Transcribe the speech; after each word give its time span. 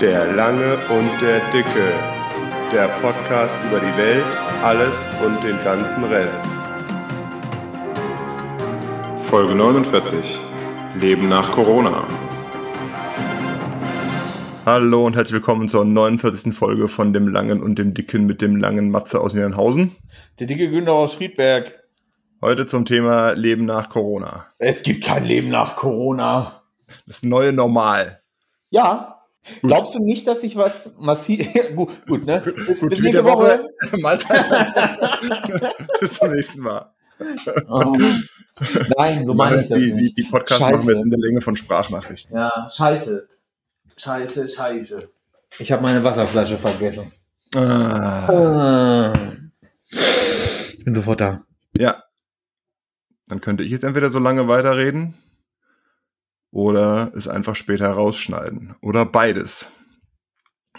Der 0.00 0.30
Lange 0.34 0.76
und 0.90 1.22
der 1.22 1.40
Dicke. 1.52 1.90
Der 2.70 2.86
Podcast 3.00 3.56
über 3.66 3.80
die 3.80 3.96
Welt, 3.96 4.26
alles 4.62 4.94
und 5.24 5.42
den 5.42 5.56
ganzen 5.64 6.04
Rest. 6.04 6.44
Folge 9.30 9.54
49. 9.54 10.38
Leben 11.00 11.30
nach 11.30 11.50
Corona. 11.50 12.06
Hallo 14.66 15.06
und 15.06 15.16
herzlich 15.16 15.36
willkommen 15.36 15.70
zur 15.70 15.86
49. 15.86 16.52
Folge 16.52 16.88
von 16.88 17.14
dem 17.14 17.28
Langen 17.28 17.62
und 17.62 17.78
dem 17.78 17.94
Dicken 17.94 18.26
mit 18.26 18.42
dem 18.42 18.56
langen 18.56 18.90
Matze 18.90 19.18
aus 19.22 19.32
Niedernhausen. 19.32 19.96
Der 20.38 20.46
dicke 20.46 20.68
Günther 20.68 20.92
aus 20.92 21.14
Friedberg. 21.14 21.72
Heute 22.42 22.66
zum 22.66 22.84
Thema 22.84 23.30
Leben 23.32 23.64
nach 23.64 23.88
Corona. 23.88 24.44
Es 24.58 24.82
gibt 24.82 25.06
kein 25.06 25.24
Leben 25.24 25.48
nach 25.48 25.74
Corona. 25.74 26.64
Das 27.06 27.22
neue 27.22 27.54
Normal. 27.54 28.20
Ja. 28.68 29.15
Gut. 29.60 29.70
Glaubst 29.70 29.94
du 29.94 30.00
nicht, 30.00 30.26
dass 30.26 30.40
sich 30.40 30.56
was 30.56 30.92
massiv. 30.98 31.46
gut, 31.76 32.06
gut, 32.06 32.26
ne? 32.26 32.40
Bis, 32.40 32.80
gut, 32.80 32.90
bis 32.90 33.00
nächste 33.00 33.24
Woche. 33.24 33.64
Woche. 33.92 35.74
bis 36.00 36.14
zum 36.14 36.32
nächsten 36.32 36.60
Mal. 36.60 36.92
Oh. 37.68 37.96
Nein, 38.98 39.26
so 39.26 39.34
meine 39.34 39.62
ich 39.62 39.68
das 39.68 39.78
die, 39.78 39.92
nicht. 39.92 40.16
Die, 40.16 40.22
die 40.22 40.28
Podcasts 40.28 40.62
Scheiße. 40.62 40.76
machen 40.76 40.88
wir 40.88 40.94
jetzt 40.94 41.04
in 41.04 41.10
der 41.10 41.20
Länge 41.20 41.40
von 41.40 41.56
Sprachnachrichten. 41.56 42.36
Ja, 42.36 42.68
scheiße. 42.70 43.28
Scheiße, 43.96 44.48
scheiße. 44.48 45.10
Ich 45.58 45.72
habe 45.72 45.82
meine 45.82 46.02
Wasserflasche 46.02 46.58
vergessen. 46.58 47.12
Ah. 47.54 49.12
Ich 49.90 50.84
bin 50.84 50.94
sofort 50.94 51.20
da. 51.20 51.44
Ja. 51.76 52.02
Dann 53.28 53.40
könnte 53.40 53.64
ich 53.64 53.70
jetzt 53.70 53.84
entweder 53.84 54.10
so 54.10 54.18
lange 54.18 54.48
weiterreden 54.48 55.14
oder 56.50 57.12
es 57.14 57.28
einfach 57.28 57.56
später 57.56 57.90
rausschneiden. 57.90 58.76
Oder 58.80 59.04
beides. 59.04 59.70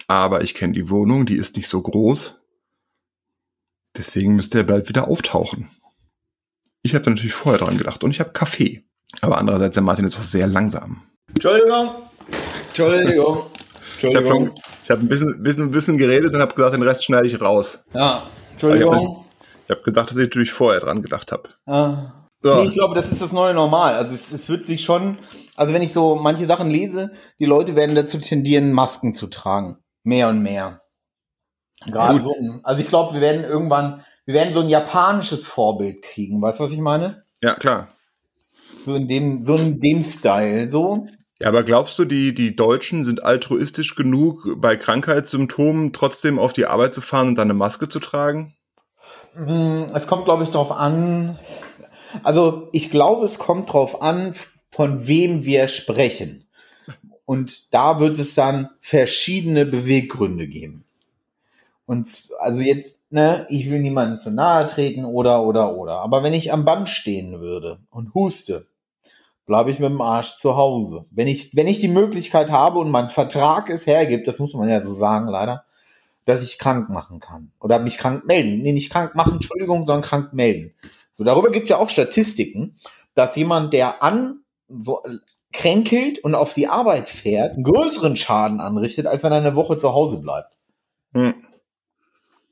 Aber 0.08 0.42
ich 0.42 0.54
kenne 0.54 0.74
die 0.74 0.90
Wohnung, 0.90 1.26
die 1.26 1.38
ist 1.38 1.56
nicht 1.56 1.68
so 1.68 1.82
groß. 1.82 2.40
Deswegen 3.98 4.36
müsste 4.36 4.59
er 4.59 4.64
bald 4.64 4.90
wieder 4.90 5.08
auftauchen. 5.08 5.70
Ich 6.84 6.94
habe 6.94 7.04
da 7.04 7.12
natürlich 7.12 7.34
vorher 7.34 7.59
dran 7.59 7.78
gedacht 7.78 8.04
und 8.04 8.12
ich 8.12 8.20
habe 8.20 8.32
Kaffee. 8.32 8.84
Aber 9.22 9.38
andererseits, 9.38 9.74
der 9.74 9.84
Martin 9.84 10.06
ist 10.06 10.18
auch 10.18 10.24
sehr 10.24 10.48
langsam. 10.48 11.08
Entschuldigung. 11.30 11.96
Entschuldigung. 12.68 13.44
Ich 14.00 14.04
habe 14.04 14.18
Entschuldigung. 14.18 14.54
hab 14.90 15.00
ein, 15.00 15.08
bisschen, 15.08 15.42
bisschen, 15.42 15.64
ein 15.64 15.72
bisschen 15.72 15.98
geredet 15.98 16.31
und 16.31 16.40
habe 16.40 16.54
gesagt, 16.54 16.76
den 16.76 16.84
Rest 16.84 17.04
schneide 17.04 17.26
ich 17.26 17.42
raus. 17.42 17.84
Ja, 17.96 18.28
Entschuldigung. 18.52 19.26
Ich 19.66 19.72
habe 19.72 19.81
gedacht, 19.81 20.12
dass 20.12 20.18
ich 20.18 20.26
natürlich 20.26 20.52
vorher 20.52 20.81
dran 20.81 21.02
gedacht 21.02 21.31
habe. 21.31 21.50
Ah. 21.66 22.27
So. 22.48 22.56
Nee, 22.56 22.70
ich 22.70 22.76
glaube, 22.76 22.95
das 22.95 23.12
ist 23.12 23.22
das 23.22 23.34
neue 23.34 23.53
Normal. 23.53 23.95
Also 23.95 24.16
es, 24.16 24.31
es 24.31 24.48
wird 24.48 24.64
sich 24.64 24.81
schon, 24.81 25.17
also 25.58 25.73
wenn 25.73 25.81
ich 25.81 25.92
so 25.92 26.16
manche 26.16 26.45
Sachen 26.45 26.72
lese, 26.72 27.12
die 27.40 27.45
Leute 27.45 27.76
werden 27.76 27.94
dazu 27.94 28.20
tendieren, 28.20 28.72
Masken 28.72 29.14
zu 29.14 29.28
tragen. 29.28 29.80
Mehr 30.03 30.30
und 30.30 30.42
mehr. 30.42 30.81
Gerade 31.86 32.20
Ja, 32.20 32.23
so. 32.23 32.34
Also 32.64 32.81
ich 32.81 32.88
glaube, 32.88 33.14
wir 33.14 33.20
werden 33.20 33.44
irgendwann, 33.44 34.06
wir 34.25 34.34
werden 34.34 34.53
so 34.53 34.62
ein 34.62 34.70
japanisches 34.70 35.45
Vorbild 35.45 36.02
kriegen. 36.02 36.42
Weißt 36.42 36.59
du, 36.59 36.64
was 36.64 36.72
ich 36.72 36.80
meine? 36.80 37.25
Ja, 37.42 37.56
klar. 37.56 37.90
So 38.86 38.95
in 38.95 39.09
dem, 39.09 39.42
so 39.42 39.58
in 39.58 39.81
dem 39.81 40.02
Style. 40.02 40.70
So. 40.70 41.06
Ja, 41.42 41.50
aber 41.50 41.64
glaubst 41.64 42.00
du, 42.00 42.06
die, 42.06 42.34
die 42.34 42.56
Deutschen 42.56 43.03
sind 43.03 43.25
altruistisch 43.25 43.95
genug, 43.95 44.48
bei 44.56 44.78
Krankheitssymptomen 44.78 45.92
trotzdem 45.92 46.40
auf 46.40 46.53
die 46.53 46.66
Arbeit 46.66 46.94
zu 46.94 47.02
fahren 47.02 47.28
und 47.28 47.36
dann 47.36 47.48
eine 47.48 47.56
Maske 47.56 47.90
zu 47.90 48.00
tragen? 48.00 48.56
Mm, 49.36 49.92
Es 49.94 50.08
kommt, 50.08 50.23
glaube 50.23 50.44
ich, 50.44 50.50
darauf 50.50 50.72
an. 50.72 51.38
Also 52.23 52.70
ich 52.72 52.90
glaube, 52.90 53.26
es 53.26 53.40
kommt 53.40 53.70
darauf 53.70 54.02
an, 54.02 54.34
von 54.72 55.08
wem 55.08 55.46
wir 55.46 55.68
sprechen. 55.68 56.48
Und 57.26 57.74
da 57.74 58.00
wird 58.00 58.18
es 58.20 58.36
dann 58.36 58.70
verschiedene 58.80 59.66
Beweggründe 59.66 60.48
geben. 60.48 60.86
Und 61.86 62.30
also 62.40 62.62
jetzt, 62.62 63.00
ne, 63.09 63.46
ich 63.50 63.69
will 63.69 63.80
niemandem 63.80 64.19
zu 64.19 64.30
nahe 64.30 64.68
treten 64.68 65.06
oder, 65.06 65.44
oder, 65.44 65.75
oder. 65.75 66.00
Aber 66.00 66.22
wenn 66.24 66.34
ich 66.34 66.53
am 66.53 66.66
Band 66.66 66.90
stehen 66.90 67.40
würde 67.40 67.80
und 67.90 68.14
huste, 68.14 68.68
bleibe 69.46 69.72
ich 69.72 69.80
mit 69.80 69.90
dem 69.90 70.02
Arsch 70.02 70.38
zu 70.38 70.58
Hause. 70.58 71.06
Wenn 71.12 71.28
ich, 71.28 71.56
wenn 71.56 71.68
ich 71.68 71.80
die 71.80 71.88
Möglichkeit 71.88 72.52
habe 72.52 72.80
und 72.80 72.91
mein 72.91 73.09
Vertrag 73.09 73.70
es 73.70 73.88
hergibt, 73.88 74.28
das 74.28 74.40
muss 74.40 74.53
man 74.53 74.70
ja 74.70 74.84
so 74.84 74.94
sagen, 74.94 75.28
leider, 75.28 75.64
dass 76.25 76.44
ich 76.44 76.59
krank 76.59 76.90
machen 76.90 77.22
kann. 77.22 77.52
Oder 77.62 77.80
mich 77.80 77.97
krank 77.97 78.25
melden. 78.25 78.62
Nee, 78.62 78.74
nicht 78.74 78.91
krank 78.91 79.16
machen, 79.16 79.34
Entschuldigung, 79.34 79.88
sondern 79.88 80.02
krank 80.02 80.34
melden. 80.34 80.74
So, 81.17 81.23
darüber 81.23 81.50
gibt 81.50 81.63
es 81.63 81.69
ja 81.72 81.78
auch 81.78 81.89
Statistiken, 81.89 82.75
dass 83.16 83.35
jemand, 83.35 83.73
der 83.73 84.03
an 84.03 84.44
äh, 84.69 84.75
kränkelt 85.51 86.19
und 86.19 86.35
auf 86.35 86.53
die 86.53 86.67
Arbeit 86.67 87.09
fährt, 87.09 87.53
einen 87.53 87.63
größeren 87.63 88.16
Schaden 88.16 88.59
anrichtet, 88.61 89.07
als 89.07 89.23
wenn 89.23 89.31
er 89.31 89.39
eine 89.39 89.55
Woche 89.55 89.78
zu 89.78 89.94
Hause 89.94 90.19
bleibt. 90.19 90.55
Hm. 91.13 91.33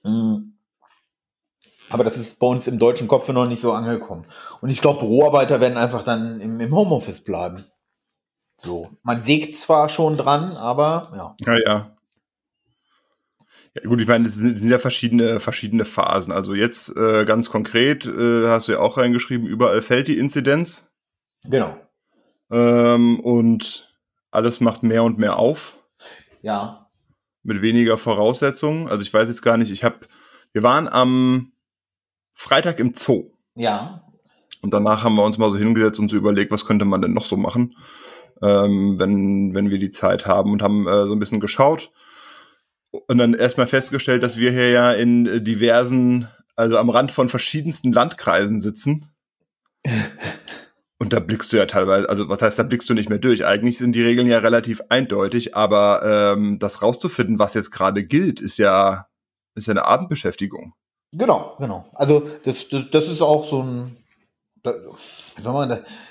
Mhm. 0.03 0.53
Aber 1.91 2.03
das 2.03 2.17
ist 2.17 2.39
bei 2.39 2.47
uns 2.47 2.67
im 2.67 2.79
deutschen 2.79 3.07
Kopf 3.07 3.29
noch 3.29 3.45
nicht 3.45 3.61
so 3.61 3.71
angekommen. 3.71 4.25
Und 4.61 4.71
ich 4.71 4.81
glaube, 4.81 5.01
Büroarbeiter 5.01 5.61
werden 5.61 5.77
einfach 5.77 6.01
dann 6.01 6.41
im, 6.41 6.59
im 6.59 6.75
Homeoffice 6.75 7.19
bleiben. 7.19 7.65
So. 8.57 8.89
Man 9.03 9.21
sägt 9.21 9.57
zwar 9.57 9.89
schon 9.89 10.17
dran, 10.17 10.57
aber 10.57 11.11
ja. 11.15 11.35
Ja, 11.53 11.59
ja. 11.63 11.94
Ja, 13.75 13.90
gut, 13.90 14.00
ich 14.02 14.08
meine, 14.08 14.28
es 14.28 14.36
sind, 14.36 14.58
sind 14.59 14.69
ja 14.69 14.80
verschiedene, 14.80 15.40
verschiedene 15.40 15.86
Phasen. 15.86 16.31
Also 16.31 16.53
jetzt 16.53 16.96
äh, 16.97 17.25
ganz 17.25 17.50
konkret, 17.50 18.06
äh, 18.06 18.47
hast 18.47 18.68
du 18.68 18.74
ja 18.74 18.80
auch 18.80 18.97
reingeschrieben, 18.97 19.47
überall 19.47 19.81
fällt 19.81 20.08
die 20.08 20.18
Inzidenz 20.18 20.91
Genau. 21.44 21.78
ähm, 22.52 23.19
und 23.19 23.94
alles 24.31 24.59
macht 24.62 24.84
mehr 24.84 25.03
und 25.03 25.18
mehr 25.18 25.38
auf 25.38 25.74
Ja. 26.41 26.90
mit 27.44 27.62
weniger 27.62 27.97
Voraussetzungen. 27.97 28.88
Also 28.88 29.02
ich 29.03 29.13
weiß 29.13 29.28
jetzt 29.28 29.41
gar 29.41 29.58
nicht, 29.58 29.72
ich 29.72 29.84
habe, 29.84 30.00
wir 30.53 30.63
waren 30.63 30.88
am 30.88 31.52
Freitag 32.34 32.80
im 32.80 32.94
Zoo 32.96 33.31
Ja. 33.56 34.03
und 34.62 34.74
danach 34.74 35.03
haben 35.03 35.16
wir 35.16 35.24
uns 35.24 35.38
mal 35.38 35.52
so 35.52 35.57
hingesetzt 35.57 36.00
und 36.00 36.07
so 36.09 36.16
überlegt, 36.16 36.52
was 36.52 36.66
könnte 36.66 36.86
man 36.86 37.02
denn 37.02 37.13
noch 37.13 37.25
so 37.25 37.36
machen, 37.38 37.75
ähm, 38.42 38.97
wenn, 39.00 39.53
wenn 39.53 39.69
wir 39.69 39.80
die 39.80 39.92
Zeit 39.92 40.25
haben 40.25 40.52
und 40.53 40.62
haben 40.62 40.88
äh, 40.88 41.06
so 41.07 41.12
ein 41.12 41.19
bisschen 41.19 41.40
geschaut 41.42 41.92
und 43.07 43.17
dann 43.17 43.33
erstmal 43.33 43.67
festgestellt, 43.67 44.23
dass 44.23 44.38
wir 44.38 44.51
hier 44.51 44.69
ja 44.69 44.91
in 44.91 45.25
äh, 45.25 45.41
diversen, 45.41 46.28
also 46.56 46.78
am 46.78 46.89
Rand 46.89 47.11
von 47.11 47.29
verschiedensten 47.29 47.91
Landkreisen 47.91 48.59
sitzen. 48.59 49.11
Und 50.97 51.11
da 51.11 51.19
blickst 51.19 51.51
du 51.51 51.57
ja 51.57 51.66
teilweise, 51.66 52.09
also 52.09 52.29
was 52.29 52.41
heißt, 52.41 52.57
da 52.57 52.63
blickst 52.63 52.89
du 52.89 52.94
nicht 52.94 53.09
mehr 53.09 53.19
durch. 53.19 53.45
Eigentlich 53.45 53.78
sind 53.78 53.91
die 53.94 54.01
Regeln 54.01 54.28
ja 54.28 54.39
relativ 54.39 54.81
eindeutig, 54.88 55.53
aber 55.53 56.33
ähm, 56.35 56.57
das 56.57 56.81
rauszufinden, 56.81 57.38
was 57.38 57.53
jetzt 57.53 57.69
gerade 57.69 58.06
gilt, 58.06 58.39
ist 58.39 58.57
ja, 58.57 59.07
ist 59.56 59.67
ja 59.67 59.72
eine 59.72 59.85
Abendbeschäftigung. 59.85 60.73
Genau, 61.12 61.56
genau. 61.59 61.85
Also 61.94 62.27
das, 62.45 62.69
das, 62.69 62.85
das 62.91 63.09
ist 63.09 63.22
auch 63.22 63.50
so 63.50 63.62
ein, 63.62 63.97
das, 64.63 64.75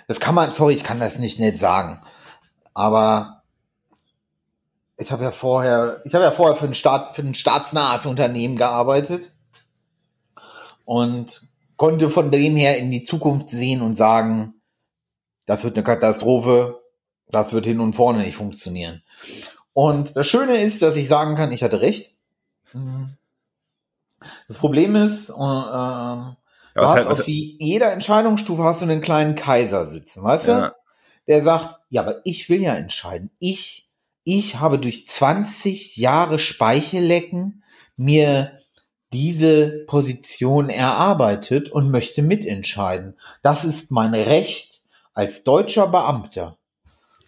das 0.06 0.20
kann 0.20 0.34
man, 0.34 0.52
sorry, 0.52 0.74
ich 0.74 0.84
kann 0.84 1.00
das 1.00 1.18
nicht 1.18 1.40
nett 1.40 1.58
sagen, 1.58 2.02
aber 2.74 3.42
ich 4.96 5.10
habe 5.12 5.24
ja 5.24 5.30
vorher, 5.30 6.00
ich 6.04 6.14
habe 6.14 6.24
ja 6.24 6.30
vorher 6.30 6.56
für 6.56 6.66
ein, 6.66 6.74
Staat, 6.74 7.16
für 7.16 7.22
ein 7.22 7.34
staatsnahes 7.34 8.06
Unternehmen 8.06 8.56
gearbeitet 8.56 9.30
und 10.84 11.42
konnte 11.76 12.10
von 12.10 12.30
dem 12.30 12.56
her 12.56 12.78
in 12.78 12.90
die 12.90 13.02
Zukunft 13.02 13.50
sehen 13.50 13.82
und 13.82 13.94
sagen, 13.94 14.54
das 15.46 15.64
wird 15.64 15.76
eine 15.76 15.84
Katastrophe, 15.84 16.80
das 17.28 17.52
wird 17.52 17.66
hin 17.66 17.80
und 17.80 17.94
vorne 17.94 18.20
nicht 18.20 18.36
funktionieren. 18.36 19.02
Und 19.72 20.14
das 20.16 20.26
Schöne 20.26 20.56
ist, 20.58 20.82
dass 20.82 20.96
ich 20.96 21.08
sagen 21.08 21.34
kann, 21.34 21.50
ich 21.52 21.62
hatte 21.62 21.80
recht. 21.80 22.14
Mhm. 22.72 23.16
Das 24.48 24.56
Problem 24.56 24.94
ist, 24.96 25.30
äh, 25.30 25.32
ähm, 25.32 25.36
Ja, 25.36 26.36
du 26.74 26.82
hast 26.82 26.92
heißt- 26.92 27.06
auf 27.10 27.28
jeder 27.28 27.92
Entscheidungsstufe 27.92 28.62
hast 28.62 28.80
du 28.82 28.86
einen 28.86 29.00
kleinen 29.00 29.34
Kaiser 29.34 29.86
sitzen, 29.86 30.22
weißt 30.22 30.48
du? 30.48 30.52
Ja. 30.52 30.74
Der 31.26 31.42
sagt, 31.42 31.76
ja, 31.88 32.02
aber 32.02 32.20
ich 32.24 32.48
will 32.48 32.62
ja 32.62 32.74
entscheiden. 32.74 33.30
Ich, 33.38 33.83
ich 34.24 34.58
habe 34.60 34.78
durch 34.78 35.06
20 35.06 35.96
Jahre 35.96 36.38
Speichellecken 36.38 37.62
mir 37.96 38.52
diese 39.12 39.84
Position 39.86 40.68
erarbeitet 40.68 41.68
und 41.70 41.90
möchte 41.90 42.22
mitentscheiden. 42.22 43.14
Das 43.42 43.64
ist 43.64 43.90
mein 43.92 44.12
Recht 44.14 44.82
als 45.14 45.44
deutscher 45.44 45.86
Beamter. 45.86 46.56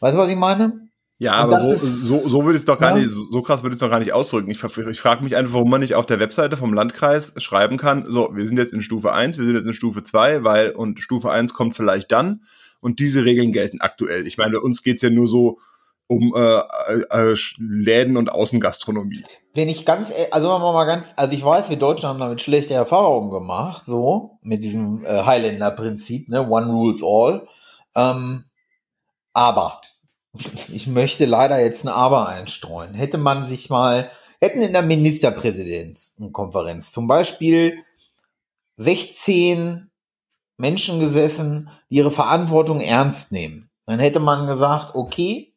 Weißt 0.00 0.16
du, 0.16 0.18
was 0.20 0.28
ich 0.28 0.36
meine? 0.36 0.88
Ja, 1.18 1.44
Und 1.44 1.54
aber 1.54 1.60
so, 1.62 1.72
ist- 1.72 2.02
so, 2.02 2.16
so 2.28 2.44
würde 2.44 2.56
ich 2.56 2.60
es 2.62 2.64
doch 2.66 2.78
gar 2.78 2.96
Ja. 2.96 3.02
nicht, 3.02 3.10
so 3.14 3.40
krass 3.40 3.62
würde 3.62 3.74
ich 3.74 3.80
es 3.80 3.80
doch 3.86 3.90
gar 3.90 4.00
nicht 4.00 4.12
ausdrücken. 4.12 4.50
Ich, 4.50 4.62
ich 4.62 5.00
frage 5.00 5.22
mich 5.24 5.36
einfach, 5.36 5.54
warum 5.54 5.70
man 5.70 5.80
nicht 5.80 5.94
auf 5.94 6.04
der 6.06 6.18
Webseite 6.20 6.56
vom 6.56 6.74
Landkreis 6.74 7.32
schreiben 7.38 7.78
kann, 7.78 8.04
so, 8.06 8.30
wir 8.34 8.46
sind 8.46 8.58
jetzt 8.58 8.74
in 8.74 8.82
Stufe 8.82 9.12
1, 9.12 9.38
wir 9.38 9.44
sind 9.46 9.54
jetzt 9.54 9.66
in 9.66 9.72
Stufe 9.74 10.02
2, 10.02 10.44
weil, 10.44 10.70
und 10.72 11.00
Stufe 11.00 11.30
1 11.30 11.54
kommt 11.54 11.74
vielleicht 11.76 12.10
dann, 12.12 12.42
und 12.80 12.98
diese 13.00 13.24
Regeln 13.24 13.52
gelten 13.52 13.80
aktuell. 13.80 14.26
Ich 14.26 14.36
meine, 14.36 14.52
bei 14.54 14.58
uns 14.60 14.82
geht's 14.82 15.02
ja 15.02 15.08
nur 15.10 15.26
so 15.28 15.58
um 16.08 16.32
äh, 16.36 16.60
äh, 16.88 17.32
äh, 17.32 17.36
Läden 17.58 18.16
und 18.16 18.30
Außengastronomie. 18.30 19.24
Wenn 19.54 19.68
ich 19.68 19.84
ganz, 19.84 20.10
e- 20.10 20.30
also 20.30 20.52
wenn 20.52 20.60
man 20.60 20.74
mal 20.74 20.84
ganz, 20.84 21.14
also 21.16 21.34
ich 21.34 21.44
weiß, 21.44 21.68
wir 21.70 21.78
Deutschen 21.78 22.08
haben 22.08 22.20
damit 22.20 22.42
schlechte 22.42 22.74
Erfahrungen 22.74 23.30
gemacht, 23.30 23.84
so, 23.84 24.38
mit 24.42 24.62
diesem 24.62 25.04
äh, 25.04 25.22
Highlander-Prinzip, 25.24 26.28
ne, 26.28 26.48
one 26.48 26.66
rules 26.66 27.02
all. 27.02 27.48
Ähm, 27.96 28.44
aber 29.32 29.80
ich 30.72 30.86
möchte 30.86 31.24
leider 31.24 31.58
jetzt 31.60 31.84
ein 31.84 31.88
Aber 31.88 32.28
einstreuen. 32.28 32.94
Hätte 32.94 33.18
man 33.18 33.44
sich 33.44 33.68
mal, 33.68 34.10
hätten 34.40 34.62
in 34.62 34.72
der 34.72 34.82
Ministerpräsidentenkonferenz 34.82 36.92
zum 36.92 37.08
Beispiel 37.08 37.78
16 38.76 39.90
Menschen 40.58 41.00
gesessen, 41.00 41.70
die 41.90 41.96
ihre 41.96 42.10
Verantwortung 42.10 42.80
ernst 42.80 43.32
nehmen. 43.32 43.70
Dann 43.86 43.98
hätte 43.98 44.20
man 44.20 44.46
gesagt, 44.46 44.94
okay, 44.94 45.54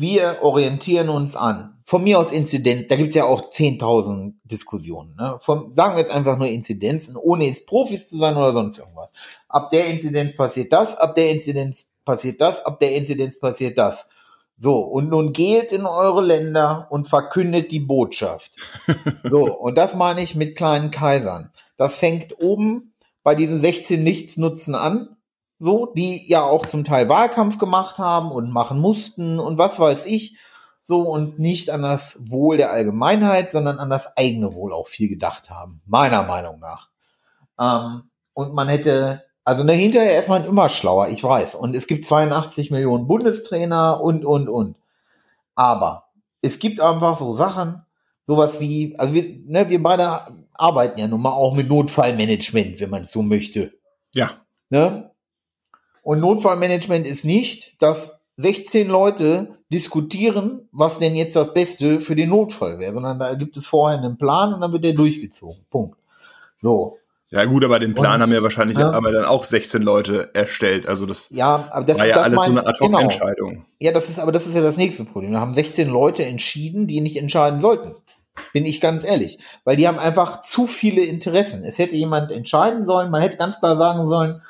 wir 0.00 0.38
orientieren 0.42 1.08
uns 1.08 1.36
an. 1.36 1.80
Von 1.84 2.04
mir 2.04 2.18
aus 2.18 2.32
Inzidenz, 2.32 2.88
da 2.88 2.96
gibt's 2.96 3.14
ja 3.14 3.24
auch 3.24 3.50
10.000 3.50 4.34
Diskussionen. 4.44 5.14
Ne? 5.16 5.36
Von, 5.40 5.74
sagen 5.74 5.94
wir 5.94 6.00
jetzt 6.00 6.12
einfach 6.12 6.38
nur 6.38 6.48
Inzidenzen, 6.48 7.16
ohne 7.16 7.44
jetzt 7.46 7.66
Profis 7.66 8.08
zu 8.08 8.16
sein 8.16 8.36
oder 8.36 8.52
sonst 8.52 8.78
irgendwas. 8.78 9.10
Ab 9.48 9.70
der 9.70 9.86
Inzidenz 9.86 10.34
passiert 10.34 10.72
das, 10.72 10.96
ab 10.96 11.14
der 11.14 11.30
Inzidenz 11.30 11.92
passiert 12.04 12.40
das, 12.40 12.64
ab 12.64 12.80
der 12.80 12.94
Inzidenz 12.96 13.38
passiert 13.38 13.76
das. 13.78 14.08
So, 14.56 14.78
und 14.78 15.08
nun 15.08 15.32
geht 15.32 15.72
in 15.72 15.86
eure 15.86 16.22
Länder 16.22 16.86
und 16.90 17.08
verkündet 17.08 17.70
die 17.70 17.80
Botschaft. 17.80 18.56
So, 19.22 19.42
und 19.58 19.78
das 19.78 19.94
meine 19.94 20.22
ich 20.22 20.34
mit 20.34 20.56
kleinen 20.56 20.90
Kaisern. 20.90 21.50
Das 21.76 21.98
fängt 21.98 22.38
oben 22.40 22.94
bei 23.22 23.34
diesen 23.34 23.60
16 23.60 24.02
Nichtsnutzen 24.02 24.74
an, 24.74 25.16
so, 25.60 25.92
die 25.94 26.28
ja 26.28 26.42
auch 26.42 26.64
zum 26.64 26.84
Teil 26.84 27.08
Wahlkampf 27.08 27.58
gemacht 27.58 27.98
haben 27.98 28.32
und 28.32 28.50
machen 28.50 28.80
mussten 28.80 29.38
und 29.38 29.58
was 29.58 29.78
weiß 29.78 30.06
ich, 30.06 30.36
so 30.84 31.02
und 31.02 31.38
nicht 31.38 31.70
an 31.70 31.82
das 31.82 32.18
Wohl 32.28 32.56
der 32.56 32.72
Allgemeinheit, 32.72 33.50
sondern 33.50 33.78
an 33.78 33.90
das 33.90 34.16
eigene 34.16 34.54
Wohl 34.54 34.72
auch 34.72 34.88
viel 34.88 35.08
gedacht 35.08 35.50
haben, 35.50 35.82
meiner 35.86 36.22
Meinung 36.22 36.58
nach. 36.60 36.88
Ähm, 37.60 38.10
und 38.32 38.54
man 38.54 38.68
hätte, 38.68 39.24
also 39.44 39.62
ne, 39.62 39.74
hinterher 39.74 40.18
ist 40.18 40.30
man 40.30 40.46
immer 40.46 40.70
schlauer, 40.70 41.08
ich 41.08 41.22
weiß. 41.22 41.54
Und 41.54 41.76
es 41.76 41.86
gibt 41.86 42.06
82 42.06 42.70
Millionen 42.70 43.06
Bundestrainer 43.06 44.00
und, 44.00 44.24
und, 44.24 44.48
und. 44.48 44.76
Aber 45.54 46.06
es 46.40 46.58
gibt 46.58 46.80
einfach 46.80 47.18
so 47.18 47.34
Sachen, 47.34 47.82
sowas 48.26 48.60
wie, 48.60 48.98
also 48.98 49.12
wir, 49.12 49.24
ne, 49.44 49.68
wir 49.68 49.82
beide 49.82 50.22
arbeiten 50.54 50.98
ja 50.98 51.06
nun 51.06 51.20
mal 51.20 51.32
auch 51.32 51.54
mit 51.54 51.68
Notfallmanagement, 51.68 52.80
wenn 52.80 52.90
man 52.90 53.02
es 53.02 53.10
so 53.10 53.20
möchte. 53.20 53.74
Ja. 54.14 54.30
Ne? 54.70 55.09
Und 56.10 56.18
Notfallmanagement 56.18 57.06
ist 57.06 57.24
nicht, 57.24 57.80
dass 57.80 58.18
16 58.36 58.88
Leute 58.88 59.58
diskutieren, 59.72 60.68
was 60.72 60.98
denn 60.98 61.14
jetzt 61.14 61.36
das 61.36 61.54
Beste 61.54 62.00
für 62.00 62.16
den 62.16 62.30
Notfall 62.30 62.80
wäre, 62.80 62.92
sondern 62.92 63.20
da 63.20 63.34
gibt 63.34 63.56
es 63.56 63.68
vorher 63.68 63.96
einen 63.96 64.18
Plan 64.18 64.52
und 64.52 64.60
dann 64.60 64.72
wird 64.72 64.84
der 64.84 64.94
durchgezogen. 64.94 65.64
Punkt. 65.70 65.96
So. 66.58 66.96
Ja 67.30 67.44
gut, 67.44 67.62
aber 67.62 67.78
den 67.78 67.94
Plan 67.94 68.16
Und, 68.16 68.22
haben 68.22 68.32
ja 68.32 68.42
wahrscheinlich 68.42 68.76
ja. 68.76 68.90
aber 68.90 69.12
dann 69.12 69.24
auch 69.24 69.44
16 69.44 69.82
Leute 69.82 70.30
erstellt. 70.34 70.88
Also 70.88 71.06
das 71.06 71.28
Ja, 71.30 71.68
aber 71.70 71.86
das, 71.86 71.96
war 71.96 72.06
ja 72.08 72.16
das 72.16 72.24
alles 72.24 72.44
so 72.44 72.52
mein- 72.54 72.64
eine 72.66 72.72
genau. 72.80 72.98
Ad-Hoc-Entscheidung. 72.98 73.66
Ja, 73.78 73.92
das 73.92 74.08
ist, 74.08 74.18
aber 74.18 74.32
das 74.32 74.48
ist 74.48 74.56
ja 74.56 74.62
das 74.62 74.78
nächste 74.78 75.04
Problem. 75.04 75.32
Da 75.34 75.38
haben 75.38 75.54
16 75.54 75.88
Leute 75.88 76.24
entschieden, 76.24 76.88
die 76.88 77.00
nicht 77.02 77.18
entscheiden 77.18 77.60
sollten. 77.60 77.94
Bin 78.52 78.66
ich 78.66 78.80
ganz 78.80 79.04
ehrlich. 79.04 79.38
Weil 79.62 79.76
die 79.76 79.86
haben 79.86 80.00
einfach 80.00 80.40
zu 80.40 80.66
viele 80.66 81.04
Interessen. 81.04 81.62
Es 81.62 81.78
hätte 81.78 81.94
jemand 81.94 82.32
entscheiden 82.32 82.84
sollen, 82.84 83.12
man 83.12 83.22
hätte 83.22 83.36
ganz 83.36 83.60
klar 83.60 83.76
sagen 83.76 84.08
sollen, 84.08 84.42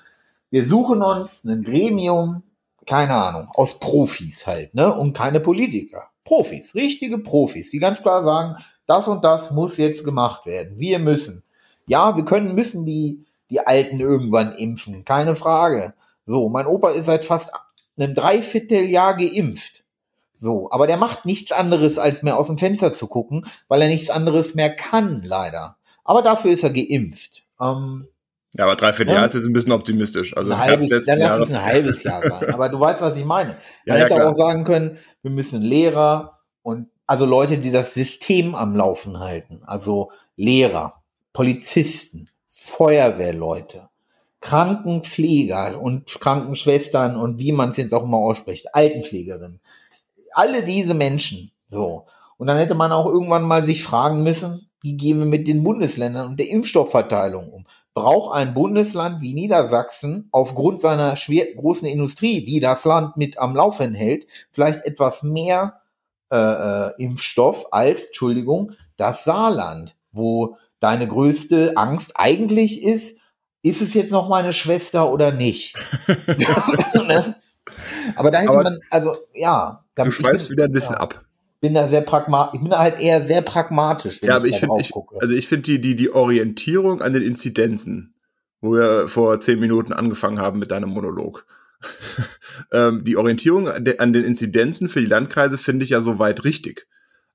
wir 0.50 0.66
suchen 0.66 1.02
uns 1.02 1.44
ein 1.44 1.62
Gremium, 1.62 2.42
keine 2.86 3.14
Ahnung, 3.14 3.48
aus 3.54 3.78
Profis 3.78 4.46
halt, 4.46 4.74
ne? 4.74 4.92
Und 4.94 5.16
keine 5.16 5.40
Politiker. 5.40 6.08
Profis, 6.24 6.74
richtige 6.74 7.18
Profis, 7.18 7.70
die 7.70 7.78
ganz 7.78 8.02
klar 8.02 8.22
sagen, 8.22 8.56
das 8.86 9.08
und 9.08 9.24
das 9.24 9.50
muss 9.50 9.76
jetzt 9.76 10.04
gemacht 10.04 10.46
werden. 10.46 10.78
Wir 10.78 10.98
müssen. 10.98 11.42
Ja, 11.86 12.16
wir 12.16 12.24
können, 12.24 12.54
müssen 12.54 12.84
die, 12.84 13.24
die 13.48 13.60
Alten 13.60 14.00
irgendwann 14.00 14.52
impfen. 14.52 15.04
Keine 15.04 15.36
Frage. 15.36 15.94
So, 16.26 16.48
mein 16.48 16.66
Opa 16.66 16.90
ist 16.90 17.06
seit 17.06 17.24
fast 17.24 17.52
einem 17.96 18.14
Dreivierteljahr 18.14 19.16
geimpft. 19.16 19.84
So, 20.36 20.70
aber 20.70 20.86
der 20.86 20.96
macht 20.96 21.26
nichts 21.26 21.52
anderes, 21.52 21.98
als 21.98 22.22
mehr 22.22 22.38
aus 22.38 22.46
dem 22.46 22.58
Fenster 22.58 22.94
zu 22.94 23.06
gucken, 23.08 23.46
weil 23.68 23.82
er 23.82 23.88
nichts 23.88 24.10
anderes 24.10 24.54
mehr 24.54 24.74
kann, 24.74 25.22
leider. 25.22 25.76
Aber 26.02 26.22
dafür 26.22 26.50
ist 26.50 26.62
er 26.62 26.70
geimpft. 26.70 27.44
Ähm, 27.60 28.08
Ja, 28.54 28.64
aber 28.64 28.76
dreiviertel 28.76 29.12
Ja. 29.12 29.18
Jahr 29.18 29.26
ist 29.26 29.34
jetzt 29.34 29.46
ein 29.46 29.52
bisschen 29.52 29.72
optimistisch. 29.72 30.36
Also 30.36 30.52
ein 30.52 30.58
halbes, 30.58 31.04
dann 31.06 31.18
lass 31.18 31.40
es 31.40 31.52
ein 31.54 31.64
halbes 31.64 32.02
Jahr 32.02 32.20
sein. 32.26 32.52
Aber 32.52 32.68
du 32.68 32.80
weißt, 32.80 33.00
was 33.00 33.16
ich 33.16 33.24
meine. 33.24 33.50
Ja, 33.84 33.94
Man 33.94 33.98
ja, 33.98 34.04
hätte 34.04 34.14
klar. 34.16 34.30
auch 34.30 34.34
sagen 34.34 34.64
können, 34.64 34.98
wir 35.22 35.30
müssen 35.30 35.62
Lehrer 35.62 36.38
und 36.62 36.88
also 37.06 37.26
Leute, 37.26 37.58
die 37.58 37.70
das 37.70 37.94
System 37.94 38.54
am 38.54 38.74
Laufen 38.76 39.20
halten. 39.20 39.62
Also 39.64 40.10
Lehrer, 40.36 41.02
Polizisten, 41.32 42.28
Feuerwehrleute, 42.46 43.88
Krankenpfleger 44.40 45.80
und 45.80 46.06
Krankenschwestern 46.20 47.16
und 47.16 47.38
wie 47.38 47.52
man 47.52 47.70
es 47.70 47.76
jetzt 47.76 47.94
auch 47.94 48.04
immer 48.04 48.16
ausspricht, 48.18 48.74
Altenpflegerinnen. 48.74 49.60
Alle 50.32 50.62
diese 50.62 50.94
Menschen. 50.94 51.50
So. 51.70 52.06
Und 52.36 52.46
dann 52.46 52.58
hätte 52.58 52.74
man 52.74 52.90
auch 52.92 53.06
irgendwann 53.06 53.42
mal 53.42 53.64
sich 53.66 53.82
fragen 53.82 54.22
müssen, 54.22 54.68
wie 54.82 54.96
gehen 54.96 55.18
wir 55.18 55.26
mit 55.26 55.46
den 55.46 55.62
Bundesländern 55.62 56.28
und 56.28 56.40
der 56.40 56.48
Impfstoffverteilung 56.48 57.48
um? 57.52 57.66
Braucht 58.00 58.34
ein 58.34 58.54
Bundesland 58.54 59.20
wie 59.20 59.34
Niedersachsen 59.34 60.28
aufgrund 60.32 60.80
seiner 60.80 61.16
schwer, 61.16 61.54
großen 61.54 61.86
Industrie, 61.86 62.44
die 62.44 62.60
das 62.60 62.84
Land 62.84 63.16
mit 63.16 63.38
am 63.38 63.54
Laufen 63.54 63.94
hält, 63.94 64.26
vielleicht 64.50 64.84
etwas 64.84 65.22
mehr 65.22 65.80
äh, 66.30 66.36
äh, 66.36 66.92
Impfstoff 66.98 67.66
als, 67.72 68.06
Entschuldigung, 68.06 68.72
das 68.96 69.24
Saarland, 69.24 69.96
wo 70.12 70.56
deine 70.80 71.06
größte 71.06 71.72
Angst 71.76 72.12
eigentlich 72.14 72.82
ist, 72.82 73.18
ist 73.62 73.82
es 73.82 73.94
jetzt 73.94 74.12
noch 74.12 74.28
meine 74.28 74.52
Schwester 74.52 75.12
oder 75.12 75.32
nicht? 75.32 75.76
Ne? 77.06 77.34
Aber 78.16 78.30
da 78.30 78.38
hätte 78.40 78.50
Aber 78.50 78.62
man, 78.62 78.78
also 78.90 79.16
ja, 79.34 79.84
da- 79.94 80.04
Du 80.04 80.10
schweifst 80.10 80.50
wieder 80.50 80.64
ein 80.64 80.72
bisschen 80.72 80.94
ja, 80.94 81.00
ab. 81.00 81.24
Bin 81.60 81.74
da 81.74 81.88
sehr 81.88 82.00
pragmatisch, 82.00 82.54
ich 82.54 82.60
bin 82.60 82.70
da 82.70 82.78
halt 82.78 83.00
eher 83.00 83.22
sehr 83.22 83.42
pragmatisch, 83.42 84.22
wenn 84.22 84.28
Ja, 84.28 84.36
aber 84.36 84.46
ich, 84.46 84.54
ich 84.54 84.60
finde, 84.60 84.82
also 85.20 85.34
ich 85.34 85.48
finde 85.48 85.62
die, 85.62 85.80
die, 85.80 85.94
die 85.94 86.12
Orientierung 86.12 87.02
an 87.02 87.12
den 87.12 87.22
Inzidenzen, 87.22 88.14
wo 88.60 88.74
wir 88.74 89.08
vor 89.08 89.40
zehn 89.40 89.60
Minuten 89.60 89.92
angefangen 89.92 90.38
haben 90.38 90.58
mit 90.58 90.70
deinem 90.70 90.90
Monolog. 90.90 91.46
ähm, 92.72 93.04
die 93.04 93.16
Orientierung 93.16 93.68
an 93.68 94.12
den 94.12 94.24
Inzidenzen 94.24 94.88
für 94.88 95.00
die 95.00 95.06
Landkreise 95.06 95.58
finde 95.58 95.84
ich 95.84 95.90
ja 95.90 96.00
soweit 96.00 96.44
richtig. 96.44 96.86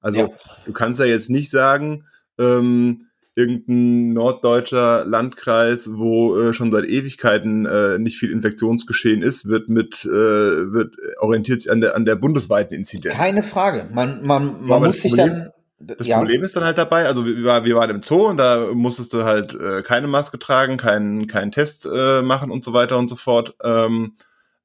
Also 0.01 0.19
Ja. 0.19 0.27
du 0.65 0.73
kannst 0.73 0.99
ja 0.99 1.05
jetzt 1.05 1.29
nicht 1.29 1.49
sagen, 1.49 2.05
ähm, 2.37 3.04
irgendein 3.35 4.13
norddeutscher 4.13 5.05
Landkreis, 5.05 5.89
wo 5.93 6.37
äh, 6.39 6.53
schon 6.53 6.71
seit 6.71 6.85
Ewigkeiten 6.85 7.65
äh, 7.65 7.99
nicht 7.99 8.17
viel 8.17 8.31
Infektionsgeschehen 8.31 9.21
ist, 9.21 9.47
wird 9.47 9.69
mit 9.69 10.05
äh, 10.05 10.09
wird 10.09 10.95
orientiert 11.19 11.61
sich 11.61 11.71
an 11.71 11.81
der 11.81 11.95
an 11.95 12.05
der 12.05 12.15
bundesweiten 12.15 12.75
Inzidenz. 12.75 13.13
Keine 13.13 13.43
Frage. 13.43 13.87
Man, 13.93 14.25
man, 14.25 14.65
man 14.65 14.83
muss 14.83 14.95
das 14.95 15.01
sich 15.01 15.11
Problem- 15.11 15.29
dann. 15.29 15.51
Das 15.77 16.07
ja, 16.07 16.17
Problem 16.17 16.41
ist 16.41 16.55
dann 16.55 16.63
halt 16.63 16.77
dabei, 16.77 17.05
also 17.05 17.25
wir, 17.25 17.65
wir 17.65 17.75
waren 17.75 17.89
im 17.89 18.01
Zoo 18.01 18.27
und 18.27 18.37
da 18.37 18.69
musstest 18.73 19.11
du 19.11 19.25
halt 19.25 19.53
äh, 19.53 19.83
keine 19.83 20.07
Maske 20.07 20.39
tragen, 20.39 20.77
keinen 20.77 21.27
keinen 21.27 21.51
Test 21.51 21.87
äh, 21.93 22.21
machen 22.21 22.49
und 22.49 22.63
so 22.63 22.71
weiter 22.71 22.97
und 22.97 23.09
so 23.09 23.17
fort. 23.17 23.53
Ähm, 23.61 24.13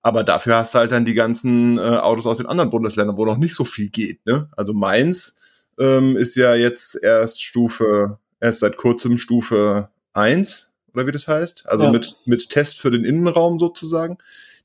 aber 0.03 0.23
dafür 0.23 0.57
hast 0.57 0.73
du 0.73 0.79
halt 0.79 0.93
dann 0.93 1.05
die 1.05 1.15
ganzen 1.15 1.79
äh, 1.79 1.81
Autos 1.81 2.27
aus 2.27 2.39
den 2.39 2.47
anderen 2.47 2.71
Bundesländern, 2.71 3.17
wo 3.17 3.27
noch 3.27 3.37
nicht 3.37 3.57
so 3.57 3.65
viel 3.65 3.91
geht. 3.91 4.25
Ne? 4.25 4.49
Also 4.57 4.73
Mainz 4.73 5.37
ähm, 5.81 6.17
ist 6.17 6.37
ja 6.37 6.55
jetzt 6.55 7.03
erst 7.03 7.43
Stufe, 7.43 8.19
erst 8.41 8.61
seit 8.61 8.77
kurzem 8.77 9.19
Stufe 9.19 9.91
1, 10.13 10.73
oder 10.95 11.07
wie 11.07 11.13
das 11.13 11.29
heißt. 11.29 11.69
Also 11.69 11.85
Ja. 11.85 11.91
mit, 11.91 12.17
mit 12.25 12.49
Test 12.51 12.81
für 12.81 12.91
den 12.91 13.05
Innenraum 13.05 13.59
sozusagen. 13.59 14.19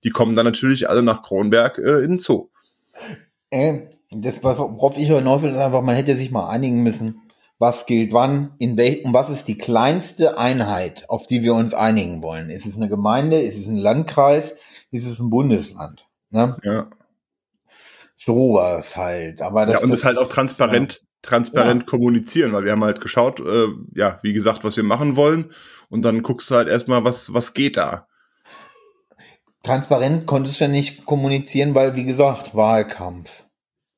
Die 0.03 0.09
kommen 0.09 0.35
dann 0.35 0.45
natürlich 0.45 0.89
alle 0.89 1.03
nach 1.03 1.21
Kronberg 1.21 1.77
äh, 1.77 1.99
in 2.03 2.11
den 2.11 2.19
Zoo. 2.19 2.47
äh, 3.51 3.79
das, 4.11 4.43
worauf 4.43 4.97
ich 4.97 5.07
hinaus 5.09 5.41
will, 5.41 5.49
ist 5.49 5.57
einfach, 5.57 5.81
man 5.81 5.95
hätte 5.95 6.15
sich 6.15 6.31
mal 6.31 6.47
einigen 6.49 6.83
müssen, 6.83 7.21
was 7.57 7.85
gilt 7.85 8.13
wann, 8.13 8.53
in 8.59 8.77
wel 8.77 9.01
und 9.03 9.13
was 9.13 9.29
ist 9.29 9.47
die 9.47 9.57
kleinste 9.57 10.37
Einheit, 10.37 11.05
auf 11.09 11.25
die 11.25 11.41
wir 11.43 11.53
uns 11.53 11.73
einigen 11.73 12.21
wollen. 12.21 12.49
Ist 12.49 12.65
es 12.65 12.75
eine 12.77 12.89
Gemeinde, 12.89 13.41
ist 13.41 13.57
es 13.57 13.67
ein 13.67 13.77
Landkreis, 13.77 14.55
ist 14.91 15.07
es 15.07 15.19
ein 15.19 15.29
Bundesland? 15.29 16.05
Ne? 16.31 16.57
Ja. 16.63 16.87
Sowas 18.15 18.95
halt. 18.95 19.41
Aber 19.41 19.65
das, 19.65 19.75
ja, 19.75 19.83
und 19.83 19.89
das 19.91 20.01
das 20.01 20.05
halt 20.05 20.17
auch 20.17 20.29
transparent, 20.29 21.01
transparent 21.25 21.85
kommunizieren, 21.87 22.53
weil 22.53 22.63
wir 22.65 22.71
haben 22.71 22.83
halt 22.83 23.01
geschaut, 23.01 23.39
äh, 23.39 23.67
ja, 23.95 24.19
wie 24.21 24.33
gesagt, 24.33 24.63
was 24.63 24.77
wir 24.77 24.83
machen 24.83 25.15
wollen. 25.15 25.51
Und 25.89 26.03
dann 26.03 26.23
guckst 26.23 26.49
du 26.49 26.55
halt 26.55 26.67
erstmal, 26.67 27.03
was, 27.03 27.33
was 27.33 27.53
geht 27.53 27.77
da. 27.77 28.07
Transparent 29.63 30.25
konntest 30.27 30.59
du 30.59 30.65
ja 30.65 30.69
nicht 30.69 31.05
kommunizieren, 31.05 31.73
weil, 31.73 31.95
wie 31.95 32.05
gesagt, 32.05 32.55
Wahlkampf. 32.55 33.43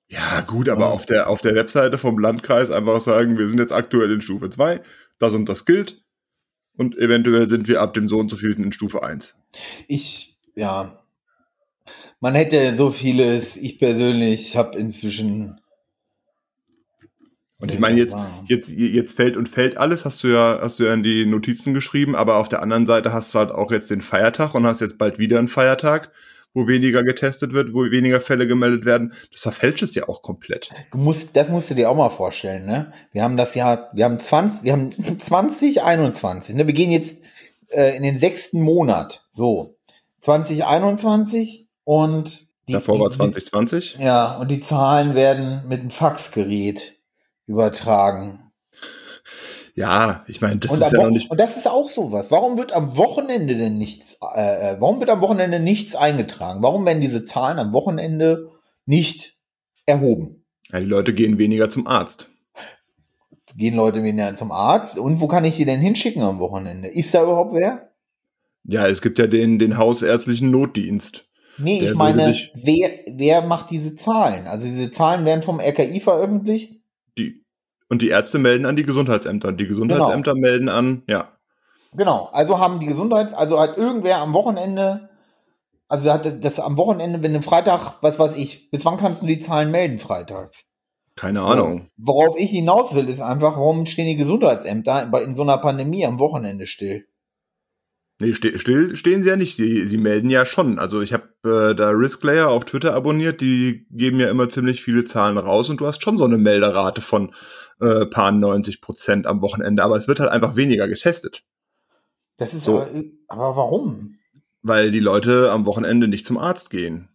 Ja, 0.07 0.41
gut, 0.41 0.69
aber 0.69 0.81
Ja. 0.85 0.89
auf 0.91 1.05
der, 1.05 1.29
auf 1.29 1.41
der 1.41 1.55
Webseite 1.55 1.97
vom 1.97 2.17
Landkreis 2.17 2.71
einfach 2.71 3.01
sagen, 3.01 3.37
wir 3.37 3.47
sind 3.49 3.59
jetzt 3.59 3.73
aktuell 3.73 4.11
in 4.11 4.21
Stufe 4.21 4.49
2, 4.49 4.81
das 5.19 5.33
und 5.33 5.47
das 5.49 5.65
gilt. 5.65 6.01
Und 6.77 6.97
eventuell 6.97 7.49
sind 7.49 7.67
wir 7.67 7.81
ab 7.81 7.93
dem 7.93 8.07
so 8.07 8.17
und 8.17 8.29
so 8.29 8.37
vielten 8.37 8.63
in 8.63 8.71
Stufe 8.71 9.03
1. 9.03 9.35
Ich, 9.87 10.37
ja, 10.55 10.97
man 12.19 12.35
hätte 12.35 12.75
so 12.75 12.91
vieles, 12.91 13.57
ich 13.57 13.79
persönlich 13.79 14.55
habe 14.55 14.77
inzwischen. 14.77 15.59
Und 17.59 17.71
ich 17.71 17.79
meine, 17.79 17.97
jetzt, 17.97 18.15
jetzt, 18.45 18.69
jetzt 18.69 19.15
fällt 19.15 19.35
und 19.35 19.49
fällt 19.49 19.77
alles, 19.77 20.05
hast 20.05 20.23
du 20.23 20.27
ja, 20.27 20.59
hast 20.61 20.79
du 20.79 20.83
ja 20.85 20.93
in 20.93 21.01
die 21.01 21.25
Notizen 21.25 21.73
geschrieben, 21.73 22.15
aber 22.15 22.35
auf 22.35 22.49
der 22.49 22.61
anderen 22.61 22.85
Seite 22.85 23.13
hast 23.13 23.33
du 23.33 23.39
halt 23.39 23.51
auch 23.51 23.71
jetzt 23.71 23.89
den 23.89 24.01
Feiertag 24.01 24.53
und 24.53 24.65
hast 24.65 24.79
jetzt 24.79 24.99
bald 24.99 25.17
wieder 25.17 25.39
einen 25.39 25.47
Feiertag, 25.47 26.11
wo 26.53 26.67
weniger 26.67 27.01
getestet 27.01 27.53
wird, 27.53 27.73
wo 27.73 27.89
weniger 27.89 28.21
Fälle 28.21 28.45
gemeldet 28.45 28.85
werden. 28.85 29.13
Das 29.31 29.41
verfälscht 29.41 29.81
es 29.81 29.95
ja 29.95 30.07
auch 30.07 30.21
komplett. 30.21 30.69
Du 30.91 30.99
musst, 30.99 31.35
das 31.35 31.49
musst 31.49 31.71
du 31.71 31.73
dir 31.73 31.89
auch 31.89 31.95
mal 31.95 32.11
vorstellen, 32.11 32.67
ne? 32.67 32.93
Wir 33.11 33.23
haben 33.23 33.37
das 33.37 33.55
Jahr, 33.55 33.89
wir 33.93 34.05
haben 34.05 34.19
20, 34.19 34.63
wir 34.63 34.73
haben 34.73 34.91
2021, 35.19 36.55
ne? 36.55 36.67
Wir 36.67 36.75
gehen 36.75 36.91
jetzt 36.91 37.23
äh, 37.69 37.97
in 37.97 38.03
den 38.03 38.19
sechsten 38.19 38.61
Monat, 38.61 39.25
so. 39.31 39.77
2021 40.21 41.67
und 41.83 42.47
die, 42.67 42.73
Davor 42.73 42.99
war 42.99 43.11
2020. 43.11 43.95
Die, 43.97 44.03
ja, 44.03 44.37
und 44.37 44.51
die 44.51 44.59
Zahlen 44.59 45.15
werden 45.15 45.63
mit 45.67 45.79
einem 45.79 45.89
Faxgerät 45.89 46.96
übertragen. 47.47 48.51
Ja, 49.73 50.25
ich 50.27 50.41
meine, 50.41 50.57
das 50.57 50.71
und 50.71 50.81
ist 50.81 50.91
ja 50.91 51.03
noch 51.03 51.11
nicht. 51.11 51.29
Und 51.29 51.39
das 51.39 51.55
ist 51.55 51.67
auch 51.67 51.87
sowas. 51.87 52.31
Warum 52.31 52.57
wird 52.57 52.73
am 52.73 52.97
Wochenende 52.97 53.55
denn 53.55 53.77
nichts, 53.77 54.17
äh, 54.35 54.71
äh, 54.71 54.77
warum 54.79 54.99
wird 54.99 55.11
am 55.11 55.21
Wochenende 55.21 55.59
nichts 55.59 55.95
eingetragen? 55.95 56.63
Warum 56.63 56.85
werden 56.85 56.99
diese 56.99 57.25
Zahlen 57.25 57.59
am 57.59 57.73
Wochenende 57.73 58.49
nicht 58.85 59.37
erhoben? 59.85 60.45
Ja, 60.71 60.79
die 60.79 60.87
Leute 60.87 61.13
gehen 61.13 61.37
weniger 61.37 61.69
zum 61.69 61.85
Arzt. 61.85 62.29
Gehen 63.55 63.75
Leute 63.75 64.03
weniger 64.03 64.33
zum 64.33 64.51
Arzt? 64.51 64.97
Und 64.97 65.21
wo 65.21 65.27
kann 65.27 65.45
ich 65.45 65.55
die 65.57 65.65
denn 65.65 65.79
hinschicken 65.79 66.23
am 66.23 66.39
Wochenende? 66.39 66.87
Ist 66.87 67.13
da 67.13 67.23
überhaupt 67.23 67.53
wer? 67.53 67.91
Ja, 68.63 68.87
es 68.87 69.01
gibt 69.01 69.19
ja 69.19 69.27
den, 69.27 69.59
den 69.59 69.77
hausärztlichen 69.77 70.51
Notdienst. 70.51 71.25
Nee, 71.59 71.81
ich 71.81 71.95
meine, 71.95 72.35
wer, 72.55 72.91
wer 73.07 73.41
macht 73.43 73.69
diese 73.71 73.95
Zahlen? 73.95 74.47
Also 74.47 74.67
diese 74.67 74.91
Zahlen 74.91 75.25
werden 75.25 75.41
vom 75.41 75.59
RKI 75.59 75.99
veröffentlicht? 75.99 76.79
Die 77.17 77.43
und 77.89 78.01
die 78.01 78.09
Ärzte 78.09 78.39
melden 78.39 78.65
an 78.65 78.75
die 78.75 78.83
Gesundheitsämter. 78.83 79.51
Die 79.51 79.67
Gesundheitsämter 79.67 80.33
genau. 80.33 80.47
melden 80.47 80.69
an, 80.69 81.03
ja. 81.07 81.29
Genau, 81.93 82.29
also 82.33 82.59
haben 82.59 82.79
die 82.79 82.85
Gesundheits-, 82.85 83.33
also 83.33 83.59
hat 83.59 83.77
irgendwer 83.77 84.17
am 84.17 84.33
Wochenende, 84.33 85.09
also 85.87 86.11
hat 86.11 86.43
das 86.43 86.59
am 86.59 86.77
Wochenende, 86.77 87.23
wenn 87.23 87.33
du 87.33 87.41
Freitag, 87.41 87.95
was 88.01 88.19
weiß 88.19 88.35
ich, 88.35 88.69
bis 88.71 88.83
wann 88.83 88.97
kannst 88.97 89.21
du 89.21 89.25
die 89.25 89.39
Zahlen 89.39 89.71
melden 89.71 89.99
freitags? 89.99 90.65
Keine 91.15 91.41
Ahnung. 91.41 91.89
Worauf 91.97 92.37
ich 92.37 92.51
hinaus 92.51 92.93
will, 92.93 93.07
ist 93.07 93.21
einfach, 93.21 93.55
warum 93.55 93.85
stehen 93.85 94.05
die 94.05 94.17
Gesundheitsämter 94.17 95.09
in 95.23 95.33
so 95.33 95.41
einer 95.41 95.57
Pandemie 95.57 96.05
am 96.05 96.19
Wochenende 96.19 96.67
still? 96.67 97.07
Nee, 98.19 98.33
still 98.33 98.95
stehen 98.95 99.21
sie 99.21 99.29
ja 99.29 99.35
nicht. 99.35 99.55
Sie, 99.57 99.85
sie 99.85 99.97
melden 99.97 100.31
ja 100.31 100.45
schon. 100.45 100.79
Also 100.79 101.01
ich 101.01 101.13
habe 101.13 101.29
äh, 101.45 101.75
da 101.75 101.89
Risklayer 101.89 102.49
auf 102.49 102.65
Twitter 102.65 102.95
abonniert, 102.95 103.41
die 103.41 103.85
geben 103.91 104.19
ja 104.19 104.29
immer 104.29 104.49
ziemlich 104.49 104.83
viele 104.83 105.03
Zahlen 105.03 105.37
raus 105.37 105.69
und 105.69 105.81
du 105.81 105.85
hast 105.85 106.01
schon 106.01 106.17
so 106.17 106.25
eine 106.25 106.39
Melderate 106.39 107.01
von 107.01 107.33
äh, 107.79 108.07
paar 108.07 108.31
90 108.31 108.81
Prozent 108.81 109.27
am 109.27 109.41
Wochenende, 109.41 109.83
aber 109.83 109.97
es 109.97 110.07
wird 110.07 110.19
halt 110.19 110.31
einfach 110.31 110.55
weniger 110.55 110.87
getestet. 110.87 111.43
Das 112.37 112.55
ist 112.55 112.63
so. 112.63 112.81
aber, 112.81 112.89
aber 113.27 113.55
warum? 113.55 114.15
Weil 114.63 114.89
die 114.89 114.99
Leute 114.99 115.51
am 115.51 115.67
Wochenende 115.67 116.07
nicht 116.07 116.25
zum 116.25 116.39
Arzt 116.39 116.71
gehen. 116.71 117.09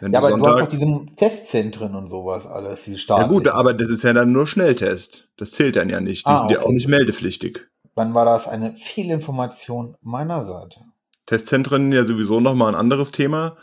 Wenn 0.00 0.12
ja, 0.12 0.18
aber 0.18 0.30
Sonntags, 0.30 0.54
du 0.54 0.62
hast 0.62 0.72
doch 0.72 0.78
diese 0.78 1.16
Testzentren 1.16 1.94
und 1.94 2.08
sowas 2.08 2.46
alles, 2.46 2.84
diese 2.84 2.98
Ja 3.08 3.26
gut, 3.26 3.46
aber 3.48 3.74
das 3.74 3.90
ist 3.90 4.04
ja 4.04 4.12
dann 4.14 4.32
nur 4.32 4.46
Schnelltest. 4.46 5.28
Das 5.36 5.52
zählt 5.52 5.76
dann 5.76 5.90
ja 5.90 6.00
nicht. 6.00 6.26
Die 6.26 6.30
ah, 6.30 6.38
sind 6.38 6.50
ja 6.50 6.62
auch 6.62 6.70
nicht 6.70 6.88
meldepflichtig. 6.88 7.68
Wann 7.96 8.12
war 8.12 8.26
das 8.26 8.46
eine 8.46 8.76
Fehlinformation 8.76 9.96
meiner 10.02 10.44
Seite? 10.44 10.80
Testzentren 11.24 11.90
ja 11.92 12.04
sowieso 12.04 12.40
nochmal 12.40 12.68
ein 12.68 12.78
anderes 12.78 13.10
Thema. 13.10 13.56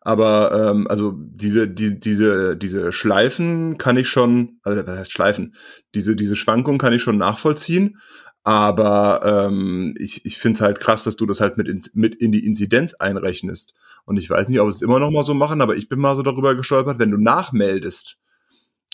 Aber 0.00 0.70
ähm, 0.70 0.86
also 0.88 1.14
diese, 1.16 1.68
die, 1.68 1.98
diese, 1.98 2.56
diese 2.56 2.90
Schleifen 2.90 3.78
kann 3.78 3.96
ich 3.96 4.08
schon, 4.08 4.58
also 4.64 4.84
was 4.84 4.98
heißt 4.98 5.12
Schleifen? 5.12 5.54
Diese, 5.94 6.16
diese 6.16 6.34
Schwankung 6.34 6.78
kann 6.78 6.92
ich 6.92 7.02
schon 7.02 7.16
nachvollziehen. 7.16 8.00
Aber 8.42 9.20
ähm, 9.24 9.94
ich, 9.98 10.24
ich 10.24 10.38
finde 10.38 10.56
es 10.56 10.60
halt 10.62 10.80
krass, 10.80 11.04
dass 11.04 11.14
du 11.14 11.24
das 11.24 11.40
halt 11.40 11.56
mit, 11.56 11.68
in, 11.68 11.80
mit 11.94 12.16
in 12.16 12.32
die 12.32 12.44
Inzidenz 12.44 12.94
einrechnest. 12.94 13.74
Und 14.04 14.16
ich 14.16 14.28
weiß 14.28 14.48
nicht, 14.48 14.60
ob 14.60 14.68
es 14.68 14.82
immer 14.82 14.98
noch 14.98 15.12
mal 15.12 15.24
so 15.24 15.34
machen, 15.34 15.60
aber 15.60 15.76
ich 15.76 15.88
bin 15.88 16.00
mal 16.00 16.16
so 16.16 16.22
darüber 16.22 16.56
gestolpert, 16.56 16.98
wenn 16.98 17.12
du 17.12 17.18
nachmeldest. 17.18 18.18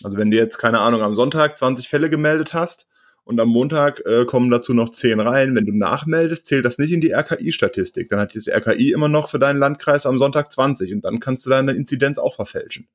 Also 0.03 0.19
wenn 0.19 0.31
du 0.31 0.37
jetzt, 0.37 0.59
keine 0.59 0.81
Ahnung, 0.81 1.01
am 1.01 1.15
Sonntag 1.15 1.57
20 1.57 1.89
Fälle 1.89 2.11
gemeldet 2.11 2.53
hast 2.53 2.87
und 3.25 3.39
am 3.41 3.49
Montag 3.49 4.05
äh, 4.05 4.25
kommen 4.25 4.51
dazu 4.51 4.75
noch 4.75 4.91
zehn 4.91 5.21
rein. 5.21 5.55
Wenn 5.55 5.67
du 5.67 5.77
nachmeldest, 5.77 6.47
zählt 6.47 6.65
das 6.65 6.79
nicht 6.79 6.93
in 6.93 7.01
die 7.01 7.13
RKI-Statistik. 7.13 8.09
Dann 8.09 8.19
hat 8.19 8.35
das 8.35 8.49
RKI 8.49 8.93
immer 8.93 9.09
noch 9.09 9.29
für 9.29 9.39
deinen 9.39 9.59
Landkreis 9.59 10.07
am 10.07 10.19
Sonntag 10.19 10.53
20 10.53 10.93
und 10.93 11.05
dann 11.05 11.21
kannst 11.21 11.47
du 11.47 11.51
deine 11.51 11.73
Inzidenz 11.73 12.19
auch 12.19 12.35
verfälschen. 12.35 12.89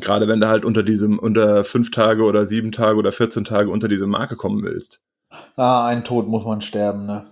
Gerade 0.00 0.28
wenn 0.28 0.40
du 0.40 0.48
halt 0.48 0.64
unter 0.64 0.82
diesem, 0.82 1.18
unter 1.18 1.64
fünf 1.64 1.90
Tage 1.90 2.22
oder 2.22 2.46
sieben 2.46 2.70
Tage 2.70 2.98
oder 2.98 3.12
14 3.12 3.44
Tage 3.44 3.70
unter 3.70 3.88
diese 3.88 4.06
Marke 4.06 4.36
kommen 4.36 4.62
willst. 4.62 5.00
Ah, 5.56 5.86
ein 5.86 6.04
Tod 6.04 6.28
muss 6.28 6.44
man 6.44 6.60
sterben, 6.60 7.06
ne? 7.06 7.26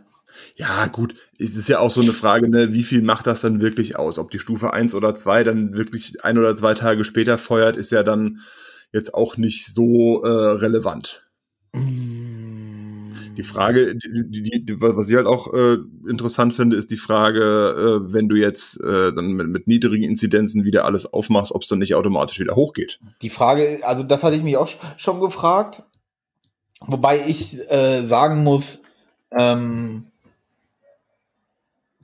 Ja, 0.56 0.86
gut, 0.86 1.14
es 1.38 1.56
ist 1.56 1.68
ja 1.68 1.78
auch 1.78 1.90
so 1.90 2.00
eine 2.00 2.12
Frage, 2.12 2.48
ne, 2.48 2.72
wie 2.74 2.82
viel 2.82 3.02
macht 3.02 3.26
das 3.28 3.42
dann 3.42 3.60
wirklich 3.60 3.96
aus? 3.96 4.18
Ob 4.18 4.32
die 4.32 4.40
Stufe 4.40 4.72
eins 4.72 4.94
oder 4.94 5.14
zwei 5.14 5.44
dann 5.44 5.76
wirklich 5.76 6.24
ein 6.24 6.38
oder 6.38 6.56
zwei 6.56 6.74
Tage 6.74 7.04
später 7.04 7.38
feuert, 7.38 7.76
ist 7.76 7.92
ja 7.92 8.02
dann 8.02 8.40
jetzt 8.92 9.14
auch 9.14 9.36
nicht 9.36 9.66
so 9.66 10.24
äh, 10.24 10.28
relevant. 10.28 11.23
Die 13.36 13.42
Frage, 13.42 13.96
die, 13.96 14.42
die, 14.42 14.64
die, 14.64 14.80
was 14.80 15.08
ich 15.08 15.16
halt 15.16 15.26
auch 15.26 15.52
äh, 15.52 15.76
interessant 16.08 16.54
finde, 16.54 16.76
ist 16.76 16.90
die 16.90 16.96
Frage, 16.96 17.40
äh, 18.06 18.12
wenn 18.12 18.28
du 18.28 18.36
jetzt 18.36 18.80
äh, 18.80 19.12
dann 19.12 19.32
mit, 19.32 19.48
mit, 19.48 19.66
niedrigen 19.66 20.04
Inzidenzen 20.04 20.64
wieder 20.64 20.84
alles 20.84 21.12
aufmachst, 21.12 21.52
ob 21.52 21.62
es 21.62 21.68
dann 21.68 21.80
nicht 21.80 21.96
automatisch 21.96 22.38
wieder 22.38 22.54
hochgeht. 22.54 23.00
Die 23.22 23.30
Frage, 23.30 23.80
also 23.82 24.04
das 24.04 24.22
hatte 24.22 24.36
ich 24.36 24.42
mich 24.42 24.56
auch 24.56 24.68
schon 24.96 25.20
gefragt, 25.20 25.82
wobei 26.80 27.26
ich 27.26 27.58
äh, 27.70 28.02
sagen 28.06 28.44
muss, 28.44 28.82
ähm, 29.36 30.06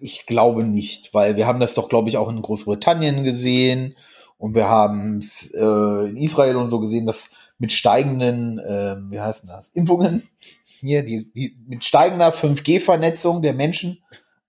ich 0.00 0.27
glaube 0.27 0.65
nicht, 0.65 1.15
weil 1.15 1.37
wir 1.37 1.47
haben 1.47 1.61
das 1.61 1.75
doch, 1.75 1.89
glaube 1.89 2.09
ich, 2.09 2.17
auch 2.17 2.31
in 2.31 2.43
Großbritannien 2.43 3.23
gesehen 3.23 3.95
und 4.39 4.55
wir 4.55 4.69
haben 4.69 5.19
es 5.19 5.50
äh, 5.55 6.09
in 6.09 6.17
Israel 6.17 6.57
und 6.57 6.71
so 6.71 6.81
gesehen, 6.81 7.07
dass 7.07 7.31
mit 7.61 7.73
steigenden, 7.73 8.59
äh, 8.59 8.97
wie 9.11 9.21
heißt 9.21 9.45
das, 9.47 9.69
Impfungen, 9.69 10.29
hier, 10.64 11.05
die, 11.05 11.31
die 11.33 11.57
mit 11.69 11.85
steigender 11.85 12.33
5G-Vernetzung 12.33 13.43
der 13.43 13.52
Menschen, 13.52 14.02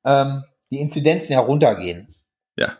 ähm, 0.03 0.43
die 0.71 0.79
Inzidenzen 0.79 1.33
heruntergehen. 1.33 2.15
Ja. 2.57 2.77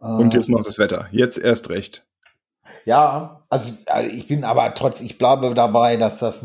Und 0.00 0.34
jetzt 0.34 0.48
noch 0.48 0.64
das 0.64 0.78
Wetter. 0.78 1.08
Jetzt 1.12 1.38
erst 1.38 1.68
recht. 1.70 2.04
Ja, 2.84 3.40
also, 3.48 3.72
also 3.86 4.10
ich 4.10 4.26
bin 4.26 4.44
aber 4.44 4.74
trotz, 4.74 5.00
ich 5.00 5.16
bleibe 5.16 5.54
dabei, 5.54 5.96
dass 5.96 6.18
das 6.18 6.44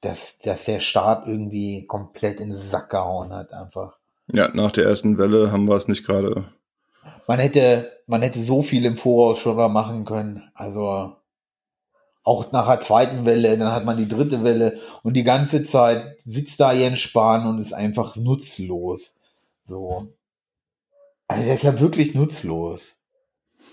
dass, 0.00 0.38
dass 0.38 0.64
der 0.64 0.80
Staat 0.80 1.26
irgendwie 1.26 1.86
komplett 1.86 2.40
in 2.40 2.48
den 2.48 2.56
Sack 2.56 2.90
gehauen 2.90 3.32
hat, 3.32 3.52
einfach. 3.52 3.96
Ja, 4.32 4.48
nach 4.54 4.72
der 4.72 4.84
ersten 4.84 5.18
Welle 5.18 5.50
haben 5.50 5.68
wir 5.68 5.74
es 5.74 5.88
nicht 5.88 6.06
gerade. 6.06 6.52
Man 7.26 7.40
hätte, 7.40 7.92
man 8.06 8.22
hätte 8.22 8.40
so 8.40 8.62
viel 8.62 8.84
im 8.84 8.96
Voraus 8.96 9.38
schon 9.38 9.56
mal 9.56 9.68
machen 9.68 10.04
können. 10.04 10.50
Also, 10.54 11.16
auch 12.28 12.52
nach 12.52 12.66
der 12.66 12.80
zweiten 12.80 13.24
Welle, 13.24 13.56
dann 13.56 13.72
hat 13.72 13.86
man 13.86 13.96
die 13.96 14.08
dritte 14.08 14.44
Welle 14.44 14.78
und 15.02 15.14
die 15.14 15.24
ganze 15.24 15.62
Zeit 15.62 16.16
sitzt 16.24 16.60
da 16.60 16.72
Jens 16.72 16.98
Spahn 16.98 17.46
und 17.46 17.58
ist 17.58 17.72
einfach 17.72 18.16
nutzlos. 18.16 19.16
So. 19.64 20.14
Also 21.26 21.44
der 21.44 21.54
ist 21.54 21.62
ja 21.62 21.80
wirklich 21.80 22.14
nutzlos. 22.14 22.96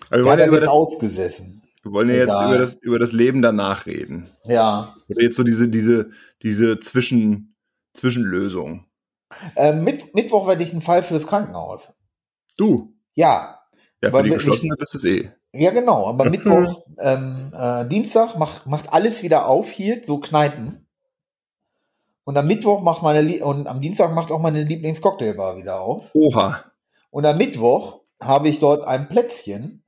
Aber 0.09 0.19
wir 0.19 0.25
wollen 0.25 0.39
ja 0.39 0.47
über 0.47 0.59
das 0.59 0.69
ausgesessen. 0.69 1.62
Wir 1.83 1.91
wollen 1.91 2.09
ja 2.09 2.15
jetzt 2.15 2.33
über 2.33 2.57
das, 2.57 2.75
über 2.75 3.00
das 3.00 3.12
Leben 3.12 3.41
danach 3.41 3.85
reden. 3.85 4.31
Ja. 4.45 4.95
Oder 5.09 5.21
jetzt 5.21 5.35
so 5.35 5.43
diese, 5.43 5.69
diese, 5.69 6.09
diese 6.41 6.79
Zwischen, 6.79 7.55
Zwischenlösung. 7.93 8.85
Äh, 9.55 9.74
mit, 9.74 10.15
Mittwoch 10.15 10.47
werde 10.47 10.63
ich 10.63 10.74
ein 10.74 10.81
Fall 10.81 11.03
fürs 11.03 11.27
Krankenhaus. 11.27 11.89
Du? 12.57 12.95
Ja. 13.13 13.59
Ja, 14.01 14.12
für 14.12 14.24
die 14.24 14.29
Geschlossene 14.29 14.75
bist 14.77 14.95
es 14.95 15.03
eh. 15.03 15.29
Ja, 15.57 15.71
genau, 15.71 16.07
aber 16.07 16.29
Mittwoch, 16.29 16.83
ähm, 17.00 17.51
äh, 17.57 17.85
Dienstag 17.85 18.38
macht, 18.38 18.65
macht 18.65 18.91
alles 18.91 19.24
wieder 19.24 19.47
auf 19.47 19.69
hier, 19.69 20.01
so 20.05 20.19
Kneipen. 20.19 20.88
Und 22.25 22.38
am 22.38 22.47
Mittwoch 22.47 22.81
macht 22.81 23.03
meine 23.03 23.21
Lie 23.21 23.41
und 23.41 23.67
am 23.67 23.79
Dienstag 23.79 24.13
macht 24.13 24.31
auch 24.31 24.39
meine 24.39 24.63
Lieblingscocktailbar 24.63 25.57
wieder 25.57 25.79
auf. 25.79 26.12
Oha. 26.13 26.63
Und 27.09 27.25
am 27.25 27.38
Mittwoch 27.38 28.01
habe 28.21 28.50
ich 28.50 28.59
dort 28.59 28.85
ein 28.85 29.07
Plätzchen, 29.07 29.83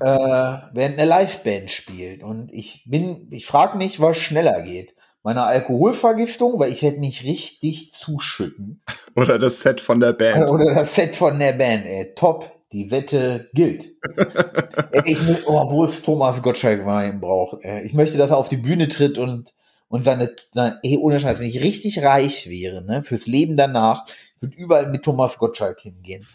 äh, 0.00 0.04
während 0.04 0.98
eine 0.98 1.04
Liveband 1.06 1.70
spielt. 1.70 2.22
Und 2.22 2.52
ich 2.52 2.84
bin, 2.86 3.28
ich 3.30 3.46
frage 3.46 3.78
mich, 3.78 4.00
was 4.00 4.18
schneller 4.18 4.60
geht. 4.62 4.94
Meine 5.22 5.44
Alkoholvergiftung, 5.44 6.58
weil 6.58 6.72
ich 6.72 6.82
werde 6.82 7.00
mich 7.00 7.24
richtig 7.24 7.92
zuschütten. 7.92 8.82
Oder 9.14 9.38
das 9.38 9.60
Set 9.60 9.80
von 9.80 10.00
der 10.00 10.12
Band. 10.12 10.50
Oder 10.50 10.74
das 10.74 10.94
Set 10.94 11.14
von 11.14 11.38
der 11.38 11.52
Band, 11.52 11.86
ey. 11.86 12.14
Top 12.14 12.59
die 12.72 12.90
Wette 12.90 13.50
gilt. 13.52 13.96
ich, 15.04 15.20
oh, 15.46 15.70
wo 15.70 15.84
ist 15.84 16.04
Thomas 16.04 16.42
Gottschalk 16.42 16.86
Wein 16.86 17.20
braucht? 17.20 17.64
Ich 17.84 17.94
möchte, 17.94 18.18
dass 18.18 18.30
er 18.30 18.38
auf 18.38 18.48
die 18.48 18.56
Bühne 18.56 18.88
tritt 18.88 19.18
und, 19.18 19.54
und 19.88 20.04
seine, 20.04 20.34
seine 20.52 20.78
ey, 20.82 20.96
ohne 20.98 21.18
Scheiß, 21.18 21.40
wenn 21.40 21.48
ich 21.48 21.62
richtig 21.62 22.02
reich 22.02 22.48
wäre, 22.48 22.84
ne, 22.84 23.02
fürs 23.02 23.26
Leben 23.26 23.56
danach, 23.56 24.04
würde 24.38 24.56
überall 24.56 24.90
mit 24.90 25.02
Thomas 25.02 25.38
Gottschalk 25.38 25.80
hingehen. 25.80 26.26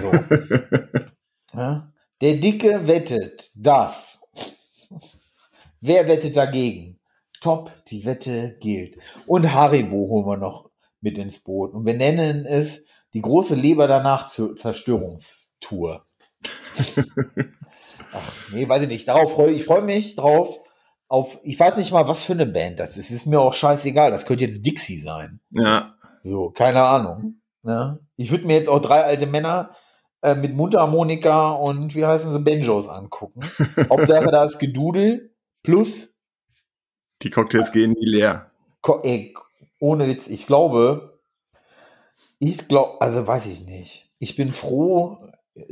So. 0.00 0.12
ja? 1.58 1.92
Der 2.20 2.34
Dicke 2.34 2.86
wettet, 2.86 3.52
das. 3.54 4.18
Wer 5.80 6.08
wettet 6.08 6.36
dagegen? 6.36 6.98
Top, 7.40 7.70
die 7.88 8.04
Wette 8.04 8.56
gilt. 8.60 8.96
Und 9.26 9.52
Haribo 9.52 10.08
holen 10.08 10.26
wir 10.26 10.36
noch 10.38 10.70
mit 11.00 11.18
ins 11.18 11.40
Boot. 11.40 11.74
Und 11.74 11.86
wir 11.86 11.94
nennen 11.94 12.46
es 12.46 12.82
die 13.12 13.20
große 13.20 13.54
Leber 13.54 13.86
danach 13.86 14.26
zur 14.26 14.56
Zerstörungs 14.56 15.45
Tour. 15.66 16.06
Ach, 18.12 18.32
nee, 18.52 18.68
weiß 18.68 18.82
ich 18.82 18.88
nicht. 18.88 19.08
Darauf 19.08 19.32
freue 19.32 19.50
ich 19.50 19.64
freue 19.64 19.82
mich 19.82 20.16
drauf. 20.16 20.58
Auf, 21.08 21.38
ich 21.44 21.58
weiß 21.58 21.76
nicht 21.76 21.92
mal, 21.92 22.08
was 22.08 22.24
für 22.24 22.32
eine 22.32 22.46
Band 22.46 22.80
das 22.80 22.96
ist. 22.96 23.10
Ist 23.10 23.26
mir 23.26 23.40
auch 23.40 23.54
scheißegal. 23.54 24.10
Das 24.10 24.26
könnte 24.26 24.44
jetzt 24.44 24.66
Dixie 24.66 24.98
sein. 24.98 25.40
Ja. 25.50 25.94
So, 26.22 26.50
keine 26.50 26.82
Ahnung. 26.82 27.40
Ne? 27.62 28.00
Ich 28.16 28.30
würde 28.30 28.46
mir 28.46 28.54
jetzt 28.54 28.68
auch 28.68 28.80
drei 28.80 29.02
alte 29.02 29.26
Männer 29.26 29.74
äh, 30.22 30.34
mit 30.34 30.54
Mundharmonika 30.54 31.52
und 31.52 31.94
wie 31.94 32.04
heißen 32.04 32.32
sie, 32.32 32.40
Banjos 32.40 32.88
angucken. 32.88 33.48
Hauptsache 33.88 34.30
da 34.30 34.44
ist 34.44 34.58
Gedudel 34.58 35.34
plus, 35.62 36.14
Die 37.22 37.30
Cocktails 37.30 37.72
gehen 37.72 37.92
nie 37.92 38.06
leer. 38.06 38.50
Ey, 39.02 39.34
ohne 39.80 40.06
Witz, 40.06 40.28
ich 40.28 40.46
glaube, 40.46 41.18
ich 42.38 42.68
glaube, 42.68 43.00
also 43.00 43.26
weiß 43.26 43.46
ich 43.46 43.62
nicht. 43.66 44.12
Ich 44.18 44.36
bin 44.36 44.52
froh, 44.52 45.25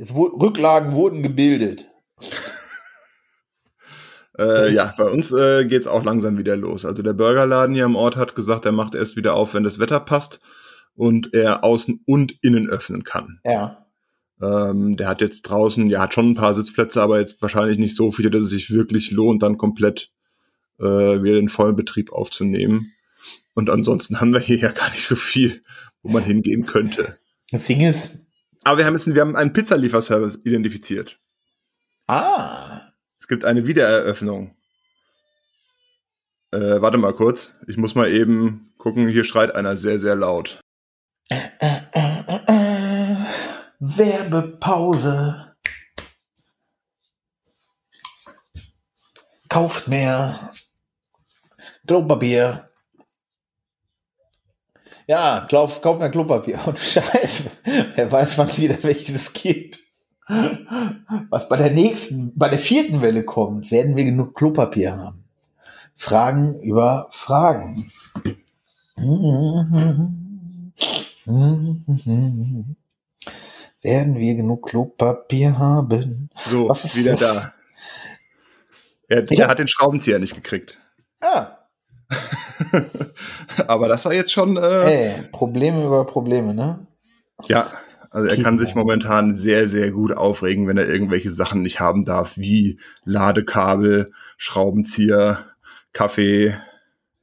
wurde, 0.09 0.35
Rücklagen 0.45 0.93
wurden 0.93 1.23
gebildet. 1.23 1.87
Äh, 4.37 4.75
ja, 4.75 4.93
bei 4.99 5.05
uns 5.05 5.33
äh, 5.33 5.65
geht's 5.65 5.87
auch 5.87 6.03
langsam 6.03 6.37
wieder 6.37 6.57
los. 6.57 6.85
Also 6.85 7.03
der 7.03 7.13
Burgerladen 7.13 7.73
hier 7.75 7.85
am 7.85 7.95
Ort 7.95 8.17
hat 8.17 8.35
gesagt, 8.35 8.65
er 8.65 8.73
macht 8.73 8.97
erst 8.97 9.15
wieder 9.15 9.35
auf, 9.35 9.55
wenn 9.55 9.63
das 9.63 9.79
Wetter 9.79 10.01
passt 10.01 10.41
und 10.97 11.33
er 11.35 11.63
außen 11.63 12.03
und 12.05 12.43
innen 12.43 12.69
öffnen 12.69 13.05
kann. 13.05 13.41
Ja. 13.45 13.87
Ähm, 14.43 14.97
der 14.97 15.09
hat 15.09 15.21
jetzt 15.21 15.43
draußen, 15.43 15.89
ja, 15.89 16.01
hat 16.01 16.15
schon 16.15 16.31
ein 16.31 16.35
paar 16.35 16.55
Sitzplätze, 16.55 17.01
aber 17.01 17.21
jetzt 17.21 17.41
wahrscheinlich 17.43 17.79
nicht 17.79 17.95
so 17.95 18.11
viele, 18.11 18.31
dass 18.31 18.43
es 18.43 18.51
sich 18.51 18.73
wirklich 18.73 19.13
lohnt, 19.13 19.43
dann 19.43 19.57
komplett 19.57 20.11
äh, 20.81 20.85
wieder 20.85 21.37
den 21.37 21.49
vollen 21.49 21.77
Betrieb 21.77 22.13
aufzunehmen. 22.13 22.93
Und 23.55 23.71
ansonsten 23.71 24.21
haben 24.21 24.33
wir 24.33 24.41
hier 24.41 24.59
ja 24.59 24.73
gar 24.73 24.91
nicht 24.91 25.07
so 25.07 25.17
viel, 25.17 25.63
wo 26.03 26.11
man 26.11 26.25
hingehen 26.25 26.67
könnte. 26.67 27.19
Das 27.51 27.67
Ding 27.67 27.81
ist, 27.83 28.19
Aber 28.65 28.79
wir 28.79 28.87
haben 28.87 28.95
jetzt, 28.95 29.15
wir 29.15 29.21
haben 29.21 29.37
einen 29.37 29.53
Pizzalieferservice 29.53 30.41
identifiziert. 30.45 31.21
ah, 32.07 32.81
Es 33.19 33.29
gibt 33.29 33.45
eine 33.45 33.67
Wiedereröffnung. 33.67 34.57
Äh, 36.51 36.81
warte 36.81 36.99
mal 36.99 37.13
kurz. 37.13 37.55
Ich 37.67 37.77
muss 37.77 37.95
mal 37.95 38.11
eben 38.11 38.73
gucken. 38.79 39.09
Hier 39.09 39.25
schreit 39.25 39.55
einer 39.55 39.77
sehr, 39.77 39.99
sehr 39.99 40.15
laut. 40.17 40.61
äh, 41.29 41.49
äh, 41.61 41.81
äh, 42.47 43.17
Werbepause. 43.81 45.57
Kauft 49.49 49.89
mehr 49.89 50.51
Klopapier. 51.87 52.71
Ja, 55.07 55.47
kauf, 55.51 55.81
kauf 55.81 55.99
mehr 55.99 56.11
Klopapier. 56.11 56.59
Und 56.67 56.79
Scheiße, 56.79 57.51
wer 57.95 58.11
weiß, 58.11 58.39
wann 58.39 58.47
es 58.47 58.61
wieder 58.61 58.83
welches 58.83 59.33
gibt. 59.33 59.81
Was 61.29 61.49
bei 61.49 61.57
der 61.57 61.71
nächsten, 61.71 62.33
bei 62.35 62.49
der 62.49 62.59
vierten 62.59 63.03
Welle 63.03 63.25
kommt, 63.25 63.71
werden 63.71 63.95
wir 63.95 64.05
genug 64.05 64.35
Klopapier 64.35 64.97
haben. 64.97 65.25
Fragen 65.97 66.61
über 66.63 67.09
Fragen. 67.11 67.93
Werden 73.83 74.17
wir 74.17 74.35
genug 74.35 74.69
Klopapier 74.69 75.59
haben? 75.59 76.31
So, 76.37 76.69
Was 76.71 76.85
ist 76.85 76.97
wieder 76.97 77.13
das? 77.13 77.21
da. 77.21 77.55
Er, 79.09 79.31
er 79.31 79.49
hat 79.49 79.59
den 79.59 79.69
Schraubenzieher 79.69 80.19
nicht 80.19 80.35
gekriegt. 80.35 80.79
Ah, 81.21 81.59
Aber 83.67 83.89
das 83.89 84.05
war 84.05 84.13
jetzt 84.13 84.33
schon, 84.33 84.57
äh, 84.57 85.11
ey, 85.11 85.23
Probleme 85.33 85.85
über 85.85 86.05
Probleme, 86.05 86.55
ne? 86.55 86.87
ja. 87.47 87.67
Also 88.11 88.29
er 88.29 88.41
kann 88.41 88.61
sich 88.61 88.77
momentan 88.77 89.35
sehr, 89.35 89.67
sehr 89.67 89.91
gut 89.91 90.17
aufregen, 90.17 90.69
wenn 90.69 90.79
er 90.79 90.89
irgendwelche 90.89 91.33
Sachen 91.33 91.63
nicht 91.63 91.81
haben 91.81 92.05
darf, 92.05 92.39
wie 92.39 92.79
Ladekabel, 93.05 94.13
Schraubenzieher, 94.37 95.45
Kaffee, 95.93 96.55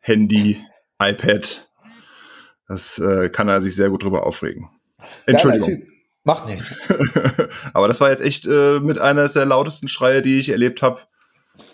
Handy, 0.01 0.58
iPad. 1.01 1.69
Das 2.67 2.99
äh, 2.99 3.29
kann 3.29 3.47
er 3.47 3.62
sich 3.62 3.73
sehr 3.73 3.89
gut 3.89 4.03
drüber 4.03 4.25
aufregen. 4.25 4.69
Entschuldigung. 5.25 5.84
Macht 6.25 6.47
nichts. 6.47 6.73
Aber 7.73 7.88
das 7.88 8.01
war 8.01 8.10
jetzt 8.10 8.21
echt 8.21 8.45
äh, 8.45 8.82
mit 8.82 8.99
einer 8.99 9.27
der 9.29 9.45
lautesten 9.45 9.88
Schreie, 9.88 10.21
die 10.21 10.39
ich 10.39 10.49
erlebt 10.49 10.82
habe. 10.82 10.99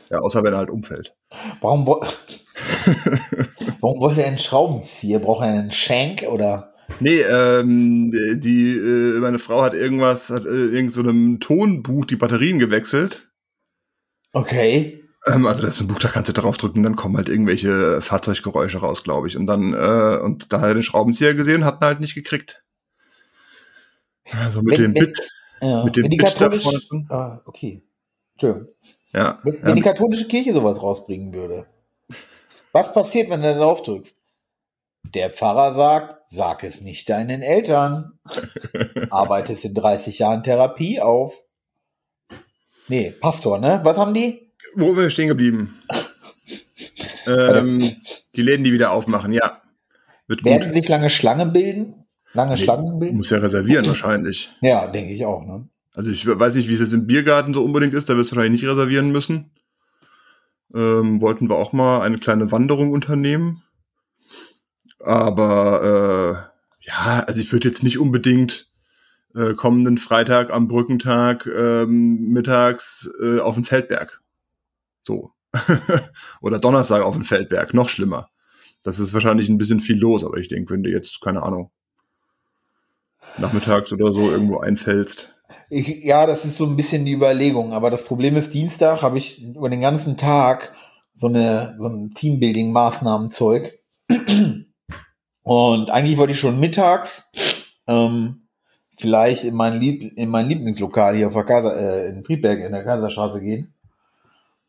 Ja, 0.10 0.19
außer 0.19 0.43
wenn 0.43 0.53
er 0.53 0.60
halt 0.60 0.69
umfällt. 0.69 1.15
Warum, 1.60 1.88
Warum 3.82 4.00
wollte 4.02 4.22
er 4.22 4.28
einen 4.28 4.38
Schraubenzieher? 4.38 5.20
Braucht 5.20 5.43
er 5.43 5.50
einen 5.54 5.72
Shank 5.72 6.24
oder? 6.24 6.74
Nee, 7.00 7.20
ähm, 7.22 8.12
die, 8.39 8.72
äh, 8.72 9.20
meine 9.20 9.39
Frau 9.39 9.62
hat 9.62 9.74
irgendwas, 9.74 10.30
hat 10.30 10.46
äh, 10.46 10.67
irgend 10.67 10.93
so 10.93 11.02
einem 11.02 11.39
Tonbuch 11.39 12.06
die 12.06 12.15
Batterien 12.15 12.60
gewechselt. 12.60 13.30
Okay. 14.34 15.04
Ähm, 15.28 15.46
also 15.46 15.62
das 15.62 15.76
ist 15.76 15.82
ein 15.82 15.88
Buch, 15.88 16.00
da 16.00 16.08
kannst 16.08 16.30
du 16.30 16.34
draufdrücken, 16.34 16.84
dann 16.84 16.96
kommen 16.96 17.17
halt 17.17 17.28
irgendwelche 17.30 18.02
Fahrzeuggeräusche 18.02 18.78
raus, 18.80 19.04
glaube 19.04 19.28
ich. 19.28 19.36
Und 19.38 19.48
dann, 19.48 19.74
äh, 19.74 20.17
und 20.24 20.52
da 20.54 20.62
hat 20.62 20.70
er 20.70 20.74
den 20.76 20.84
Schraubenzieher 20.84 21.34
gesehen, 21.34 21.65
hat 21.65 21.82
ihn 21.82 21.86
halt 21.86 22.00
nicht 22.00 22.15
gekriegt. 22.15 22.63
Also 24.41 24.62
mit 24.62 24.78
Wenn- 24.80 24.93
dem 24.93 24.96
wenn- 24.96 25.06
Bit, 25.08 25.20
Ja. 25.62 25.84
mit 25.84 25.96
dem 25.98 26.10
Bit 26.10 26.22
da 26.22 26.26
katholische, 26.28 26.80
vorne. 26.88 27.06
ah, 27.10 27.41
okay. 27.46 27.84
Entschuldigung. 28.34 28.70
Ja. 29.13 29.38
Wenn, 29.43 29.54
wenn 29.62 29.70
ja, 29.70 29.76
die 29.76 29.82
katholische 29.82 30.28
Kirche 30.28 30.54
sowas 30.54 30.82
rausbringen 30.82 31.34
würde, 31.34 31.65
was 32.77 32.93
passiert, 32.93 33.29
wenn 33.29 33.41
du 33.41 33.53
da 33.53 33.57
drauf 33.57 33.81
drückst? 33.81 34.21
Der 35.15 35.31
Pfarrer 35.31 35.73
sagt, 35.73 36.29
sag 36.29 36.63
es 36.63 36.81
nicht 36.81 37.09
deinen 37.09 37.41
Eltern. 37.41 38.19
Arbeitest 39.09 39.65
in 39.65 39.73
30 39.73 40.19
Jahren 40.19 40.43
Therapie 40.43 41.01
auf. 41.01 41.41
Nee, 42.87 43.11
Pastor, 43.11 43.57
ne? 43.59 43.79
Was 43.83 43.97
haben 43.97 44.13
die? 44.13 44.51
Wo 44.75 44.87
sind 44.87 44.97
wir 44.97 45.09
stehen 45.09 45.27
geblieben? 45.27 45.81
ähm, 47.25 47.95
die 48.35 48.41
Läden, 48.41 48.63
die 48.63 48.73
wieder 48.73 48.91
aufmachen, 48.91 49.33
ja. 49.33 49.61
Wird 50.27 50.45
Werden 50.45 50.63
gut. 50.63 50.71
sich 50.71 50.87
lange 50.87 51.09
Schlangen 51.09 51.53
bilden? 51.53 52.05
Lange 52.33 52.51
Nee, 52.51 52.57
Schlangen 52.57 52.99
bilden? 52.99 53.17
Muss 53.17 53.29
ja 53.29 53.39
reservieren 53.39 53.87
wahrscheinlich. 53.87 54.49
Ja, 54.61 54.87
denke 54.87 55.13
ich 55.13 55.25
auch, 55.25 55.43
ne? 55.43 55.67
Also 55.95 56.11
ich 56.11 56.27
weiß 56.27 56.55
nicht, 56.55 56.69
wie 56.69 56.73
es 56.73 56.79
jetzt 56.79 56.93
im 56.93 57.07
Biergarten 57.07 57.55
so 57.55 57.63
unbedingt 57.63 57.95
ist, 57.95 58.07
da 58.07 58.15
wirst 58.15 58.31
du 58.31 58.35
wahrscheinlich 58.35 58.61
nicht 58.61 58.69
reservieren 58.69 59.11
müssen. 59.11 59.49
Ähm, 60.73 61.21
wollten 61.21 61.49
wir 61.49 61.56
auch 61.56 61.73
mal 61.73 62.01
eine 62.01 62.17
kleine 62.17 62.51
Wanderung 62.51 62.91
unternehmen. 62.91 63.63
Aber 64.99 66.51
äh, 66.82 66.86
ja, 66.88 67.23
also 67.27 67.39
ich 67.39 67.51
würde 67.51 67.67
jetzt 67.67 67.84
nicht 67.84 67.99
unbedingt 67.99 68.69
äh, 69.36 69.53
kommenden 69.53 69.97
Freitag 69.97 70.51
am 70.51 70.67
Brückentag 70.67 71.45
ähm, 71.47 72.32
mittags 72.32 73.10
äh, 73.21 73.39
auf 73.39 73.56
den 73.56 73.65
Feldberg. 73.65 74.21
So. 75.03 75.32
Oder 76.41 76.60
Donnerstag 76.60 77.03
auf 77.03 77.15
den 77.15 77.25
Feldberg, 77.25 77.73
noch 77.73 77.89
schlimmer. 77.89 78.30
Das 78.84 78.99
ist 78.99 79.13
wahrscheinlich 79.13 79.49
ein 79.49 79.58
bisschen 79.58 79.80
viel 79.80 79.97
los, 79.97 80.23
aber 80.23 80.38
ich 80.38 80.49
denke, 80.49 80.73
wenn 80.73 80.84
du 80.84 80.89
jetzt, 80.89 81.21
keine 81.21 81.43
Ahnung, 81.43 81.71
nachmittags 83.38 83.91
oder 83.91 84.13
so 84.13 84.32
irgendwo 84.32 84.60
einfällst, 84.60 85.36
Ich, 85.69 85.88
ja, 86.03 86.25
das 86.25 86.45
ist 86.45 86.57
so 86.57 86.65
ein 86.65 86.75
bisschen 86.75 87.05
die 87.05 87.13
Überlegung. 87.13 87.73
Aber 87.73 87.89
das 87.89 88.03
Problem 88.05 88.36
ist, 88.36 88.53
Dienstag 88.53 89.01
habe 89.01 89.17
ich 89.17 89.43
über 89.43 89.69
den 89.69 89.81
ganzen 89.81 90.17
Tag 90.17 90.73
so 91.15 91.27
eine 91.27 91.75
so 91.79 91.88
ein 91.88 92.12
Teambuilding-Maßnahmen-Zeug. 92.13 93.79
Und 95.43 95.89
eigentlich 95.89 96.17
wollte 96.17 96.33
ich 96.33 96.39
schon 96.39 96.60
mittags 96.60 97.23
ähm, 97.88 98.47
vielleicht 98.97 99.43
in 99.45 99.55
mein, 99.55 99.79
Lieb 99.79 100.13
in 100.17 100.29
mein 100.29 100.47
Lieblingslokal 100.47 101.15
hier 101.15 101.27
auf 101.27 101.33
der 101.33 101.45
Kaiser, 101.45 101.75
äh, 101.77 102.10
in 102.10 102.23
Friedberg 102.25 102.60
in 102.60 102.71
der 102.73 102.83
Kaiserstraße 102.83 103.39
gehen. 103.41 103.73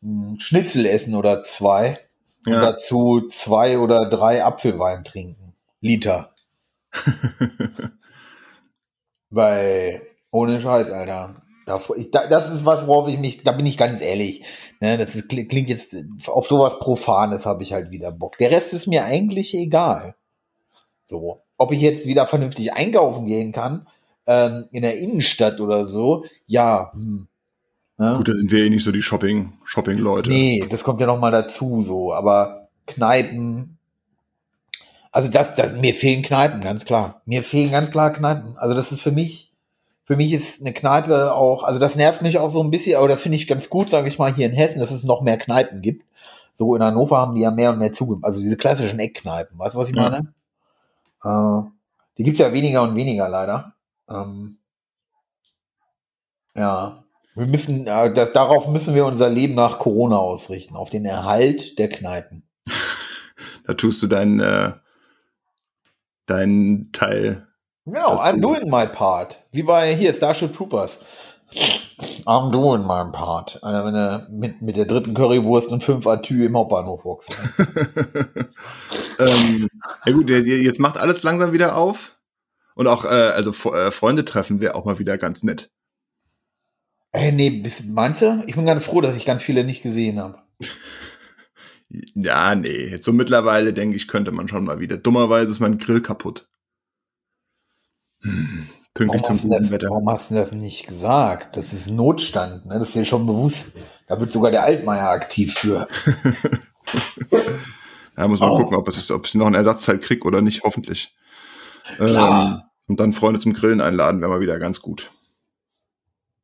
Ein 0.01 0.39
Schnitzel 0.39 0.85
essen 0.85 1.15
oder 1.15 1.43
zwei. 1.43 1.99
Und 2.45 2.53
Ja. 2.53 2.61
dazu 2.61 3.27
zwei 3.29 3.77
oder 3.79 4.09
drei 4.09 4.43
Apfelwein 4.45 5.03
trinken. 5.03 5.55
Liter. 5.81 6.33
Weil, 9.29 10.01
ohne 10.31 10.59
Scheiß, 10.59 10.91
Alter. 10.91 11.41
Das 11.65 12.49
ist 12.49 12.65
was, 12.65 12.87
worauf 12.87 13.07
ich 13.07 13.19
mich, 13.19 13.43
da 13.43 13.51
bin 13.51 13.65
ich 13.65 13.77
ganz 13.77 14.01
ehrlich. 14.01 14.43
Ne, 14.79 14.97
das 14.97 15.15
ist, 15.15 15.29
klingt 15.29 15.69
jetzt 15.69 15.95
auf 16.25 16.47
sowas 16.47 16.79
Profanes 16.79 17.45
habe 17.45 17.61
ich 17.61 17.73
halt 17.73 17.91
wieder 17.91 18.11
Bock. 18.11 18.37
Der 18.39 18.49
Rest 18.49 18.73
ist 18.73 18.87
mir 18.87 19.03
eigentlich 19.03 19.53
egal. 19.53 20.15
So. 21.05 21.41
Ob 21.57 21.71
ich 21.71 21.81
jetzt 21.81 22.07
wieder 22.07 22.25
vernünftig 22.25 22.73
einkaufen 22.73 23.25
gehen 23.25 23.51
kann, 23.51 23.87
ähm, 24.25 24.67
in 24.71 24.81
der 24.81 24.97
Innenstadt 24.97 25.59
oder 25.59 25.85
so, 25.85 26.25
ja. 26.47 26.91
Hm. 26.93 27.27
Ne? 27.97 28.13
Gut, 28.15 28.29
da 28.29 28.35
sind 28.35 28.51
wir 28.51 28.63
eh 28.63 28.69
nicht 28.69 28.83
so 28.83 28.91
die 28.91 29.01
Shopping, 29.01 29.53
Shopping-Leute. 29.65 30.29
Nee, 30.29 30.65
das 30.69 30.83
kommt 30.83 31.01
ja 31.01 31.07
noch 31.07 31.19
mal 31.19 31.31
dazu, 31.31 31.81
so. 31.81 32.13
Aber 32.13 32.69
Kneipen, 32.87 33.77
also 35.11 35.29
das, 35.29 35.55
das, 35.55 35.73
mir 35.73 35.93
fehlen 35.93 36.21
Kneipen, 36.21 36.61
ganz 36.61 36.85
klar. 36.85 37.21
Mir 37.25 37.43
fehlen 37.43 37.71
ganz 37.71 37.89
klar 37.89 38.13
Kneipen. 38.13 38.57
Also 38.57 38.75
das 38.75 38.91
ist 38.91 39.01
für 39.01 39.11
mich, 39.11 39.48
für 40.09 40.15
mich 40.15 40.33
ist 40.33 40.59
eine 40.61 40.73
Kneipe 40.73 41.35
auch, 41.35 41.61
also 41.63 41.77
das 41.77 41.95
nervt 41.95 42.23
mich 42.23 42.39
auch 42.39 42.49
so 42.49 42.63
ein 42.63 42.71
bisschen, 42.71 42.97
aber 42.97 43.07
das 43.07 43.21
finde 43.21 43.35
ich 43.35 43.45
ganz 43.45 43.69
gut, 43.69 43.91
sage 43.91 44.07
ich 44.07 44.17
mal, 44.17 44.33
hier 44.33 44.47
in 44.47 44.53
Hessen, 44.53 44.79
dass 44.79 44.89
es 44.89 45.03
noch 45.03 45.21
mehr 45.21 45.37
Kneipen 45.37 45.83
gibt. 45.83 46.03
So 46.55 46.75
in 46.75 46.81
Hannover 46.81 47.19
haben 47.19 47.35
die 47.35 47.41
ja 47.41 47.51
mehr 47.51 47.69
und 47.69 47.77
mehr 47.77 47.93
zugegeben. 47.93 48.23
Also 48.23 48.41
diese 48.41 48.57
klassischen 48.57 48.97
Eckkneipen, 48.97 49.59
weißt 49.59 49.75
du, 49.75 49.77
was 49.77 49.87
ich 49.87 49.95
Ja. 49.95 50.09
meine? 50.09 50.33
Äh, 51.23 51.69
die 52.17 52.23
gibt's 52.23 52.39
ja 52.39 52.51
weniger 52.51 52.81
und 52.81 52.95
weniger 52.95 53.29
leider. 53.29 53.75
Ähm, 54.09 54.57
Ja. 56.55 57.03
Wir 57.35 57.45
müssen, 57.45 57.85
äh, 57.85 58.11
das, 58.11 58.33
darauf 58.33 58.67
müssen 58.67 58.95
wir 58.95 59.05
unser 59.05 59.29
Leben 59.29 59.53
nach 59.53 59.77
Corona 59.77 60.17
ausrichten, 60.17 60.75
auf 60.75 60.89
den 60.89 61.05
Erhalt 61.05 61.77
der 61.77 61.87
Kneipen. 61.89 62.49
Da 63.67 63.75
tust 63.75 64.01
du 64.01 64.07
deinen, 64.07 64.39
äh, 64.39 64.73
deinen 66.25 66.91
Teil. 66.93 67.47
Genau, 67.91 68.15
Dazu. 68.17 68.29
I'm 68.29 68.41
doing 68.41 68.69
my 68.69 68.85
part. 68.87 69.39
Wie 69.51 69.63
bei 69.63 69.93
hier, 69.95 70.13
Starship 70.13 70.53
Troopers. 70.53 70.99
I'm 72.25 72.51
doing 72.51 72.81
my 72.85 73.11
part. 73.11 73.63
Einer, 73.63 73.85
wenn 73.85 73.95
er 73.95 74.27
mit, 74.29 74.61
mit 74.61 74.77
der 74.77 74.85
dritten 74.85 75.13
Currywurst 75.15 75.71
und 75.71 75.83
fünf 75.83 76.05
Atü 76.05 76.45
im 76.45 76.55
Hauptbahnhof 76.55 77.05
wuchs. 77.05 77.27
ähm, 79.19 79.67
ja 80.05 80.13
gut, 80.13 80.29
jetzt 80.29 80.79
macht 80.79 80.97
alles 80.97 81.23
langsam 81.23 81.51
wieder 81.53 81.75
auf. 81.75 82.17
Und 82.75 82.87
auch, 82.87 83.03
äh, 83.05 83.07
also 83.07 83.51
äh, 83.71 83.91
Freunde 83.91 84.25
treffen 84.25 84.61
wäre 84.61 84.75
auch 84.75 84.85
mal 84.85 84.99
wieder 84.99 85.17
ganz 85.17 85.43
nett. 85.43 85.71
Ey, 87.11 87.31
nee, 87.31 87.49
bis- 87.49 87.83
meinst 87.83 88.21
du? 88.21 88.43
Ich 88.45 88.55
bin 88.55 88.65
ganz 88.65 88.85
froh, 88.85 89.01
dass 89.01 89.15
ich 89.15 89.25
ganz 89.25 89.41
viele 89.41 89.63
nicht 89.63 89.81
gesehen 89.81 90.19
habe. 90.19 90.39
Ja, 92.13 92.53
nee, 92.53 92.85
jetzt 92.85 93.03
so 93.03 93.11
mittlerweile 93.11 93.73
denke 93.73 93.95
ich, 93.95 94.07
könnte 94.07 94.31
man 94.31 94.47
schon 94.47 94.63
mal 94.63 94.79
wieder. 94.79 94.97
Dummerweise 94.97 95.49
ist 95.51 95.59
mein 95.59 95.79
Grill 95.79 96.01
kaputt. 96.01 96.47
Pünktlich 98.21 99.21
Warum 99.23 99.39
zum 99.39 99.49
guten 99.49 99.61
das, 99.63 99.71
Wetter. 99.71 99.89
warum 99.89 100.09
hast 100.09 100.31
du 100.31 100.35
das 100.35 100.51
nicht 100.51 100.87
gesagt? 100.87 101.55
Das 101.55 101.73
ist 101.73 101.89
Notstand, 101.89 102.65
ne? 102.65 102.79
Das 102.79 102.89
ist 102.89 102.95
dir 102.95 103.05
schon 103.05 103.25
bewusst. 103.25 103.71
Da 104.07 104.19
wird 104.19 104.33
sogar 104.33 104.51
der 104.51 104.63
Altmaier 104.63 105.09
aktiv 105.09 105.53
für. 105.53 105.87
Ja, 108.17 108.27
muss 108.27 108.41
mal 108.41 108.49
Oh. 108.49 108.57
gucken, 108.57 108.75
ob, 108.75 108.85
es, 108.89 109.09
ob 109.11 109.25
ich 109.25 109.35
noch 109.35 109.47
ein 109.47 109.53
Ersatzteil 109.55 109.97
krieg 109.97 110.25
oder 110.25 110.41
nicht, 110.41 110.63
hoffentlich. 110.63 111.15
Ähm, 111.99 112.61
und 112.89 112.99
dann 112.99 113.13
Freunde 113.13 113.39
zum 113.39 113.53
Grillen 113.53 113.79
einladen, 113.79 114.19
wäre 114.19 114.29
mal 114.29 114.41
wieder 114.41 114.59
ganz 114.59 114.81
gut. 114.81 115.09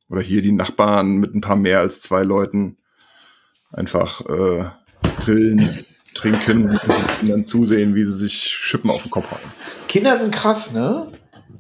Oder 0.10 0.22
hier 0.22 0.42
die 0.42 0.54
Nachbarn 0.54 1.18
mit 1.18 1.36
ein 1.36 1.42
paar 1.42 1.58
mehr 1.58 1.80
als 1.82 2.02
zwei 2.02 2.24
Leuten 2.24 2.78
einfach 3.74 4.22
äh, 4.22 4.64
grillen, 5.20 5.84
trinken 6.14 6.70
und 6.70 7.18
Kindern 7.20 7.44
zusehen, 7.44 7.94
wie 7.94 8.06
sie 8.06 8.14
sich 8.16 8.34
Schippen 8.44 8.90
auf 8.90 9.02
den 9.02 9.12
Kopf 9.12 9.30
hauen. 9.32 9.40
Kinder 9.90 10.18
sind 10.18 10.34
krass, 10.34 10.72
ne? 10.72 11.12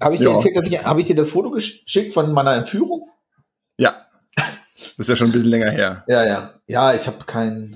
Habe 0.01 0.15
ich 0.15 0.21
dir 0.21 0.27
Ja. 0.29 0.34
erzählt, 0.36 0.55
dass 0.58 0.67
ich, 0.67 0.84
habe 0.84 0.99
ich 1.01 1.08
dir 1.08 1.15
das 1.15 1.29
Foto 1.29 1.51
geschickt 1.51 2.13
von 2.13 2.31
meiner 2.34 2.53
Entführung? 2.55 3.10
Ja, 3.77 3.93
das 4.38 4.93
ist 4.97 5.10
ja 5.10 5.15
schon 5.15 5.27
ein 5.27 5.31
bisschen 5.34 5.49
länger 5.49 5.71
her. 5.71 6.03
Ja, 6.08 6.25
ja. 6.25 6.53
Ja, 6.67 6.93
ich 6.93 7.05
habe 7.08 7.17
kein, 7.25 7.75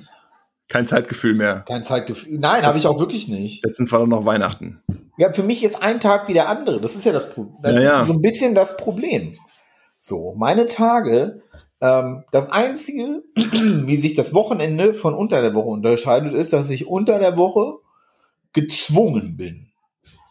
Kein 0.68 0.88
Zeitgefühl 0.88 1.36
mehr. 1.36 1.64
kein 1.68 1.84
Zeitgefühl. 1.84 2.38
Nein, 2.40 2.66
habe 2.66 2.78
ich 2.78 2.88
auch 2.88 3.00
wirklich 3.00 3.28
nicht. 3.28 3.64
Letztens 3.66 3.92
war 3.92 4.00
doch 4.00 4.08
noch 4.08 4.26
Weihnachten. 4.26 4.82
Ja, 5.18 5.32
für 5.34 5.44
mich 5.44 5.64
ist 5.64 5.82
ein 5.84 6.00
Tag 6.00 6.28
wie 6.28 6.34
der 6.34 6.48
andere. 6.50 6.80
Das 6.82 6.96
ist 6.96 7.06
ja 7.06 7.12
das 7.12 7.30
Problem. 7.30 7.58
Das 7.62 7.74
Ja, 7.76 7.80
ist 7.80 7.86
ja. 7.86 8.06
so 8.06 8.14
ein 8.14 8.22
bisschen 8.22 8.56
das 8.56 8.78
Problem. 8.78 9.36
So, 10.00 10.34
meine 10.38 10.66
Tage, 10.68 11.42
ähm, 11.82 12.24
das 12.32 12.50
Einzige, 12.50 13.22
wie 13.36 13.98
sich 13.98 14.14
das 14.14 14.34
Wochenende 14.34 14.94
von 14.94 15.14
unter 15.14 15.42
der 15.42 15.54
Woche 15.54 15.68
unterscheidet, 15.68 16.34
ist, 16.34 16.54
dass 16.54 16.70
ich 16.70 16.88
unter 16.88 17.20
der 17.20 17.36
Woche 17.38 17.80
gezwungen 18.54 19.38
bin, 19.38 19.69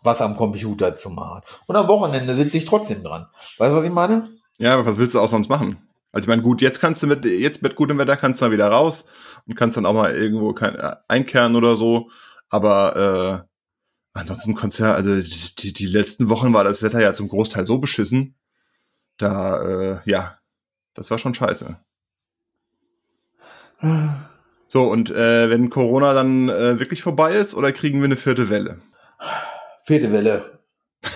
was 0.09 0.21
am 0.21 0.37
Computer 0.37 0.95
zu 0.95 1.11
machen. 1.11 1.43
Und 1.67 1.77
am 1.77 1.87
Wochenende 1.89 2.35
sitze 2.35 2.59
ich 2.59 2.65
trotzdem 2.65 3.03
dran. 3.03 3.27
Weißt 3.59 3.73
du, 3.73 3.77
was 3.77 3.85
ich 3.85 3.93
meine? 3.93 4.29
Ja, 4.59 4.75
aber 4.75 4.87
was 4.87 4.99
willst 4.99 5.15
du 5.15 5.21
auch 5.21 5.29
sonst 5.29 5.49
machen? 5.49 5.89
Also 6.11 6.25
ich 6.25 6.29
meine, 6.29 6.43
gut, 6.43 6.63
jetzt 6.63 6.81
kannst 6.81 7.03
du 7.03 7.07
mit, 7.07 7.25
jetzt 7.25 7.63
mit 7.63 7.77
gutem 7.77 7.99
Wetter 7.99 8.17
kannst 8.17 8.41
du 8.41 8.47
mal 8.47 8.53
wieder 8.53 8.69
raus 8.69 9.05
und 9.47 9.55
kannst 9.55 9.77
dann 9.77 9.87
auch 9.87 9.95
mal 9.95 10.15
irgendwo 10.15 10.53
kein, 10.55 10.75
äh, 10.75 10.97
einkehren 11.07 11.55
oder 11.55 11.77
so. 11.77 12.11
Aber 12.49 13.45
äh, 13.45 14.19
ansonsten 14.19 14.57
ja, 14.83 14.95
also 14.95 15.15
die, 15.15 15.55
die, 15.59 15.73
die 15.73 15.87
letzten 15.87 16.31
Wochen 16.31 16.53
war 16.55 16.65
das 16.65 16.83
Wetter 16.83 17.01
ja 17.01 17.13
zum 17.13 17.29
Großteil 17.29 17.67
so 17.67 17.79
beschissen. 17.79 18.35
Da, 19.19 19.63
äh, 19.63 19.99
ja, 20.07 20.39
das 20.95 21.11
war 21.11 21.19
schon 21.19 21.35
scheiße. 21.35 21.77
So, 24.67 24.85
und 24.85 25.11
äh, 25.11 25.51
wenn 25.51 25.71
Corona 25.71 26.15
dann 26.15 26.49
äh, 26.49 26.81
wirklich 26.81 27.03
vorbei 27.03 27.35
ist, 27.35 27.55
oder 27.55 27.73
kriegen 27.73 28.01
wir 28.01 28.07
eine 28.07 28.17
vierte 28.17 28.51
Welle? 28.51 28.81
Vierte 29.89 30.13
Welle. 30.13 30.61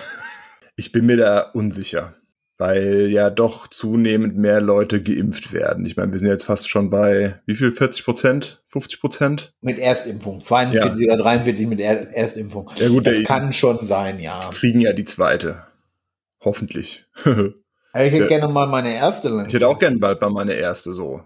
Ich 0.75 0.91
bin 0.91 1.05
mir 1.05 1.17
da 1.17 1.41
unsicher, 1.53 2.15
weil 2.57 3.07
ja 3.11 3.29
doch 3.29 3.67
zunehmend 3.67 4.35
mehr 4.35 4.59
Leute 4.59 5.03
geimpft 5.03 5.53
werden. 5.53 5.85
Ich 5.85 5.95
meine, 5.95 6.11
wir 6.11 6.17
sind 6.17 6.27
jetzt 6.27 6.45
fast 6.45 6.67
schon 6.67 6.89
bei 6.89 7.39
wie 7.45 7.53
viel? 7.55 7.71
40 7.71 8.03
Prozent? 8.03 8.63
50 8.69 8.99
Prozent? 8.99 9.53
Mit 9.61 9.77
Erstimpfung. 9.77 10.41
42 10.41 11.05
oder 11.05 11.17
43 11.17 11.67
mit 11.67 11.79
er 11.79 12.11
Erstimpfung. 12.15 12.71
Ja 12.77 12.87
gut, 12.89 13.05
Das 13.05 13.21
kann 13.23 13.53
schon 13.53 13.85
sein, 13.85 14.19
ja. 14.19 14.49
kriegen 14.51 14.81
ja 14.81 14.93
die 14.93 15.05
zweite. 15.05 15.67
Hoffentlich. 16.43 17.05
ich 17.23 17.25
Ich 17.27 17.53
hätte 17.93 18.17
Ja. 18.17 18.25
gerne 18.27 18.47
mal 18.51 18.65
meine 18.65 18.95
erste 18.95 19.29
Lanze. 19.29 19.53
hätte 19.53 19.67
auch 19.67 19.77
gern 19.77 19.99
bald 19.99 20.19
mal 20.21 20.31
meine 20.31 20.53
erste 20.53 20.93
so. 20.93 21.21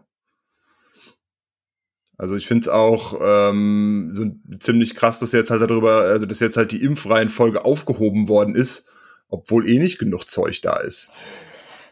Also 2.17 2.35
ich 2.35 2.47
finde 2.47 2.61
es 2.61 2.69
auch 2.69 3.19
ähm, 3.23 4.11
so 4.13 4.25
ziemlich 4.59 4.95
krass, 4.95 5.19
dass 5.19 5.31
jetzt 5.33 5.51
halt 5.51 5.61
darüber, 5.61 6.01
also 6.01 6.25
dass 6.25 6.39
jetzt 6.39 6.57
halt 6.57 6.71
die 6.71 6.81
Impfreihenfolge 6.81 7.63
aufgehoben 7.63 8.27
worden 8.27 8.55
ist, 8.55 8.89
obwohl 9.29 9.69
eh 9.69 9.77
nicht 9.77 9.99
genug 9.99 10.27
Zeug 10.27 10.61
da 10.61 10.77
ist. 10.77 11.11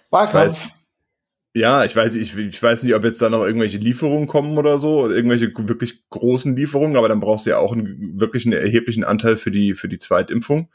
Wahlkampf. 0.10 0.72
Ja, 1.54 1.86
ich 1.86 1.96
weiß, 1.96 2.16
ich, 2.16 2.36
ich 2.36 2.62
weiß 2.62 2.84
nicht, 2.84 2.96
ob 2.96 3.06
jetzt 3.06 3.22
da 3.22 3.30
noch 3.30 3.46
irgendwelche 3.46 3.78
Lieferungen 3.78 4.28
kommen 4.28 4.58
oder 4.58 4.78
so, 4.78 5.04
oder 5.04 5.16
irgendwelche 5.16 5.54
wirklich 5.56 6.04
großen 6.10 6.54
Lieferungen, 6.54 6.98
aber 6.98 7.08
dann 7.08 7.22
brauchst 7.22 7.46
du 7.46 7.52
ja 7.52 7.60
auch 7.60 7.72
einen, 7.72 8.20
wirklich 8.20 8.46
einen 8.46 8.60
erheblichen 8.60 9.06
Anteil 9.06 9.38
für 9.38 9.52
die, 9.52 9.74
für 9.74 9.88
die 9.88 10.00
Zweitimpfung. 10.00 10.70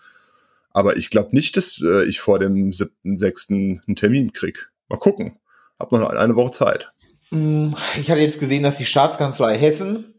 Aber 0.71 0.97
ich 0.97 1.11
glaube 1.11 1.35
nicht, 1.35 1.57
dass 1.57 1.83
äh, 1.85 2.05
ich 2.05 2.21
vor 2.21 2.39
dem 2.39 2.71
7.6. 2.71 3.81
einen 3.87 3.97
Termin 3.97 4.33
krieg. 4.33 4.71
Mal 4.89 4.99
gucken. 4.99 5.39
Hab 5.79 5.93
noch 5.93 6.09
eine 6.09 6.37
Woche 6.37 6.53
Zeit. 6.53 6.93
Mm, 7.31 7.75
Ich 7.99 8.11
hatte 8.11 8.21
jetzt 8.21 8.41
gesehen, 8.41 8.63
dass 8.63 8.77
die 8.77 8.87
Staatskanzlei 8.87 9.57
Hessen 9.57 10.15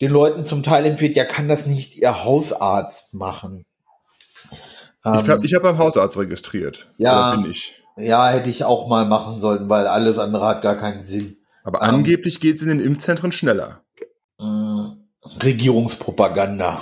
den 0.00 0.10
Leuten 0.10 0.44
zum 0.44 0.62
Teil 0.62 0.84
empfiehlt, 0.86 1.14
ja, 1.14 1.24
kann 1.24 1.48
das 1.48 1.66
nicht 1.66 1.96
ihr 1.96 2.24
Hausarzt 2.24 3.14
machen. 3.14 3.64
ich 4.50 4.58
Ähm, 5.04 5.28
habe 5.28 5.46
ich 5.46 5.54
hab 5.54 5.62
beim 5.62 5.78
Hausarzt 5.78 6.18
registriert. 6.18 6.88
Ja. 6.98 7.32
Oder 7.32 7.42
bin 7.42 7.50
ich. 7.50 7.82
ja, 7.96 8.28
hätte 8.28 8.50
ich 8.50 8.64
auch 8.64 8.88
mal 8.88 9.06
machen 9.06 9.40
sollten, 9.40 9.68
weil 9.68 9.86
alles 9.86 10.18
andere 10.18 10.46
hat 10.46 10.62
gar 10.62 10.76
keinen 10.76 11.02
Sinn. 11.02 11.38
Aber 11.64 11.82
Ähm. 11.82 11.94
angeblich 11.96 12.40
geht's 12.40 12.62
in 12.62 12.68
den 12.68 12.80
Impfzentren 12.80 13.32
schneller. 13.32 13.82
Mm, 14.38 14.88
Regierungspropaganda. 15.42 16.78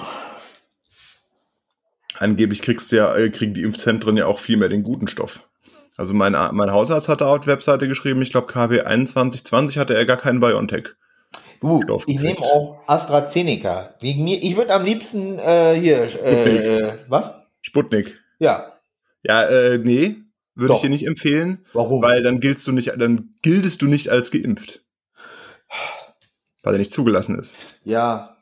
Angeblich 2.19 2.63
kriegst 2.63 2.93
ja, 2.93 3.15
äh, 3.15 3.31
kriegen 3.31 3.55
die 3.55 3.63
Impfzentren 3.63 4.17
ja 4.17 4.27
auch 4.27 4.39
viel 4.39 4.57
mehr 4.57 4.69
den 4.69 4.83
guten 4.83 5.09
Stoff. 5.09 5.49
Also 5.97 6.13
mein, 6.13 6.33
mein 6.33 6.73
Hausarzt 6.73 7.09
hat 7.09 7.21
da 7.21 7.27
auf 7.27 7.41
die 7.41 7.47
Webseite 7.47 7.87
geschrieben, 7.87 8.23
ich 8.23 8.31
glaube 8.31 8.49
KW 8.49 8.79
2120 8.81 9.79
hatte 9.79 9.95
er 9.95 10.07
gar 10.07 10.17
keinen 10.17 10.41
BioNTech. 10.41 10.89
Du, 11.61 11.81
ich 12.07 12.21
nehme 12.21 12.41
auch 12.41 12.83
AstraZeneca. 12.87 13.95
Wegen 14.01 14.25
mir, 14.25 14.43
ich 14.43 14.57
würde 14.57 14.75
am 14.75 14.85
liebsten 14.85 15.39
äh, 15.39 15.75
hier, 15.81 16.03
äh, 16.23 16.99
was? 17.09 17.33
Sputnik. 17.63 18.21
Ja, 18.39 18.73
Ja, 19.23 19.45
äh, 19.45 19.79
nee, 19.79 20.17
würde 20.55 20.75
ich 20.75 20.81
dir 20.81 20.91
nicht 20.91 21.07
empfehlen, 21.07 21.65
warum? 21.73 22.03
weil 22.03 22.23
dann 22.23 22.41
giltst 22.41 22.67
du 22.67 22.73
nicht, 22.73 22.93
dann 22.99 23.35
giltest 23.41 23.81
du 23.81 23.87
nicht 23.87 24.11
als 24.11 24.31
geimpft. 24.31 24.83
Weil 26.63 26.75
er 26.75 26.79
nicht 26.79 26.93
zugelassen 26.93 27.39
ist. 27.39 27.57
Ja, 27.85 28.37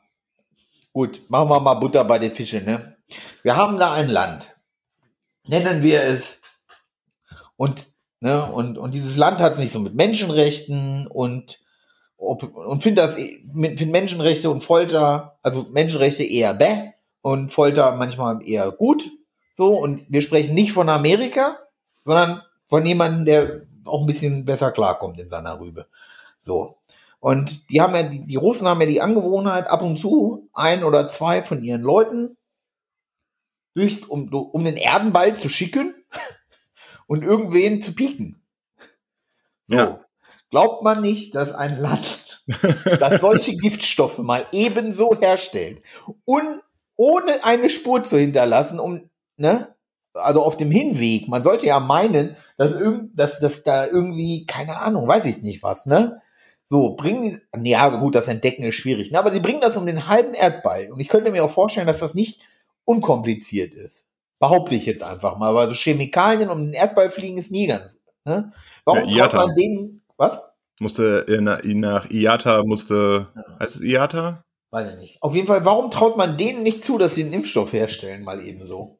gut, 0.91 1.21
machen 1.29 1.49
wir 1.49 1.59
mal 1.59 1.75
Butter 1.75 2.03
bei 2.03 2.19
den 2.19 2.31
Fischen, 2.31 2.65
ne? 2.65 2.97
Wir 3.41 3.55
haben 3.55 3.77
da 3.77 3.93
ein 3.93 4.09
Land. 4.09 4.55
Nennen 5.47 5.81
wir 5.83 6.03
es. 6.03 6.41
Und, 7.55 7.91
ne, 8.19 8.43
und, 8.45 8.77
und 8.77 8.93
dieses 8.93 9.17
Land 9.17 9.39
hat 9.39 9.53
es 9.53 9.59
nicht 9.59 9.71
so 9.71 9.79
mit 9.79 9.95
Menschenrechten 9.95 11.07
und, 11.07 11.59
und 12.17 12.83
finde 12.83 13.01
das, 13.01 13.17
eh- 13.17 13.43
mit 13.53 13.79
find 13.79 13.91
Menschenrechte 13.91 14.49
und 14.49 14.63
Folter, 14.63 15.37
also 15.41 15.67
Menschenrechte 15.71 16.23
eher 16.23 16.53
bäh 16.53 16.91
und 17.21 17.51
Folter 17.51 17.95
manchmal 17.95 18.47
eher 18.47 18.71
gut. 18.71 19.09
So, 19.55 19.77
und 19.77 20.03
wir 20.09 20.21
sprechen 20.21 20.55
nicht 20.55 20.71
von 20.71 20.89
Amerika, 20.89 21.59
sondern 22.05 22.41
von 22.65 22.85
jemandem, 22.85 23.25
der 23.25 23.61
auch 23.85 24.01
ein 24.01 24.07
bisschen 24.07 24.45
besser 24.45 24.71
klarkommt 24.71 25.19
in 25.19 25.29
seiner 25.29 25.59
Rübe. 25.59 25.87
So. 26.41 26.77
Und 27.19 27.69
die 27.69 27.79
haben 27.79 27.95
ja, 27.95 28.03
die 28.03 28.35
Russen 28.35 28.67
haben 28.67 28.81
ja 28.81 28.87
die 28.87 29.01
Angewohnheit, 29.01 29.67
ab 29.67 29.81
und 29.81 29.97
zu 29.97 30.49
ein 30.53 30.83
oder 30.83 31.07
zwei 31.07 31.43
von 31.43 31.63
ihren 31.63 31.81
Leuten 31.81 32.35
durch, 33.75 34.09
um, 34.09 34.27
um 34.33 34.63
den 34.63 34.75
Erdenball 34.75 35.35
zu 35.35 35.49
schicken 35.49 35.95
und 37.07 37.23
irgendwen 37.23 37.81
zu 37.81 37.93
pieken. 37.93 38.41
So. 39.67 39.75
Ja. 39.75 39.99
Glaubt 40.49 40.83
man 40.83 41.01
nicht, 41.01 41.33
dass 41.33 41.51
ein 41.51 41.75
Land, 41.79 42.43
das 42.99 43.21
solche 43.21 43.57
Giftstoffe 43.57 44.19
mal 44.19 44.45
ebenso 44.51 45.19
herstellt 45.19 45.81
und 46.25 46.61
ohne 46.95 47.43
eine 47.43 47.71
Spur 47.71 48.03
zu 48.03 48.19
hinterlassen, 48.19 48.79
um, 48.79 49.09
ne, 49.35 49.73
also 50.13 50.43
auf 50.43 50.55
dem 50.55 50.69
Hinweg, 50.69 51.27
man 51.27 51.41
sollte 51.41 51.65
ja 51.65 51.79
meinen, 51.79 52.35
dass 52.57 52.73
irgend, 52.73 53.17
dass, 53.19 53.39
dass 53.39 53.63
da 53.63 53.87
irgendwie, 53.87 54.45
keine 54.45 54.79
Ahnung, 54.79 55.07
weiß 55.07 55.25
ich 55.25 55.39
nicht 55.41 55.63
was, 55.63 55.87
ne? 55.87 56.21
So, 56.69 56.95
bringen, 56.95 57.41
nee, 57.55 57.71
ja, 57.71 57.87
gut, 57.89 58.15
das 58.15 58.27
Entdecken 58.27 58.63
ist 58.63 58.75
schwierig, 58.75 59.11
ne? 59.11 59.19
aber 59.19 59.33
sie 59.33 59.39
bringen 59.39 59.61
das 59.61 59.77
um 59.77 59.85
den 59.85 60.07
halben 60.07 60.33
Erdball. 60.33 60.91
Und 60.91 60.99
ich 60.99 61.07
könnte 61.07 61.29
mir 61.31 61.43
auch 61.43 61.51
vorstellen, 61.51 61.87
dass 61.87 61.99
das 61.99 62.15
nicht 62.15 62.41
unkompliziert 62.85 63.73
ist. 63.73 64.05
Behaupte 64.43 64.75
ich 64.75 64.85
jetzt 64.85 65.03
einfach 65.03 65.37
mal, 65.37 65.55
weil 65.55 65.67
so 65.67 65.73
Chemikalien 65.73 66.49
um 66.49 66.65
den 66.65 66.73
Erdball 66.73 67.09
fliegen 67.09 67.37
ist 67.37 67.49
nie 67.49 67.65
ganz 67.67 67.97
Ne? 68.25 68.51
Warum 68.83 69.09
Ja, 69.09 69.27
traut 69.27 69.33
IATA. 69.33 69.47
man 69.47 69.55
denen, 69.55 70.01
was? 70.17 70.39
Musste 70.81 71.25
in, 71.29 71.79
nach 71.79 72.09
IATA 72.09 72.63
musste, 72.65 73.27
heißt 73.61 73.77
es 73.77 73.81
IATA? 73.81 74.43
Weiß 74.69 74.91
ich 74.93 74.99
nicht. 74.99 75.23
Auf 75.23 75.33
jeden 75.33 75.47
Fall, 75.47 75.63
warum 75.63 75.91
traut 75.91 76.17
man 76.17 76.35
denen 76.35 76.61
nicht 76.61 76.83
zu, 76.83 76.97
dass 76.97 77.15
sie 77.15 77.23
einen 77.23 77.31
Impfstoff 77.31 77.71
herstellen, 77.71 78.23
mal 78.23 78.41
eben 78.41 78.67
so? 78.67 78.99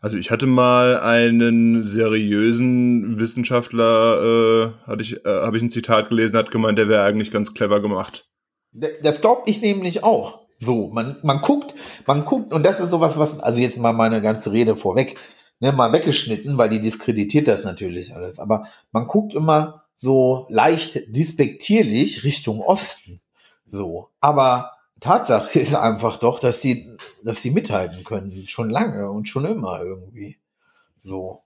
Also 0.00 0.16
ich 0.16 0.30
hatte 0.30 0.46
mal 0.46 1.00
einen 1.00 1.84
seriösen 1.84 3.18
Wissenschaftler, 3.18 4.22
äh, 4.22 4.86
hatte 4.86 5.02
ich, 5.02 5.24
äh, 5.24 5.28
habe 5.28 5.56
ich 5.56 5.62
ein 5.64 5.72
Zitat 5.72 6.10
gelesen, 6.10 6.36
hat 6.36 6.52
gemeint, 6.52 6.78
der 6.78 6.88
wäre 6.88 7.02
eigentlich 7.02 7.32
ganz 7.32 7.52
clever 7.52 7.80
gemacht. 7.80 8.28
Das 9.02 9.20
glaube 9.20 9.42
ich 9.46 9.60
nämlich 9.60 10.04
auch. 10.04 10.43
So, 10.56 10.90
man, 10.92 11.16
man 11.22 11.40
guckt, 11.40 11.74
man 12.06 12.24
guckt, 12.24 12.52
und 12.52 12.62
das 12.62 12.80
ist 12.80 12.90
sowas, 12.90 13.18
was, 13.18 13.40
also 13.40 13.58
jetzt 13.58 13.78
mal 13.78 13.92
meine 13.92 14.22
ganze 14.22 14.52
Rede 14.52 14.76
vorweg, 14.76 15.16
ne, 15.60 15.72
mal 15.72 15.92
weggeschnitten, 15.92 16.58
weil 16.58 16.70
die 16.70 16.80
diskreditiert 16.80 17.48
das 17.48 17.64
natürlich 17.64 18.14
alles. 18.14 18.38
Aber 18.38 18.66
man 18.92 19.06
guckt 19.06 19.34
immer 19.34 19.84
so 19.94 20.46
leicht 20.48 21.02
dispektierlich 21.14 22.24
Richtung 22.24 22.60
Osten. 22.60 23.20
So. 23.66 24.10
Aber 24.20 24.72
Tatsache 25.00 25.58
ist 25.58 25.74
einfach 25.74 26.18
doch, 26.18 26.38
dass 26.38 26.60
die, 26.60 26.96
dass 27.22 27.42
die 27.42 27.50
mithalten 27.50 28.04
können. 28.04 28.46
Schon 28.46 28.70
lange 28.70 29.10
und 29.10 29.28
schon 29.28 29.44
immer 29.44 29.80
irgendwie. 29.80 30.38
So. 30.98 31.40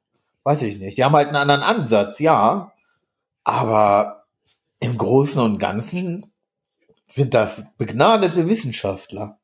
Weiß 0.44 0.62
ich 0.62 0.78
nicht. 0.78 0.96
Die 0.96 1.04
haben 1.04 1.14
halt 1.14 1.28
einen 1.28 1.36
anderen 1.36 1.62
Ansatz, 1.62 2.18
ja. 2.20 2.72
Aber 3.44 4.24
im 4.80 4.96
Großen 4.96 5.40
und 5.42 5.58
Ganzen 5.58 6.32
sind 7.08 7.34
das 7.34 7.64
begnadete 7.78 8.48
Wissenschaftler. 8.48 9.38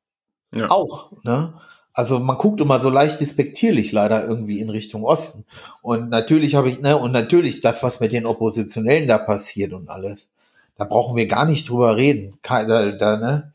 Ja. 0.53 0.70
Auch, 0.70 1.11
ne? 1.24 1.55
Also 1.92 2.18
man 2.18 2.38
guckt 2.38 2.61
immer 2.61 2.81
so 2.81 2.90
leicht 2.90 3.20
despektierlich 3.20 3.92
leider 3.92 4.24
irgendwie 4.24 4.61
in 4.61 4.68
Richtung 4.68 5.05
Osten. 5.05 5.44
Und 5.81 6.11
natürlich 6.11 6.57
habe 6.57 6.68
ich, 6.68 6.81
ne, 6.81 6.96
und 6.96 7.12
natürlich 7.12 7.61
das, 7.61 7.85
was 7.85 8.00
mit 8.00 8.12
den 8.12 8.27
Oppositionellen 8.27 9.07
da 9.07 9.16
passiert 9.16 9.72
und 9.72 9.88
alles. 9.88 10.29
Da 10.77 10.85
brauchen 10.85 11.16
wir 11.16 11.27
gar 11.27 11.44
nicht 11.44 11.68
drüber 11.68 11.96
reden. 11.96 12.37
Da, 12.42 12.90
da, 12.90 13.16
ne? 13.16 13.53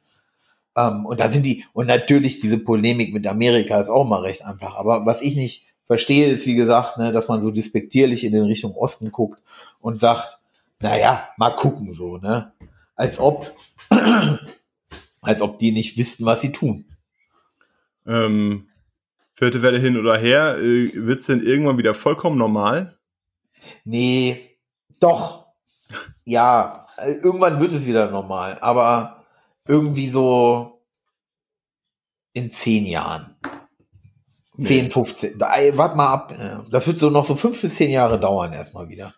Ähm, 0.78 1.06
und 1.06 1.20
da 1.20 1.28
sind 1.28 1.46
die, 1.46 1.66
und 1.74 1.88
natürlich 1.88 2.40
diese 2.40 2.60
Polemik 2.60 3.14
mit 3.14 3.28
Amerika 3.28 3.80
ist 3.80 3.90
auch 3.90 4.08
mal 4.08 4.22
recht 4.22 4.46
einfach. 4.46 4.76
Aber 4.76 5.06
was 5.06 5.22
ich 5.22 5.36
nicht 5.36 5.66
verstehe, 5.86 6.28
ist, 6.28 6.46
wie 6.46 6.56
gesagt, 6.56 6.98
ne, 6.98 7.12
dass 7.12 7.28
man 7.28 7.42
so 7.42 7.52
despektierlich 7.52 8.24
in 8.24 8.32
den 8.32 8.44
Richtung 8.44 8.74
Osten 8.74 9.12
guckt 9.12 9.42
und 9.82 10.00
sagt, 10.00 10.40
naja, 10.80 11.28
mal 11.36 11.56
gucken 11.58 11.94
so, 11.94 12.18
ne? 12.18 12.54
Als 12.96 13.20
ob, 13.20 13.52
als 15.22 15.42
ob 15.42 15.60
die 15.60 15.72
nicht 15.72 15.98
wüssten, 15.98 16.26
was 16.26 16.42
sie 16.42 16.52
tun. 16.52 16.86
Ähm, 18.06 18.68
vierte 19.36 19.62
Welle 19.62 19.80
hin 19.80 19.98
oder 19.98 20.18
her, 20.18 20.58
äh, 20.58 20.92
wird's 20.94 21.26
denn 21.28 21.42
irgendwann 21.44 21.78
wieder 21.78 21.94
vollkommen 21.94 22.38
normal? 22.38 22.98
Nee, 23.84 24.58
doch. 25.00 25.48
Ja, 26.24 26.88
äh, 26.98 27.14
irgendwann 27.14 27.60
wird 27.60 27.74
es 27.74 27.86
wieder 27.88 28.10
normal, 28.10 28.58
aber 28.62 29.26
irgendwie 29.68 30.10
so 30.10 30.82
in 32.34 32.52
zehn 32.52 32.86
Jahren. 32.86 33.36
Nee. 34.56 34.66
10, 34.68 34.92
15. 34.92 35.38
Da, 35.40 35.54
ey, 35.56 35.78
Wart 35.78 35.96
mal 35.96 36.14
ab. 36.14 36.34
äh, 36.38 36.70
Das 36.70 36.86
wird 36.88 37.00
so 37.00 37.10
noch 37.10 37.26
so 37.26 37.36
fünf 37.36 37.62
bis 37.62 37.76
zehn 37.76 37.92
Jahre 37.92 38.20
dauern 38.20 38.52
erstmal 38.52 38.90
wieder. 38.90 39.14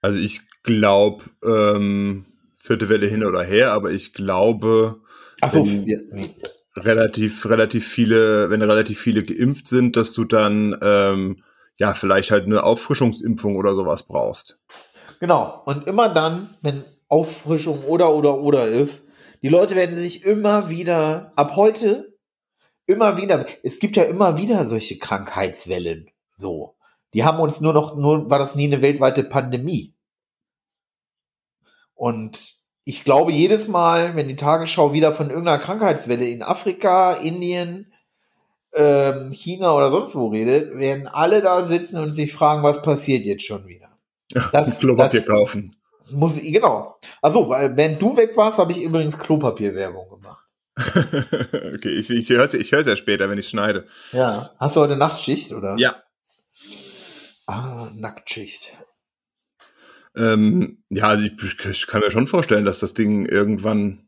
Also 0.00 0.18
ich 0.18 0.40
glaube, 0.62 1.24
ähm, 1.44 2.24
vierte 2.62 2.88
Welle 2.88 3.06
hin 3.06 3.24
oder 3.24 3.42
her, 3.42 3.72
aber 3.72 3.90
ich 3.90 4.12
glaube, 4.12 5.00
so, 5.48 5.66
Wenn- 5.66 6.34
relativ, 6.76 7.46
relativ 7.46 7.86
viele, 7.88 8.50
wenn 8.50 8.62
relativ 8.62 9.00
viele 9.00 9.24
geimpft 9.24 9.66
sind, 9.66 9.96
dass 9.96 10.12
du 10.12 10.24
dann 10.24 10.78
ähm, 10.82 11.42
ja 11.76 11.94
vielleicht 11.94 12.30
halt 12.30 12.44
eine 12.44 12.62
Auffrischungsimpfung 12.62 13.56
oder 13.56 13.74
sowas 13.74 14.06
brauchst. 14.06 14.60
Genau. 15.20 15.62
Und 15.64 15.86
immer 15.86 16.08
dann, 16.10 16.50
wenn 16.60 16.84
Auffrischung 17.08 17.84
oder 17.84 18.14
oder 18.14 18.40
oder 18.40 18.66
ist, 18.66 19.02
die 19.42 19.48
Leute 19.48 19.74
werden 19.74 19.96
sich 19.96 20.24
immer 20.24 20.68
wieder, 20.68 21.32
ab 21.36 21.56
heute, 21.56 22.14
immer 22.86 23.16
wieder, 23.16 23.46
es 23.62 23.78
gibt 23.78 23.96
ja 23.96 24.02
immer 24.04 24.36
wieder 24.36 24.66
solche 24.66 24.98
Krankheitswellen. 24.98 26.10
So. 26.36 26.76
Die 27.14 27.24
haben 27.24 27.40
uns 27.40 27.60
nur 27.60 27.72
noch, 27.72 27.96
nur 27.96 28.28
war 28.30 28.38
das 28.38 28.54
nie 28.54 28.66
eine 28.66 28.82
weltweite 28.82 29.24
Pandemie. 29.24 29.94
Und 32.00 32.54
ich 32.84 33.04
glaube, 33.04 33.30
jedes 33.30 33.68
Mal, 33.68 34.16
wenn 34.16 34.26
die 34.26 34.34
Tagesschau 34.36 34.94
wieder 34.94 35.12
von 35.12 35.28
irgendeiner 35.28 35.58
Krankheitswelle 35.58 36.24
in 36.24 36.42
Afrika, 36.42 37.12
Indien, 37.12 37.92
ähm, 38.72 39.32
China 39.32 39.74
oder 39.76 39.90
sonst 39.90 40.14
wo 40.14 40.28
redet, 40.28 40.74
werden 40.78 41.06
alle 41.08 41.42
da 41.42 41.62
sitzen 41.62 41.98
und 41.98 42.14
sich 42.14 42.32
fragen, 42.32 42.62
was 42.62 42.80
passiert 42.80 43.26
jetzt 43.26 43.44
schon 43.44 43.66
wieder. 43.66 43.90
Das- 44.50 44.78
Klopapier 44.80 45.20
das- 45.20 45.28
kaufen. 45.28 45.76
Muss 46.10 46.38
ich, 46.38 46.54
genau. 46.54 46.96
Also, 47.20 47.50
weil, 47.50 47.76
wenn 47.76 47.98
du 47.98 48.16
weg 48.16 48.34
warst, 48.34 48.56
habe 48.58 48.72
ich 48.72 48.80
übrigens 48.82 49.18
Klopapierwerbung 49.18 50.08
gemacht. 50.08 50.46
okay, 50.76 51.90
ich, 51.98 52.08
ich 52.08 52.30
höre 52.30 52.44
es 52.44 52.54
ich 52.54 52.72
hör's 52.72 52.86
ja 52.86 52.96
später, 52.96 53.28
wenn 53.28 53.36
ich 53.38 53.50
schneide. 53.50 53.86
Ja. 54.12 54.54
Hast 54.58 54.74
du 54.74 54.80
heute 54.80 54.96
Nachtschicht, 54.96 55.52
oder? 55.52 55.76
Ja. 55.76 55.96
Ah, 57.46 57.90
Nacktschicht. 57.94 58.72
Ähm, 60.20 60.82
ja, 60.90 61.04
also 61.08 61.24
ich, 61.24 61.32
ich 61.64 61.86
kann 61.86 62.00
mir 62.00 62.10
schon 62.10 62.26
vorstellen, 62.26 62.64
dass 62.64 62.80
das 62.80 62.94
Ding 62.94 63.26
irgendwann 63.26 64.06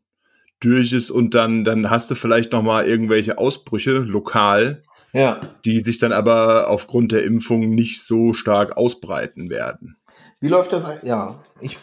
durch 0.59 0.93
ist 0.93 1.11
und 1.11 1.33
dann, 1.33 1.63
dann 1.65 1.89
hast 1.89 2.11
du 2.11 2.15
vielleicht 2.15 2.51
noch 2.51 2.61
mal 2.61 2.85
irgendwelche 2.85 3.37
Ausbrüche 3.37 3.91
lokal, 3.93 4.83
Ja. 5.11 5.41
die 5.65 5.81
sich 5.81 5.97
dann 5.97 6.11
aber 6.13 6.69
aufgrund 6.69 7.11
der 7.11 7.23
Impfung 7.23 7.69
nicht 7.69 8.03
so 8.05 8.33
stark 8.33 8.77
ausbreiten 8.77 9.49
werden. 9.49 9.97
Wie 10.39 10.47
läuft 10.49 10.73
das? 10.73 10.85
Ja. 11.03 11.43
Ich, 11.61 11.79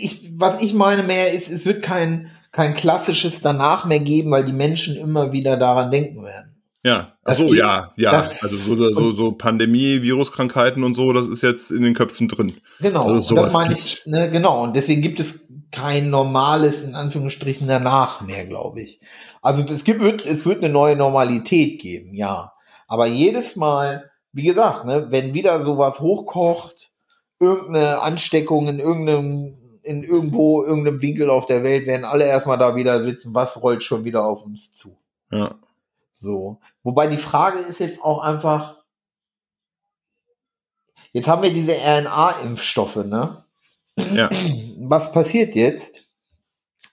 ich, 0.00 0.30
was 0.36 0.60
ich 0.60 0.72
meine 0.74 1.02
mehr 1.02 1.32
ist, 1.32 1.50
es 1.50 1.66
wird 1.66 1.82
kein, 1.82 2.30
kein 2.52 2.74
klassisches 2.74 3.40
danach 3.40 3.84
mehr 3.84 4.00
geben, 4.00 4.30
weil 4.30 4.44
die 4.44 4.52
Menschen 4.52 4.96
immer 4.96 5.32
wieder 5.32 5.56
daran 5.56 5.90
denken 5.90 6.24
werden. 6.24 6.62
Ja, 6.84 7.17
ach 7.28 7.34
so, 7.34 7.54
ja, 7.54 7.92
ja. 7.96 8.10
also 8.10 8.48
so, 8.48 8.92
so, 8.94 9.12
so 9.12 9.32
Pandemie, 9.32 10.02
Viruskrankheiten 10.02 10.84
und 10.84 10.94
so, 10.94 11.12
das 11.12 11.28
ist 11.28 11.42
jetzt 11.42 11.70
in 11.70 11.82
den 11.82 11.94
Köpfen 11.94 12.28
drin. 12.28 12.54
Genau, 12.80 13.12
Also 13.12 13.34
das 13.34 13.52
meine 13.52 13.74
ich, 13.74 14.02
ne, 14.06 14.30
genau, 14.30 14.64
und 14.64 14.74
deswegen 14.74 15.02
gibt 15.02 15.20
es 15.20 15.48
kein 15.70 16.10
normales, 16.10 16.82
in 16.82 16.94
Anführungsstrichen, 16.94 17.68
danach 17.68 18.20
mehr, 18.20 18.46
glaube 18.46 18.80
ich. 18.80 19.00
Also 19.42 19.62
es 19.72 19.84
gibt, 19.84 20.00
wird, 20.00 20.24
es 20.26 20.46
wird 20.46 20.62
eine 20.62 20.72
neue 20.72 20.96
Normalität 20.96 21.80
geben, 21.80 22.14
ja. 22.14 22.52
Aber 22.86 23.06
jedes 23.06 23.56
Mal, 23.56 24.10
wie 24.32 24.44
gesagt, 24.44 24.84
ne, 24.86 25.06
wenn 25.10 25.34
wieder 25.34 25.64
sowas 25.64 26.00
hochkocht, 26.00 26.90
irgendeine 27.38 28.00
Ansteckung 28.00 28.68
in 28.68 28.78
irgendeinem, 28.80 29.58
in 29.82 30.02
irgendwo, 30.02 30.64
irgendeinem 30.64 31.02
Winkel 31.02 31.30
auf 31.30 31.46
der 31.46 31.62
Welt, 31.62 31.86
werden 31.86 32.04
alle 32.04 32.24
erstmal 32.24 32.58
da 32.58 32.76
wieder 32.76 33.02
sitzen, 33.02 33.34
was 33.34 33.62
rollt 33.62 33.84
schon 33.84 34.04
wieder 34.04 34.24
auf 34.24 34.44
uns 34.44 34.72
zu. 34.72 34.96
Ja. 35.30 35.54
So. 36.18 36.60
Wobei 36.82 37.06
die 37.06 37.16
Frage 37.16 37.60
ist 37.60 37.78
jetzt 37.78 38.02
auch 38.02 38.18
einfach, 38.18 38.76
jetzt 41.12 41.28
haben 41.28 41.42
wir 41.42 41.52
diese 41.52 41.72
RNA-Impfstoffe, 41.72 43.04
ne? 43.04 43.44
Ja. 44.14 44.28
Was 44.80 45.12
passiert 45.12 45.54
jetzt? 45.54 46.08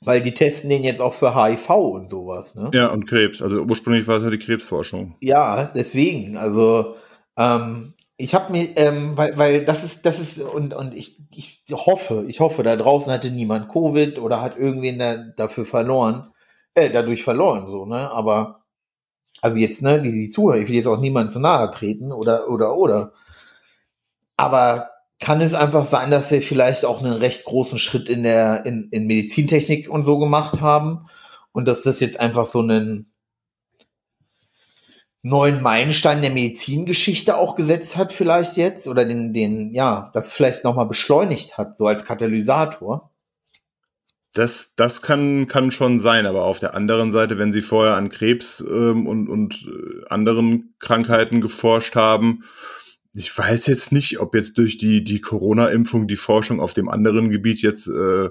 Weil 0.02 0.22
die 0.22 0.34
testen 0.34 0.70
den 0.70 0.84
jetzt 0.84 1.02
auch 1.02 1.14
für 1.14 1.36
HIV 1.36 1.70
und 1.70 2.10
sowas, 2.10 2.54
ne? 2.54 2.70
ja, 2.74 2.88
und 2.88 3.08
Krebs. 3.08 3.42
Also 3.42 3.62
ursprünglich 3.62 4.08
war 4.08 4.18
es 4.18 4.24
ja 4.24 4.30
die 4.30 4.38
Krebsforschung. 4.38 5.16
Ja, 5.22 5.66
deswegen, 5.74 6.38
also 6.38 6.96
ähm, 7.38 7.94
ich 8.18 8.36
habe 8.36 8.52
mir, 8.52 8.78
ähm, 8.78 9.18
weil, 9.18 9.38
weil 9.38 9.66
das 9.66 9.84
ist, 9.84 10.06
das 10.06 10.20
ist, 10.20 10.40
und, 10.40 10.74
und 10.74 10.94
ich, 10.94 11.20
ich 11.34 11.64
hoffe, 11.72 12.26
ich 12.28 12.40
hoffe, 12.40 12.62
da 12.62 12.76
draußen 12.76 13.12
hatte 13.12 13.32
niemand 13.32 13.70
Covid 13.70 14.20
oder 14.20 14.42
hat 14.42 14.58
irgendwen 14.58 15.00
da, 15.00 15.16
dafür 15.16 15.66
verloren, 15.66 16.32
äh, 16.76 16.90
dadurch 16.92 17.24
verloren, 17.24 17.70
so, 17.70 17.86
ne? 17.86 18.12
Aber, 18.12 18.65
also 19.46 19.60
jetzt, 19.60 19.84
ne, 19.84 20.02
die, 20.02 20.12
die 20.12 20.30
Zuhörer, 20.30 20.58
ich 20.58 20.70
will 20.70 20.76
jetzt 20.76 20.88
auch 20.88 21.00
niemand 21.00 21.32
zu 21.32 21.40
nahe 21.40 21.70
treten 21.70 22.12
oder, 22.12 22.50
oder, 22.50 22.76
oder. 22.76 23.14
Aber 24.38 24.90
kann 25.20 25.40
es 25.40 25.54
einfach 25.54 25.86
sein, 25.86 26.10
dass 26.12 26.32
wir 26.32 26.42
vielleicht 26.42 26.84
auch 26.84 27.04
einen 27.04 27.14
recht 27.14 27.46
großen 27.46 27.78
Schritt 27.78 28.10
in 28.10 28.24
der, 28.24 28.66
in, 28.66 28.90
in 28.90 29.06
Medizintechnik 29.06 29.88
und 29.90 30.04
so 30.04 30.18
gemacht 30.18 30.62
haben 30.62 31.06
und 31.52 31.68
dass 31.68 31.82
das 31.82 32.00
jetzt 32.00 32.20
einfach 32.20 32.48
so 32.48 32.60
einen, 32.60 33.12
neuen 35.22 35.64
Meilenstein 35.64 36.22
der 36.22 36.30
Medizingeschichte 36.30 37.36
auch 37.36 37.56
gesetzt 37.56 37.98
hat, 37.98 38.14
vielleicht 38.14 38.58
jetzt, 38.58 38.88
oder 38.88 39.06
den, 39.06 39.34
den, 39.34 39.74
ja, 39.74 40.12
das 40.14 40.32
vielleicht 40.32 40.64
nochmal 40.64 40.86
beschleunigt 40.86 41.58
hat, 41.58 41.78
so 41.78 41.88
als 41.88 42.06
Katalysator. 42.06 43.10
Das, 44.36 44.76
das 44.76 45.02
kann, 45.02 45.48
kann 45.48 45.72
schon 45.72 46.00
sein, 46.00 46.26
aber 46.26 46.44
auf 46.44 46.60
der 46.60 46.76
anderen 46.76 47.14
Seite, 47.14 47.38
wenn 47.38 47.54
sie 47.54 47.62
vorher 47.62 47.96
an 47.96 48.10
Krebs 48.10 48.64
ähm, 48.70 49.08
und, 49.08 49.30
und 49.30 49.66
äh, 49.66 50.08
anderen 50.10 50.76
Krankheiten 50.80 51.40
geforscht 51.40 51.96
haben, 51.96 52.44
ich 53.14 53.36
weiß 53.36 53.66
jetzt 53.68 53.94
nicht, 53.94 54.20
ob 54.20 54.36
jetzt 54.36 54.58
durch 54.58 54.78
die, 54.78 55.06
die 55.06 55.22
Corona-Impfung 55.22 56.06
die 56.08 56.18
Forschung 56.18 56.60
auf 56.60 56.74
dem 56.74 56.90
anderen 56.90 57.30
Gebiet 57.30 57.62
jetzt 57.62 57.88
äh, 57.88 58.30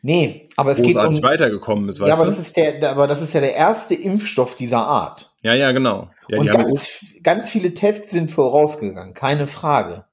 Nee, 0.00 0.48
aber 0.56 0.72
es 0.72 0.78
geht 0.78 0.94
großartig 0.94 1.18
um, 1.18 1.24
weitergekommen 1.24 1.88
ist, 1.88 1.98
ja, 1.98 2.14
aber 2.14 2.24
du? 2.24 2.30
das 2.30 2.38
ist 2.38 2.56
der, 2.56 2.88
aber 2.88 3.08
das 3.08 3.20
ist 3.20 3.32
ja 3.32 3.40
der 3.40 3.54
erste 3.54 3.96
Impfstoff 3.96 4.54
dieser 4.54 4.86
Art. 4.86 5.34
ja, 5.42 5.54
ja, 5.54 5.72
genau. 5.72 6.08
Ja, 6.28 6.38
und 6.38 6.46
ganz, 6.46 7.04
ganz 7.22 7.50
viele 7.50 7.74
Tests 7.74 8.12
sind 8.12 8.30
vorausgegangen, 8.30 9.14
keine 9.14 9.48
Frage. 9.48 10.04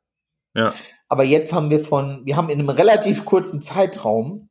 Ja. 0.55 0.73
Aber 1.07 1.23
jetzt 1.23 1.53
haben 1.53 1.69
wir 1.69 1.79
von, 1.79 2.21
wir 2.25 2.35
haben 2.35 2.49
in 2.49 2.59
einem 2.59 2.69
relativ 2.69 3.25
kurzen 3.25 3.61
Zeitraum, 3.61 4.48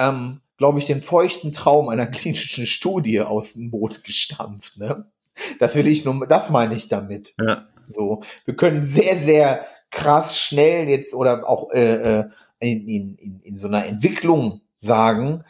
ähm, 0.00 0.40
glaube 0.56 0.78
ich, 0.78 0.86
den 0.86 1.02
feuchten 1.02 1.52
Traum 1.52 1.88
einer 1.88 2.06
klinischen 2.10 2.66
Studie 2.66 3.20
aus 3.20 3.54
dem 3.54 3.70
Boot 3.70 4.04
gestampft. 4.04 4.78
Ne? 4.78 5.06
Das 5.58 5.74
will 5.74 5.86
ich 5.86 6.04
nur, 6.04 6.26
das 6.26 6.50
meine 6.50 6.74
ich 6.74 6.88
damit. 6.88 7.34
Ja. 7.40 7.66
So, 7.88 8.22
wir 8.44 8.54
können 8.54 8.86
sehr, 8.86 9.16
sehr 9.16 9.66
krass 9.90 10.38
schnell 10.38 10.88
jetzt 10.88 11.14
oder 11.14 11.48
auch 11.48 11.70
äh, 11.72 12.20
äh, 12.20 12.24
in, 12.60 12.86
in, 12.86 13.16
in, 13.16 13.40
in 13.40 13.58
so 13.58 13.66
einer 13.66 13.84
Entwicklung 13.86 14.60
sagen, 14.78 15.44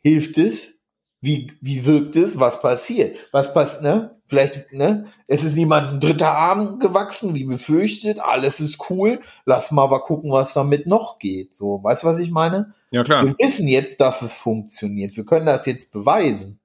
hilft 0.00 0.38
es, 0.38 0.74
wie, 1.20 1.52
wie 1.60 1.86
wirkt 1.86 2.16
es, 2.16 2.38
was 2.40 2.60
passiert, 2.60 3.18
was 3.32 3.54
passiert, 3.54 3.82
ne? 3.82 4.13
Vielleicht, 4.26 4.72
ne? 4.72 5.06
Es 5.26 5.44
ist 5.44 5.54
niemand 5.54 5.92
ein 5.92 6.00
dritter 6.00 6.30
Arm 6.32 6.78
gewachsen, 6.78 7.34
wie 7.34 7.44
befürchtet, 7.44 8.20
alles 8.20 8.58
ist 8.58 8.78
cool, 8.90 9.20
lass 9.44 9.70
mal 9.70 9.82
aber 9.84 10.00
gucken, 10.00 10.32
was 10.32 10.54
damit 10.54 10.86
noch 10.86 11.18
geht. 11.18 11.52
So, 11.52 11.80
weißt 11.82 12.02
du, 12.02 12.06
was 12.06 12.18
ich 12.18 12.30
meine? 12.30 12.72
Ja, 12.90 13.04
klar. 13.04 13.24
Wir 13.24 13.34
wissen 13.38 13.68
jetzt, 13.68 14.00
dass 14.00 14.22
es 14.22 14.34
funktioniert. 14.34 15.16
Wir 15.16 15.26
können 15.26 15.44
das 15.46 15.66
jetzt 15.66 15.92
beweisen. 15.92 16.58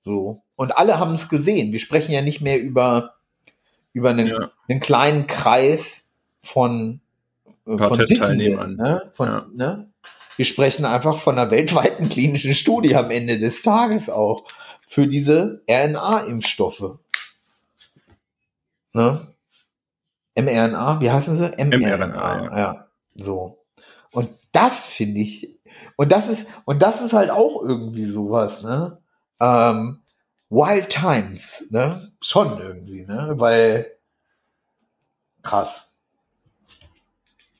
So. 0.00 0.40
Und 0.56 0.76
alle 0.76 0.98
haben 0.98 1.14
es 1.14 1.28
gesehen. 1.28 1.72
Wir 1.72 1.80
sprechen 1.80 2.12
ja 2.12 2.22
nicht 2.22 2.40
mehr 2.40 2.60
über, 2.60 3.14
über 3.92 4.10
einen, 4.10 4.26
Ja. 4.28 4.50
einen 4.68 4.80
kleinen 4.80 5.26
Kreis 5.28 6.10
von, 6.42 7.00
äh, 7.66 7.78
von. 7.78 7.98
Wissenden, 8.00 8.76
ne? 8.76 9.10
Von, 9.12 9.28
Ja. 9.28 9.46
ne? 9.54 9.90
Wir 10.36 10.44
sprechen 10.44 10.84
einfach 10.84 11.18
von 11.18 11.38
einer 11.38 11.50
weltweiten 11.50 12.08
klinischen 12.08 12.54
Studie 12.54 12.94
am 12.96 13.10
Ende 13.10 13.38
des 13.38 13.62
Tages 13.62 14.10
auch 14.10 14.44
für 14.86 15.06
diese 15.06 15.62
RNA-Impfstoffe. 15.68 16.98
Ne? 18.92 19.26
mRNA, 20.36 21.00
wie 21.00 21.10
heißen 21.10 21.36
sie? 21.36 21.50
mRNA, 21.64 22.44
ja. 22.44 22.58
ja. 22.58 22.86
So. 23.14 23.64
Und 24.12 24.30
das 24.52 24.88
finde 24.88 25.20
ich, 25.20 25.58
und 25.96 26.12
das 26.12 26.28
ist, 26.28 26.46
und 26.64 26.82
das 26.82 27.00
ist 27.00 27.12
halt 27.12 27.30
auch 27.30 27.62
irgendwie 27.62 28.04
sowas, 28.04 28.62
ne? 28.62 28.98
Ähm, 29.40 30.00
Wild 30.48 30.88
Times, 30.88 31.66
ne? 31.70 32.12
Schon 32.20 32.58
irgendwie, 32.60 33.04
ne? 33.04 33.34
Weil, 33.36 33.92
krass. 35.42 35.88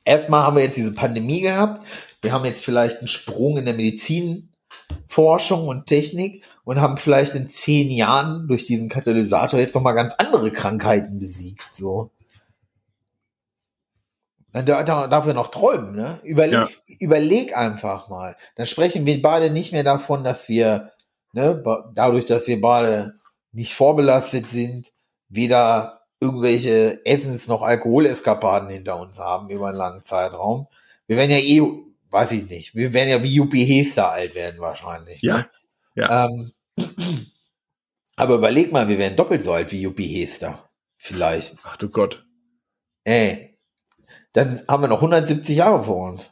Erstmal 0.05 0.43
haben 0.43 0.55
wir 0.55 0.63
jetzt 0.63 0.77
diese 0.77 0.93
Pandemie 0.93 1.41
gehabt. 1.41 1.85
Wir 2.21 2.31
haben 2.31 2.45
jetzt 2.45 2.63
vielleicht 2.63 2.99
einen 2.99 3.09
Sprung 3.09 3.57
in 3.57 3.65
der 3.65 3.73
Medizinforschung 4.89 5.67
und 5.67 5.85
Technik 5.87 6.43
und 6.63 6.79
haben 6.79 6.97
vielleicht 6.97 7.35
in 7.35 7.47
zehn 7.47 7.89
Jahren 7.89 8.47
durch 8.47 8.65
diesen 8.65 8.89
Katalysator 8.89 9.59
jetzt 9.59 9.75
nochmal 9.75 9.95
ganz 9.95 10.13
andere 10.17 10.51
Krankheiten 10.51 11.19
besiegt, 11.19 11.67
so. 11.71 12.11
Dann 14.53 14.65
da, 14.65 14.83
da, 14.83 15.07
darf 15.07 15.27
er 15.27 15.33
noch 15.33 15.49
träumen, 15.49 15.95
ne? 15.95 16.19
Überleg, 16.23 16.53
Ja. 16.53 16.69
überleg 16.99 17.55
einfach 17.55 18.09
mal. 18.09 18.35
Dann 18.55 18.65
sprechen 18.65 19.05
wir 19.05 19.21
beide 19.21 19.49
nicht 19.49 19.71
mehr 19.71 19.83
davon, 19.83 20.23
dass 20.23 20.49
wir, 20.49 20.93
ne, 21.33 21.61
dadurch, 21.93 22.25
dass 22.25 22.47
wir 22.47 22.59
beide 22.61 23.15
nicht 23.51 23.75
vorbelastet 23.75 24.49
sind, 24.49 24.93
weder 25.29 26.01
irgendwelche 26.19 27.05
Essens- 27.05 27.47
noch 27.47 27.61
Alkoholeskapaden 27.61 28.69
hinter 28.69 28.99
uns 28.99 29.19
haben 29.19 29.49
über 29.49 29.67
einen 29.67 29.77
langen 29.77 30.03
Zeitraum. 30.03 30.67
Wir 31.05 31.17
werden 31.17 31.31
ja 31.31 31.37
eh, 31.37 31.61
weiß 32.09 32.31
ich 32.33 32.49
nicht, 32.49 32.75
wir 32.75 32.93
werden 32.93 33.09
ja 33.09 33.23
wie 33.23 33.33
Juppie 33.33 33.65
Hester 33.65 34.11
alt 34.11 34.35
werden 34.35 34.59
wahrscheinlich. 34.59 35.21
Ja. 35.21 35.37
Ne? 35.37 35.49
Ja. 35.95 36.25
Ähm, 36.25 36.51
aber 38.15 38.35
überleg 38.35 38.71
mal, 38.71 38.87
wir 38.87 38.97
werden 38.97 39.15
doppelt 39.15 39.43
so 39.43 39.53
alt 39.53 39.71
wie 39.71 39.81
Juppie 39.81 40.07
Hester. 40.07 40.69
Vielleicht. 40.97 41.57
Ach 41.63 41.77
du 41.77 41.89
Gott. 41.89 42.25
Ey, 43.03 43.57
dann 44.33 44.61
haben 44.67 44.83
wir 44.83 44.87
noch 44.87 44.97
170 44.97 45.55
Jahre 45.55 45.83
vor 45.83 46.09
uns. 46.09 46.31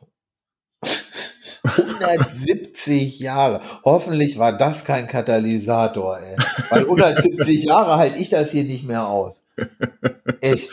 170 1.63 3.19
Jahre. 3.19 3.61
Hoffentlich 3.83 4.37
war 4.37 4.57
das 4.57 4.83
kein 4.85 5.07
Katalysator, 5.07 6.19
ey. 6.19 6.35
Weil 6.69 6.81
170 6.81 7.63
Jahre 7.65 7.97
halte 7.97 8.19
ich 8.19 8.29
das 8.29 8.51
hier 8.51 8.63
nicht 8.63 8.85
mehr 8.85 9.07
aus. 9.07 9.43
Echt. 10.41 10.71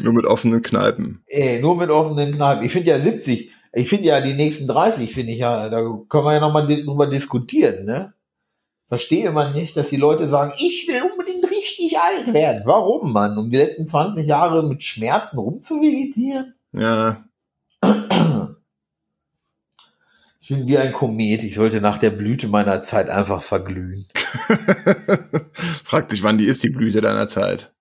Nur 0.00 0.12
mit 0.12 0.26
offenen 0.26 0.62
Kneipen. 0.62 1.22
Ey, 1.26 1.60
nur 1.60 1.76
mit 1.76 1.90
offenen 1.90 2.34
Kneipen. 2.34 2.64
Ich 2.64 2.72
finde 2.72 2.90
ja 2.90 2.98
70, 2.98 3.52
ich 3.72 3.88
finde 3.88 4.08
ja 4.08 4.20
die 4.20 4.34
nächsten 4.34 4.66
30, 4.66 5.12
finde 5.12 5.32
ich 5.32 5.38
ja, 5.38 5.68
da 5.68 5.82
können 6.08 6.24
wir 6.24 6.34
ja 6.34 6.40
nochmal 6.40 6.66
drüber 6.66 7.06
diskutieren, 7.06 7.84
ne? 7.84 8.12
Verstehe 8.88 9.30
man 9.30 9.54
nicht, 9.54 9.74
dass 9.74 9.88
die 9.88 9.96
Leute 9.96 10.28
sagen, 10.28 10.52
ich 10.58 10.86
will 10.86 11.00
unbedingt 11.02 11.50
richtig 11.50 11.98
alt 11.98 12.34
werden. 12.34 12.60
Warum, 12.66 13.12
Mann? 13.12 13.38
Um 13.38 13.50
die 13.50 13.56
letzten 13.56 13.86
20 13.86 14.26
Jahre 14.26 14.62
mit 14.62 14.82
Schmerzen 14.82 15.38
rumzuvegetieren? 15.38 16.54
Ja. 16.72 17.24
Ich 20.40 20.48
bin 20.48 20.66
wie 20.66 20.76
ein 20.76 20.92
Komet. 20.92 21.42
Ich 21.42 21.54
sollte 21.54 21.80
nach 21.80 21.96
der 21.96 22.10
Blüte 22.10 22.48
meiner 22.48 22.82
Zeit 22.82 23.08
einfach 23.08 23.42
verglühen. 23.42 24.04
Frag 25.84 26.10
dich, 26.10 26.22
wann 26.22 26.36
die 26.36 26.44
ist, 26.46 26.62
die 26.62 26.68
Blüte 26.68 27.00
deiner 27.00 27.28
Zeit. 27.28 27.72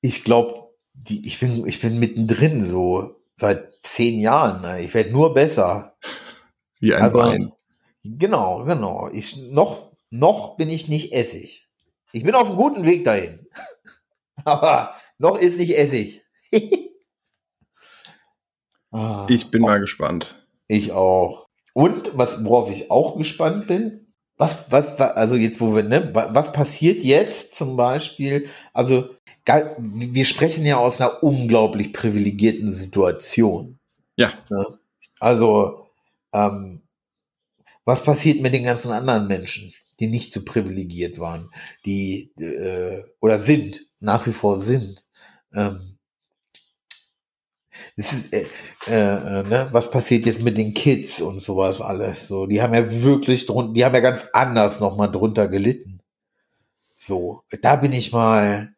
Ich 0.00 0.22
glaube, 0.22 0.68
ich 1.08 1.40
bin, 1.40 1.66
ich 1.66 1.80
bin 1.80 1.98
mittendrin 1.98 2.64
so 2.64 3.16
seit 3.36 3.72
zehn 3.82 4.18
Jahren. 4.20 4.62
Ne? 4.62 4.80
Ich 4.82 4.94
werde 4.94 5.12
nur 5.12 5.34
besser. 5.34 5.96
Wie 6.80 6.94
ein 6.94 7.02
Also, 7.02 7.18
Wein. 7.18 7.52
Genau, 8.04 8.64
genau. 8.64 9.08
Ich, 9.12 9.36
noch, 9.50 9.92
noch 10.10 10.56
bin 10.56 10.68
ich 10.70 10.88
nicht 10.88 11.12
Essig. 11.12 11.68
Ich 12.12 12.22
bin 12.24 12.34
auf 12.34 12.48
einem 12.48 12.56
guten 12.56 12.84
Weg 12.84 13.04
dahin. 13.04 13.46
Aber 14.44 14.94
noch 15.18 15.38
ist 15.38 15.58
nicht 15.58 15.76
Essig. 15.76 16.22
Ah, 18.92 19.26
Ich 19.28 19.50
bin 19.50 19.62
mal 19.62 19.80
gespannt. 19.80 20.46
ich 20.68 20.92
auch. 20.92 21.46
Und 21.72 22.16
was, 22.16 22.44
worauf 22.44 22.70
ich 22.70 22.90
auch 22.92 23.16
gespannt 23.16 23.66
bin, 23.66 24.12
was, 24.36 24.70
was, 24.70 24.98
wa- 25.00 25.08
also 25.08 25.34
jetzt, 25.34 25.60
wo 25.60 25.74
wir, 25.74 25.82
ne, 25.82 26.14
wa- 26.14 26.28
was 26.32 26.52
passiert 26.52 27.02
jetzt 27.02 27.56
zum 27.56 27.76
Beispiel? 27.76 28.48
Also, 28.72 29.08
wir 29.46 30.24
sprechen 30.24 30.64
ja 30.64 30.78
aus 30.78 31.00
einer 31.00 31.22
unglaublich 31.22 31.92
privilegierten 31.92 32.72
Situation. 32.72 33.78
Ja. 34.16 34.32
Ne? 34.48 34.78
Also, 35.20 35.88
ähm, 36.32 36.82
was 37.84 38.02
passiert 38.02 38.40
mit 38.40 38.54
den 38.54 38.64
ganzen 38.64 38.90
anderen 38.90 39.26
Menschen, 39.26 39.74
die 40.00 40.06
nicht 40.06 40.32
so 40.32 40.44
privilegiert 40.44 41.18
waren, 41.18 41.50
die 41.84 42.32
äh, 42.40 43.04
oder 43.20 43.38
sind, 43.38 43.86
nach 44.00 44.26
wie 44.26 44.32
vor 44.32 44.60
sind? 44.60 45.04
Ähm, 45.54 45.94
ist, 47.96 48.32
äh, 48.32 48.46
äh, 48.86 49.40
äh, 49.40 49.42
ne? 49.42 49.68
was 49.70 49.90
passiert 49.90 50.26
jetzt 50.26 50.42
mit 50.42 50.56
den 50.56 50.74
Kids 50.74 51.20
und 51.20 51.42
sowas 51.42 51.80
alles? 51.80 52.26
So, 52.26 52.46
die 52.46 52.62
haben 52.62 52.74
ja 52.74 53.02
wirklich 53.02 53.46
drunter, 53.46 53.72
die 53.72 53.84
haben 53.84 53.94
ja 53.94 54.00
ganz 54.00 54.28
anders 54.32 54.80
nochmal 54.80 55.10
drunter 55.10 55.48
gelitten. 55.48 56.00
So, 56.96 57.42
da 57.60 57.76
bin 57.76 57.92
ich 57.92 58.12
mal, 58.12 58.74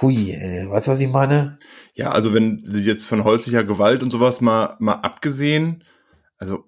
hui, 0.00 0.32
ey, 0.32 0.68
weißt 0.68 0.86
du, 0.86 0.92
was 0.92 1.00
ich 1.00 1.08
meine? 1.08 1.58
Ja, 1.94 2.10
also 2.10 2.34
wenn 2.34 2.62
jetzt 2.72 3.06
von 3.06 3.24
häuslicher 3.24 3.64
Gewalt 3.64 4.02
und 4.02 4.10
sowas 4.10 4.40
mal, 4.40 4.76
mal 4.78 4.94
abgesehen, 4.94 5.84
also 6.38 6.64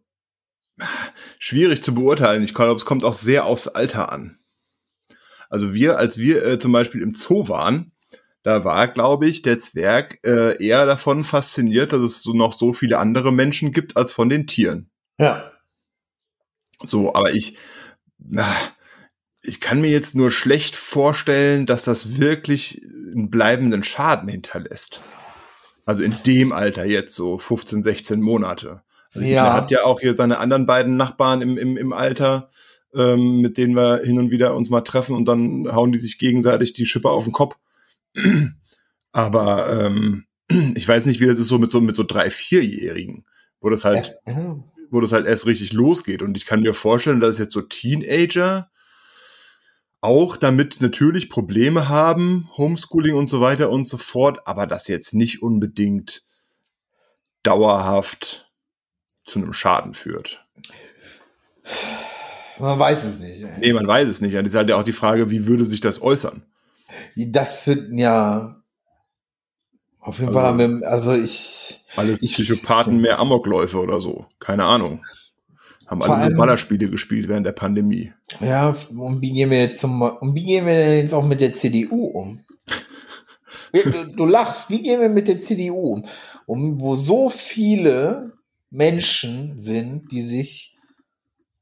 schwierig 1.38 1.82
zu 1.82 1.94
beurteilen. 1.94 2.42
Ich 2.42 2.54
glaube, 2.54 2.76
es 2.76 2.84
kommt 2.84 3.04
auch 3.04 3.14
sehr 3.14 3.46
aufs 3.46 3.68
Alter 3.68 4.12
an. 4.12 4.38
Also 5.48 5.74
wir, 5.74 5.98
als 5.98 6.18
wir 6.18 6.44
äh, 6.44 6.58
zum 6.58 6.72
Beispiel 6.72 7.02
im 7.02 7.14
Zoo 7.14 7.48
waren, 7.48 7.92
da 8.42 8.64
war, 8.64 8.86
glaube 8.88 9.26
ich, 9.26 9.42
der 9.42 9.58
Zwerg 9.58 10.20
äh, 10.24 10.62
eher 10.64 10.86
davon 10.86 11.24
fasziniert, 11.24 11.92
dass 11.92 12.00
es 12.00 12.22
so 12.22 12.32
noch 12.32 12.52
so 12.52 12.72
viele 12.72 12.98
andere 12.98 13.32
Menschen 13.32 13.72
gibt 13.72 13.96
als 13.96 14.12
von 14.12 14.28
den 14.28 14.46
Tieren. 14.46 14.90
Ja. 15.18 15.50
So, 16.78 17.14
aber 17.14 17.32
ich, 17.32 17.56
na, 18.18 18.46
ich 19.46 19.60
kann 19.60 19.80
mir 19.80 19.90
jetzt 19.90 20.14
nur 20.14 20.30
schlecht 20.30 20.76
vorstellen, 20.76 21.66
dass 21.66 21.84
das 21.84 22.18
wirklich 22.18 22.80
einen 23.12 23.30
bleibenden 23.30 23.82
Schaden 23.82 24.28
hinterlässt. 24.28 25.00
Also 25.84 26.02
in 26.02 26.16
dem 26.26 26.52
Alter 26.52 26.84
jetzt 26.84 27.14
so 27.14 27.38
15, 27.38 27.82
16 27.82 28.20
Monate. 28.20 28.82
Also 29.14 29.26
Ja. 29.26 29.46
Er 29.46 29.52
hat 29.52 29.70
ja 29.70 29.84
auch 29.84 30.00
hier 30.00 30.16
seine 30.16 30.38
anderen 30.38 30.66
beiden 30.66 30.96
Nachbarn 30.96 31.42
im, 31.42 31.56
im, 31.56 31.76
im 31.76 31.92
Alter, 31.92 32.50
ähm, 32.94 33.40
mit 33.40 33.56
denen 33.56 33.76
wir 33.76 34.00
hin 34.02 34.18
und 34.18 34.30
wieder 34.30 34.54
uns 34.54 34.68
mal 34.68 34.80
treffen 34.80 35.14
und 35.14 35.26
dann 35.26 35.68
hauen 35.72 35.92
die 35.92 36.00
sich 36.00 36.18
gegenseitig 36.18 36.72
die 36.72 36.86
Schippe 36.86 37.10
auf 37.10 37.24
den 37.24 37.32
Kopf. 37.32 37.56
Aber 39.12 39.86
ähm, 39.86 40.24
ich 40.74 40.86
weiß 40.86 41.06
nicht, 41.06 41.20
wie 41.20 41.26
das 41.26 41.38
ist 41.38 41.48
so 41.48 41.58
mit 41.58 41.70
so 41.70 41.80
mit 41.80 41.96
so 41.96 42.02
drei, 42.02 42.30
vierjährigen, 42.30 43.24
wo 43.60 43.70
das 43.70 43.84
halt 43.84 44.12
wo 44.90 45.00
das 45.00 45.12
halt 45.12 45.26
erst 45.26 45.46
richtig 45.46 45.72
losgeht. 45.72 46.22
Und 46.22 46.36
ich 46.36 46.46
kann 46.46 46.60
mir 46.60 46.74
vorstellen, 46.74 47.20
dass 47.20 47.38
jetzt 47.38 47.52
so 47.52 47.60
Teenager 47.60 48.70
auch 50.06 50.36
damit 50.36 50.80
natürlich 50.80 51.28
Probleme 51.28 51.88
haben, 51.88 52.48
Homeschooling 52.56 53.16
und 53.16 53.28
so 53.28 53.40
weiter 53.40 53.70
und 53.70 53.88
so 53.88 53.98
fort, 53.98 54.46
aber 54.46 54.66
das 54.66 54.86
jetzt 54.86 55.14
nicht 55.14 55.42
unbedingt 55.42 56.22
dauerhaft 57.42 58.50
zu 59.24 59.40
einem 59.40 59.52
Schaden 59.52 59.94
führt. 59.94 60.46
Man 62.60 62.78
weiß 62.78 63.04
es 63.04 63.18
nicht. 63.18 63.42
ey. 63.42 63.58
Nee, 63.58 63.72
man 63.72 63.86
weiß 63.86 64.08
es 64.08 64.20
nicht. 64.20 64.34
Das 64.34 64.46
ist 64.46 64.54
halt 64.54 64.68
ja 64.68 64.76
auch 64.76 64.84
die 64.84 64.92
Frage, 64.92 65.30
wie 65.30 65.46
würde 65.48 65.64
sich 65.64 65.80
das 65.80 66.00
äußern? 66.00 66.46
Das 67.16 67.62
finden 67.62 67.98
ja, 67.98 68.62
Auf 69.98 70.20
jeden 70.20 70.32
Fall 70.32 70.44
haben 70.44 70.58
wir, 70.58 70.88
also 70.88 71.12
ich. 71.12 71.80
Alle 71.96 72.16
ich, 72.20 72.32
Psychopathen 72.32 73.00
mehr 73.00 73.18
Amokläufe 73.18 73.80
oder 73.80 74.00
so. 74.00 74.26
Keine 74.38 74.64
Ahnung. 74.64 75.04
Haben 75.86 76.00
Vor 76.00 76.14
alle 76.14 76.22
so 76.22 76.28
allem- 76.28 76.36
Ballerspiele 76.36 76.90
gespielt 76.90 77.28
während 77.28 77.46
der 77.46 77.52
Pandemie. 77.52 78.12
Ja, 78.40 78.74
und 78.90 79.20
wie 79.20 79.32
gehen 79.32 79.50
wir 79.50 79.60
jetzt 79.60 79.78
zum, 79.80 80.02
und 80.02 80.34
wie 80.34 80.44
gehen 80.44 80.66
wir 80.66 80.74
denn 80.74 80.98
jetzt 80.98 81.14
auch 81.14 81.24
mit 81.24 81.40
der 81.40 81.54
CDU 81.54 82.06
um? 82.06 82.44
Du, 83.72 84.04
du 84.04 84.26
lachst, 84.26 84.70
wie 84.70 84.82
gehen 84.82 85.00
wir 85.00 85.08
mit 85.08 85.28
der 85.28 85.38
CDU 85.38 85.94
um? 85.94 86.04
um? 86.46 86.80
Wo 86.80 86.96
so 86.96 87.28
viele 87.28 88.32
Menschen 88.70 89.60
sind, 89.60 90.10
die 90.12 90.22
sich 90.22 90.76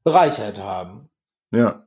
bereichert 0.03 0.59
haben. 0.59 1.09
Ja. 1.51 1.85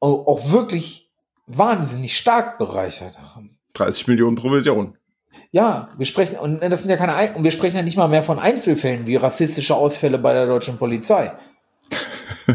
Auch 0.00 0.26
auch 0.26 0.50
wirklich 0.52 1.10
wahnsinnig 1.46 2.16
stark 2.16 2.58
bereichert 2.58 3.18
haben. 3.20 3.58
30 3.74 4.08
Millionen 4.08 4.36
Provision. 4.36 4.96
Ja, 5.50 5.88
wir 5.96 6.06
sprechen, 6.06 6.38
und 6.38 6.60
das 6.60 6.80
sind 6.82 6.90
ja 6.90 6.96
keine, 6.96 7.14
Ein- 7.14 7.34
und 7.34 7.44
wir 7.44 7.50
sprechen 7.50 7.76
ja 7.76 7.82
nicht 7.82 7.96
mal 7.96 8.08
mehr 8.08 8.22
von 8.22 8.38
Einzelfällen 8.38 9.06
wie 9.06 9.16
rassistische 9.16 9.74
Ausfälle 9.76 10.18
bei 10.18 10.32
der 10.32 10.46
deutschen 10.46 10.78
Polizei. 10.78 11.32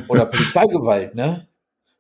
Oder 0.08 0.26
Polizeigewalt, 0.26 1.16
ne? 1.16 1.48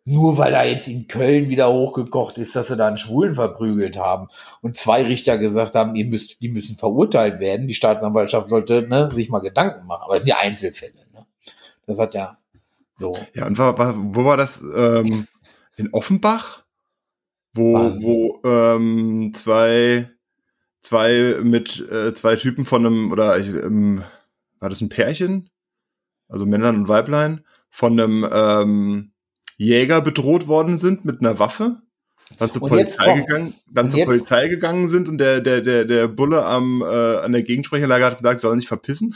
Nur 0.06 0.38
weil 0.38 0.52
da 0.52 0.64
jetzt 0.64 0.88
in 0.88 1.08
Köln 1.08 1.50
wieder 1.50 1.72
hochgekocht 1.72 2.38
ist, 2.40 2.56
dass 2.56 2.68
sie 2.68 2.78
da 2.78 2.88
einen 2.88 2.98
Schwulen 2.98 3.36
verprügelt 3.36 3.98
haben 3.98 4.28
und 4.62 4.76
zwei 4.76 5.04
Richter 5.04 5.38
gesagt 5.38 5.76
haben, 5.76 5.96
ihr 5.96 6.06
müsst, 6.06 6.42
die 6.42 6.50
müssen 6.50 6.78
verurteilt 6.78 7.40
werden. 7.40 7.68
Die 7.68 7.76
Staatsanwaltschaft 7.76 8.50
sollte 8.50 8.88
ne, 8.88 9.12
sich 9.14 9.30
mal 9.30 9.40
Gedanken 9.40 9.86
machen. 9.86 10.04
Aber 10.04 10.16
das 10.16 10.24
sind 10.24 10.30
ja 10.30 10.40
Einzelfälle. 10.40 11.06
Ne? 11.14 11.28
Das 11.86 12.00
hat 12.00 12.16
ja 12.16 12.40
so. 12.96 13.16
Ja, 13.34 13.46
und 13.46 13.58
war, 13.58 13.78
war, 13.78 13.94
wo 13.98 14.26
war 14.26 14.38
das? 14.38 14.62
Ähm, 14.62 15.28
in 15.78 15.94
Offenbach? 15.94 16.64
Wo, 17.54 17.74
Wahnsinn. 17.74 18.04
wo 18.04 18.42
ähm, 18.44 19.32
zwei, 19.34 20.10
zwei 20.82 21.38
mit 21.42 21.80
äh, 21.90 22.14
zwei 22.14 22.36
Typen 22.36 22.66
von 22.66 22.86
einem, 22.86 23.12
oder 23.12 23.38
ich, 23.40 23.48
ähm, 23.48 24.04
war 24.60 24.70
das 24.70 24.82
ein 24.82 24.90
Pärchen? 24.90 25.50
Also 26.28 26.46
Männlein 26.46 26.76
und 26.76 26.88
Weiblein, 26.88 27.44
von 27.70 27.99
einem 27.99 28.28
ähm, 28.32 29.11
Jäger 29.57 30.01
bedroht 30.01 30.47
worden 30.47 30.78
sind 30.78 31.05
mit 31.05 31.20
einer 31.22 31.39
Waffe. 31.39 31.78
Dann 32.38 32.51
zur 32.51 32.61
Und 32.63 32.70
Polizei 32.70 33.20
gegangen, 33.20 33.53
dann 33.72 33.89
zur 33.89 33.99
jetzt- 33.99 34.07
Polizei 34.07 34.47
gegangen 34.47 34.88
sind 34.88 35.09
und 35.09 35.17
der, 35.17 35.41
der, 35.41 35.61
der, 35.61 35.86
der 35.86 36.07
Bulle 36.07 36.45
am, 36.45 36.82
äh, 36.82 37.17
an 37.17 37.32
der 37.32 37.41
Gegensprechanlage 37.43 38.05
hat 38.05 38.17
gesagt, 38.17 38.39
soll 38.39 38.55
nicht 38.55 38.67
verpissen. 38.67 39.15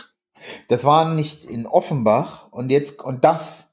Das 0.67 0.83
war 0.83 1.13
nicht 1.13 1.45
in 1.45 1.65
Offenbach 1.67 2.47
und 2.51 2.69
jetzt, 2.71 3.01
und 3.01 3.23
das 3.23 3.69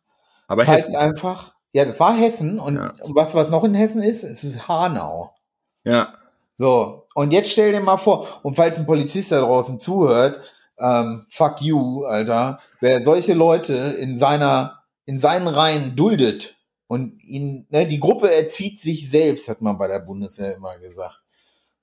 Aber 0.46 0.64
zeigt 0.64 0.82
Hessen. 0.82 0.96
einfach, 0.96 1.54
ja, 1.72 1.84
das 1.84 1.98
war 2.00 2.14
Hessen 2.14 2.58
und 2.60 2.76
Ja. 2.76 2.92
und 3.02 3.16
was, 3.16 3.34
was 3.34 3.50
noch 3.50 3.64
in 3.64 3.74
Hessen 3.74 4.02
ist, 4.02 4.22
es 4.24 4.44
ist 4.44 4.68
Hanau. 4.68 5.34
Ja, 5.84 6.12
So, 6.54 7.06
und 7.14 7.32
jetzt 7.32 7.50
stell 7.50 7.72
dir 7.72 7.80
mal 7.80 7.96
vor, 7.96 8.28
und 8.42 8.54
falls 8.56 8.78
ein 8.78 8.84
Polizist 8.86 9.32
da 9.32 9.40
draußen 9.40 9.80
zuhört, 9.80 10.38
ähm, 10.80 11.26
fuck 11.28 11.60
you, 11.60 12.04
Alter, 12.04 12.60
wer 12.80 13.04
solche 13.04 13.34
Leute 13.34 13.74
in 13.74 14.18
seiner, 14.18 14.82
in 15.04 15.20
seinen 15.20 15.48
Reihen 15.48 15.96
duldet 15.96 16.56
und 16.86 17.22
ihn, 17.22 17.66
ne, 17.70 17.86
die 17.86 18.00
Gruppe 18.00 18.34
erzieht 18.34 18.78
sich 18.78 19.08
selbst, 19.08 19.48
hat 19.48 19.62
man 19.62 19.78
bei 19.78 19.86
der 19.86 20.00
Bundeswehr 20.00 20.56
immer 20.56 20.76
gesagt. 20.78 21.20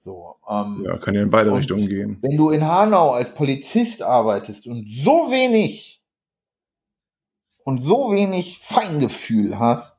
So, 0.01 0.35
ähm, 0.49 0.83
ja, 0.85 0.97
kann 0.97 1.15
ja 1.15 1.21
in 1.21 1.29
beide 1.29 1.53
Richtungen 1.53 1.87
gehen. 1.87 2.17
wenn 2.21 2.37
du 2.37 2.49
in 2.49 2.65
Hanau 2.65 3.11
als 3.11 3.33
Polizist 3.33 4.01
arbeitest 4.01 4.67
und 4.67 4.87
so 4.87 5.31
wenig 5.31 6.01
und 7.63 7.83
so 7.83 8.11
wenig 8.11 8.59
Feingefühl 8.61 9.59
hast 9.59 9.97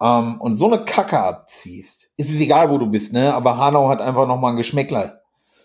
ähm, 0.00 0.40
und 0.40 0.56
so 0.56 0.66
eine 0.66 0.84
Kacke 0.84 1.18
abziehst, 1.18 2.10
ist 2.16 2.30
es 2.30 2.40
egal, 2.40 2.70
wo 2.70 2.78
du 2.78 2.86
bist, 2.86 3.12
ne? 3.12 3.34
Aber 3.34 3.58
Hanau 3.58 3.88
hat 3.88 4.00
einfach 4.00 4.28
noch 4.28 4.38
mal 4.38 4.50
ein 4.50 4.56
Geschmäckler. 4.56 5.22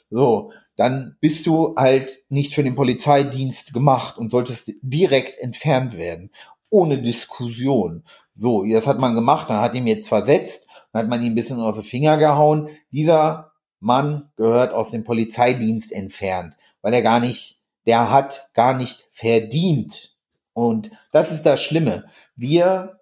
So, 0.10 0.52
dann 0.80 1.18
bist 1.20 1.46
du 1.46 1.76
halt 1.76 2.24
nicht 2.30 2.56
für 2.56 2.64
den 2.64 2.76
Polizeidienst 2.76 3.74
gemacht 3.74 4.18
und 4.18 4.32
solltest 4.32 4.72
direkt 4.82 5.38
entfernt 5.38 5.98
werden, 5.98 6.32
ohne 6.70 7.02
Diskussion. 7.02 8.06
So, 8.34 8.64
das 8.64 8.88
hat 8.88 8.98
man 8.98 9.14
gemacht, 9.14 9.50
dann 9.50 9.60
hat 9.60 9.76
ihm 9.76 9.88
jetzt 9.88 10.08
versetzt, 10.08 10.68
dann 10.94 11.02
hat 11.02 11.10
man 11.10 11.22
ihn 11.22 11.34
ein 11.34 11.36
bisschen 11.36 11.60
aus 11.60 11.76
den 11.76 11.84
Finger 11.84 12.16
gehauen. 12.16 12.70
Dieser 12.94 13.52
Mann 13.82 14.32
gehört 14.38 14.72
aus 14.72 14.92
dem 14.92 15.04
Polizeidienst 15.04 15.92
entfernt, 15.92 16.56
weil 16.82 16.94
er 16.94 17.02
gar 17.02 17.20
nicht, 17.20 17.60
der 17.86 18.10
hat 18.10 18.50
gar 18.54 18.74
nicht 18.74 19.06
verdient. 19.12 20.16
Und 20.54 20.92
das 21.12 21.34
ist 21.34 21.46
das 21.46 21.62
Schlimme. 21.62 22.06
Wir, 22.38 23.02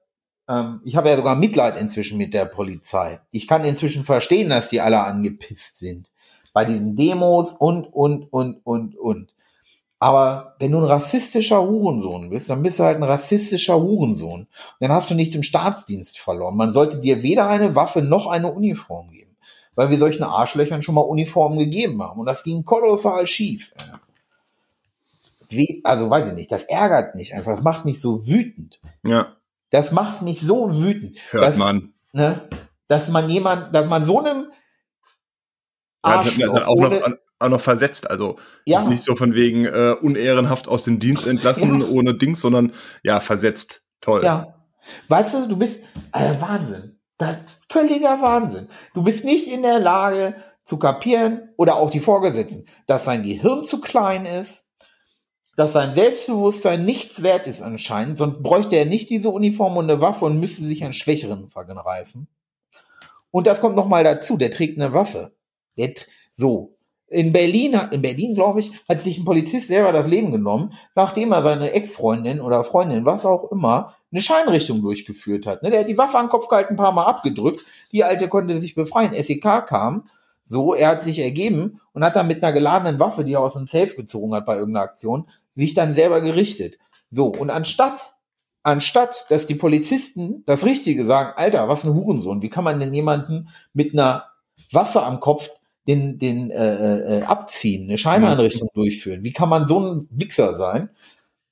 ähm, 0.49 0.81
ich 0.83 0.95
habe 0.95 1.09
ja 1.09 1.15
sogar 1.15 1.35
Mitleid 1.35 1.77
inzwischen 1.77 2.17
mit 2.17 2.33
der 2.33 2.45
Polizei. 2.45 3.19
Ich 3.29 3.47
kann 3.47 3.63
inzwischen 3.63 4.03
verstehen, 4.03 4.49
dass 4.49 4.69
die 4.69 4.81
alle 4.81 5.03
angepisst 5.03 5.77
sind. 5.77 6.09
Bei 6.57 6.65
diesen 6.65 6.95
Demos 6.95 7.53
und, 7.53 7.85
und, 7.93 8.33
und, 8.33 8.65
und, 8.65 8.97
und. 8.97 9.31
Aber 9.99 10.55
wenn 10.57 10.71
du 10.71 10.79
ein 10.79 10.85
rassistischer 10.85 11.61
Hurensohn 11.61 12.31
bist, 12.31 12.49
dann 12.49 12.63
bist 12.63 12.79
du 12.79 12.83
halt 12.83 12.97
ein 12.97 13.03
rassistischer 13.03 13.79
Hurensohn. 13.79 14.47
Dann 14.79 14.91
hast 14.91 15.07
du 15.11 15.13
nichts 15.13 15.35
im 15.35 15.43
Staatsdienst 15.43 16.17
verloren. 16.17 16.57
Man 16.57 16.73
sollte 16.73 16.99
dir 16.99 17.21
weder 17.21 17.47
eine 17.47 17.75
Waffe 17.75 18.01
noch 18.01 18.25
eine 18.25 18.51
Uniform 18.51 19.11
geben. 19.11 19.37
Weil 19.75 19.91
wir 19.91 19.99
solchen 19.99 20.23
Arschlöchern 20.23 20.81
schon 20.81 20.95
mal 20.95 21.01
Uniformen 21.01 21.59
gegeben 21.59 22.01
haben. 22.01 22.19
Und 22.21 22.25
das 22.25 22.41
ging 22.41 22.65
kolossal 22.65 23.27
schief. 23.27 23.75
Wie, 25.49 25.81
also 25.83 26.09
weiß 26.09 26.29
ich 26.29 26.33
nicht, 26.33 26.51
das 26.51 26.63
ärgert 26.63 27.13
mich 27.13 27.35
einfach. 27.35 27.51
Das 27.51 27.61
macht 27.61 27.85
mich 27.85 28.01
so 28.01 28.25
wütend. 28.25 28.79
Ja, 29.05 29.35
Das 29.69 29.91
macht 29.91 30.23
mich 30.23 30.41
so 30.41 30.73
wütend. 30.73 31.19
hört 31.29 31.43
dass, 31.43 31.57
man. 31.57 31.93
Ne, 32.13 32.49
dass 32.87 33.09
man 33.09 33.29
jemand, 33.29 33.75
dass 33.75 33.87
man 33.87 34.05
so 34.05 34.21
einem 34.21 34.47
Ja, 34.47 34.47
das 34.47 34.51
hat 34.51 34.51
mir 35.77 35.86
Arschloch 36.01 36.53
dann 36.55 36.63
auch 36.63 36.75
noch, 36.75 37.01
auch 37.39 37.49
noch 37.49 37.61
versetzt. 37.61 38.09
Also 38.09 38.37
Ja. 38.65 38.79
ist 38.79 38.87
nicht 38.87 39.03
so 39.03 39.15
von 39.15 39.33
wegen 39.33 39.65
äh, 39.65 39.95
unehrenhaft 40.01 40.67
aus 40.67 40.83
dem 40.83 40.99
Dienst 40.99 41.27
entlassen 41.27 41.79
Ja. 41.81 41.87
ohne 41.87 42.15
Dings, 42.15 42.41
sondern 42.41 42.73
ja, 43.03 43.19
versetzt. 43.19 43.81
Toll. 44.01 44.23
Ja. 44.23 44.53
Weißt 45.09 45.33
du, 45.33 45.47
du 45.47 45.57
bist 45.57 45.81
äh, 46.13 46.39
Wahnsinn. 46.39 46.99
Das 47.17 47.37
völliger 47.69 48.21
Wahnsinn. 48.21 48.69
Du 48.93 49.03
bist 49.03 49.25
nicht 49.25 49.47
in 49.47 49.63
der 49.63 49.79
Lage 49.79 50.35
zu 50.65 50.77
kapieren 50.77 51.49
oder 51.57 51.75
auch 51.77 51.89
die 51.89 51.99
Vorgesetzten, 51.99 52.65
dass 52.85 53.05
sein 53.05 53.23
Gehirn 53.23 53.63
zu 53.63 53.81
klein 53.81 54.25
ist, 54.25 54.65
dass 55.55 55.73
sein 55.73 55.93
Selbstbewusstsein 55.95 56.85
nichts 56.85 57.23
wert 57.23 57.47
ist 57.47 57.61
anscheinend, 57.63 58.19
sonst 58.19 58.43
bräuchte 58.43 58.75
er 58.75 58.85
nicht 58.85 59.09
diese 59.09 59.29
Uniform 59.29 59.75
und 59.77 59.89
eine 59.89 60.01
Waffe 60.01 60.25
und 60.25 60.39
müsste 60.39 60.63
sich 60.63 60.83
an 60.85 60.93
Schwächeren 60.93 61.49
vergreifen. 61.49 62.27
Und 63.31 63.47
das 63.47 63.59
kommt 63.59 63.75
noch 63.75 63.87
mal 63.87 64.03
dazu, 64.03 64.37
der 64.37 64.51
trägt 64.51 64.79
eine 64.79 64.93
Waffe. 64.93 65.35
Der, 65.77 65.93
so. 66.33 66.73
In 67.09 67.31
Berlin, 67.31 67.79
in 67.91 68.01
Berlin, 68.01 68.35
glaube 68.35 68.59
ich, 68.59 68.71
hat 68.89 68.99
sich 68.99 69.17
ein 69.17 69.23
Polizist 69.23 69.67
selber 69.67 69.93
das 69.93 70.07
Leben 70.07 70.33
genommen, 70.33 70.73
nachdem 70.93 71.31
er 71.31 71.41
seine 71.41 71.71
Ex-Freundin 71.71 72.41
oder 72.41 72.65
Freundin, 72.65 73.05
was 73.05 73.25
auch 73.25 73.49
immer, 73.49 73.95
eine 74.11 74.21
Scheinrichtung 74.21 74.81
durchgeführt 74.81 75.45
hat. 75.45 75.63
Ne? 75.63 75.71
Der 75.71 75.81
hat 75.81 75.87
die 75.87 75.97
Waffe 75.97 76.17
an 76.17 76.27
Kopf 76.27 76.49
gehalten, 76.49 76.73
ein 76.73 76.77
paar 76.77 76.91
Mal 76.91 77.05
abgedrückt. 77.05 77.63
Die 77.93 78.03
Alte 78.03 78.27
konnte 78.27 78.57
sich 78.57 78.75
befreien. 78.75 79.13
SEK 79.13 79.65
kam. 79.67 80.09
So, 80.43 80.73
er 80.73 80.89
hat 80.89 81.01
sich 81.01 81.19
ergeben 81.19 81.81
und 81.91 82.05
hat 82.05 82.15
dann 82.15 82.27
mit 82.27 82.41
einer 82.41 82.53
geladenen 82.53 82.99
Waffe, 82.99 83.25
die 83.25 83.33
er 83.33 83.41
aus 83.41 83.53
dem 83.53 83.67
Safe 83.67 83.95
gezogen 83.95 84.33
hat 84.33 84.45
bei 84.45 84.55
irgendeiner 84.55 84.85
Aktion, 84.85 85.27
sich 85.51 85.73
dann 85.73 85.91
selber 85.91 86.21
gerichtet. 86.21 86.77
So, 87.11 87.27
und 87.27 87.49
anstatt, 87.49 88.13
anstatt, 88.63 89.25
dass 89.29 89.45
die 89.45 89.55
Polizisten 89.55 90.43
das 90.45 90.65
Richtige 90.65 91.05
sagen, 91.05 91.33
Alter, 91.35 91.67
was 91.67 91.83
ein 91.83 91.93
Hurensohn, 91.93 92.41
wie 92.41 92.49
kann 92.49 92.63
man 92.63 92.79
denn 92.79 92.93
jemanden 92.93 93.49
mit 93.73 93.91
einer 93.91 94.25
Waffe 94.71 95.03
am 95.03 95.19
Kopf 95.19 95.49
den, 95.87 96.19
den 96.19 96.51
äh, 96.51 97.19
äh, 97.19 97.23
abziehen, 97.23 97.85
eine 97.87 97.97
Scheineinrichtung 97.97 98.69
durchführen? 98.73 99.23
Wie 99.23 99.31
kann 99.33 99.49
man 99.49 99.67
so 99.67 99.79
ein 99.79 100.07
Wichser 100.11 100.55
sein? 100.55 100.89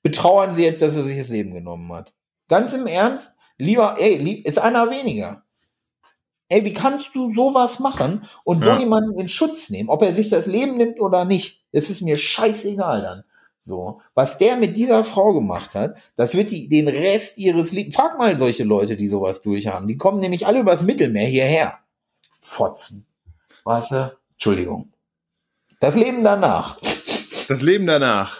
Betrauern 0.03 0.53
Sie 0.53 0.63
jetzt, 0.63 0.81
dass 0.81 0.95
er 0.95 1.03
sich 1.03 1.17
das 1.17 1.29
Leben 1.29 1.53
genommen 1.53 1.91
hat. 1.93 2.13
Ganz 2.47 2.73
im 2.73 2.85
Ernst, 2.85 3.37
lieber, 3.57 3.95
ey, 3.99 4.17
lieb, 4.17 4.45
ist 4.45 4.59
einer 4.59 4.89
weniger. 4.91 5.43
Ey, 6.47 6.63
wie 6.63 6.73
kannst 6.73 7.15
du 7.15 7.33
sowas 7.33 7.79
machen 7.79 8.23
und 8.43 8.63
so 8.63 8.69
Ja. 8.69 8.79
jemanden 8.79 9.19
in 9.19 9.27
Schutz 9.27 9.71
nehmen, 9.71 9.89
ob 9.89 10.03
er 10.03 10.13
sich 10.13 10.29
das 10.29 10.45
Leben 10.45 10.77
nimmt 10.77 10.99
oder 10.99 11.25
nicht? 11.25 11.63
Es 11.71 11.89
ist 11.89 12.01
mir 12.03 12.17
scheißegal 12.17 13.01
dann. 13.01 13.23
So, 13.61 13.99
was 14.13 14.37
der 14.37 14.57
mit 14.57 14.77
dieser 14.77 15.03
Frau 15.03 15.33
gemacht 15.33 15.73
hat, 15.73 15.97
das 16.17 16.35
wird 16.35 16.51
die, 16.51 16.69
den 16.69 16.87
Rest 16.87 17.39
ihres 17.39 17.71
Lebens. 17.71 17.95
Frag 17.95 18.19
mal 18.19 18.37
solche 18.37 18.63
Leute, 18.63 18.95
die 18.95 19.07
sowas 19.09 19.41
durchhaben. 19.41 19.87
Die 19.87 19.97
kommen 19.97 20.19
nämlich 20.19 20.45
alle 20.45 20.59
übers 20.59 20.83
Mittelmeer 20.83 21.25
hierher. 21.27 21.79
Fotzen. 22.41 23.07
Weißt 23.63 23.89
du? 23.89 24.15
Entschuldigung. 24.35 24.93
Das 25.79 25.95
Leben 25.95 26.23
danach. 26.23 26.77
Das 27.47 27.61
Leben 27.61 27.85
danach. 27.85 28.37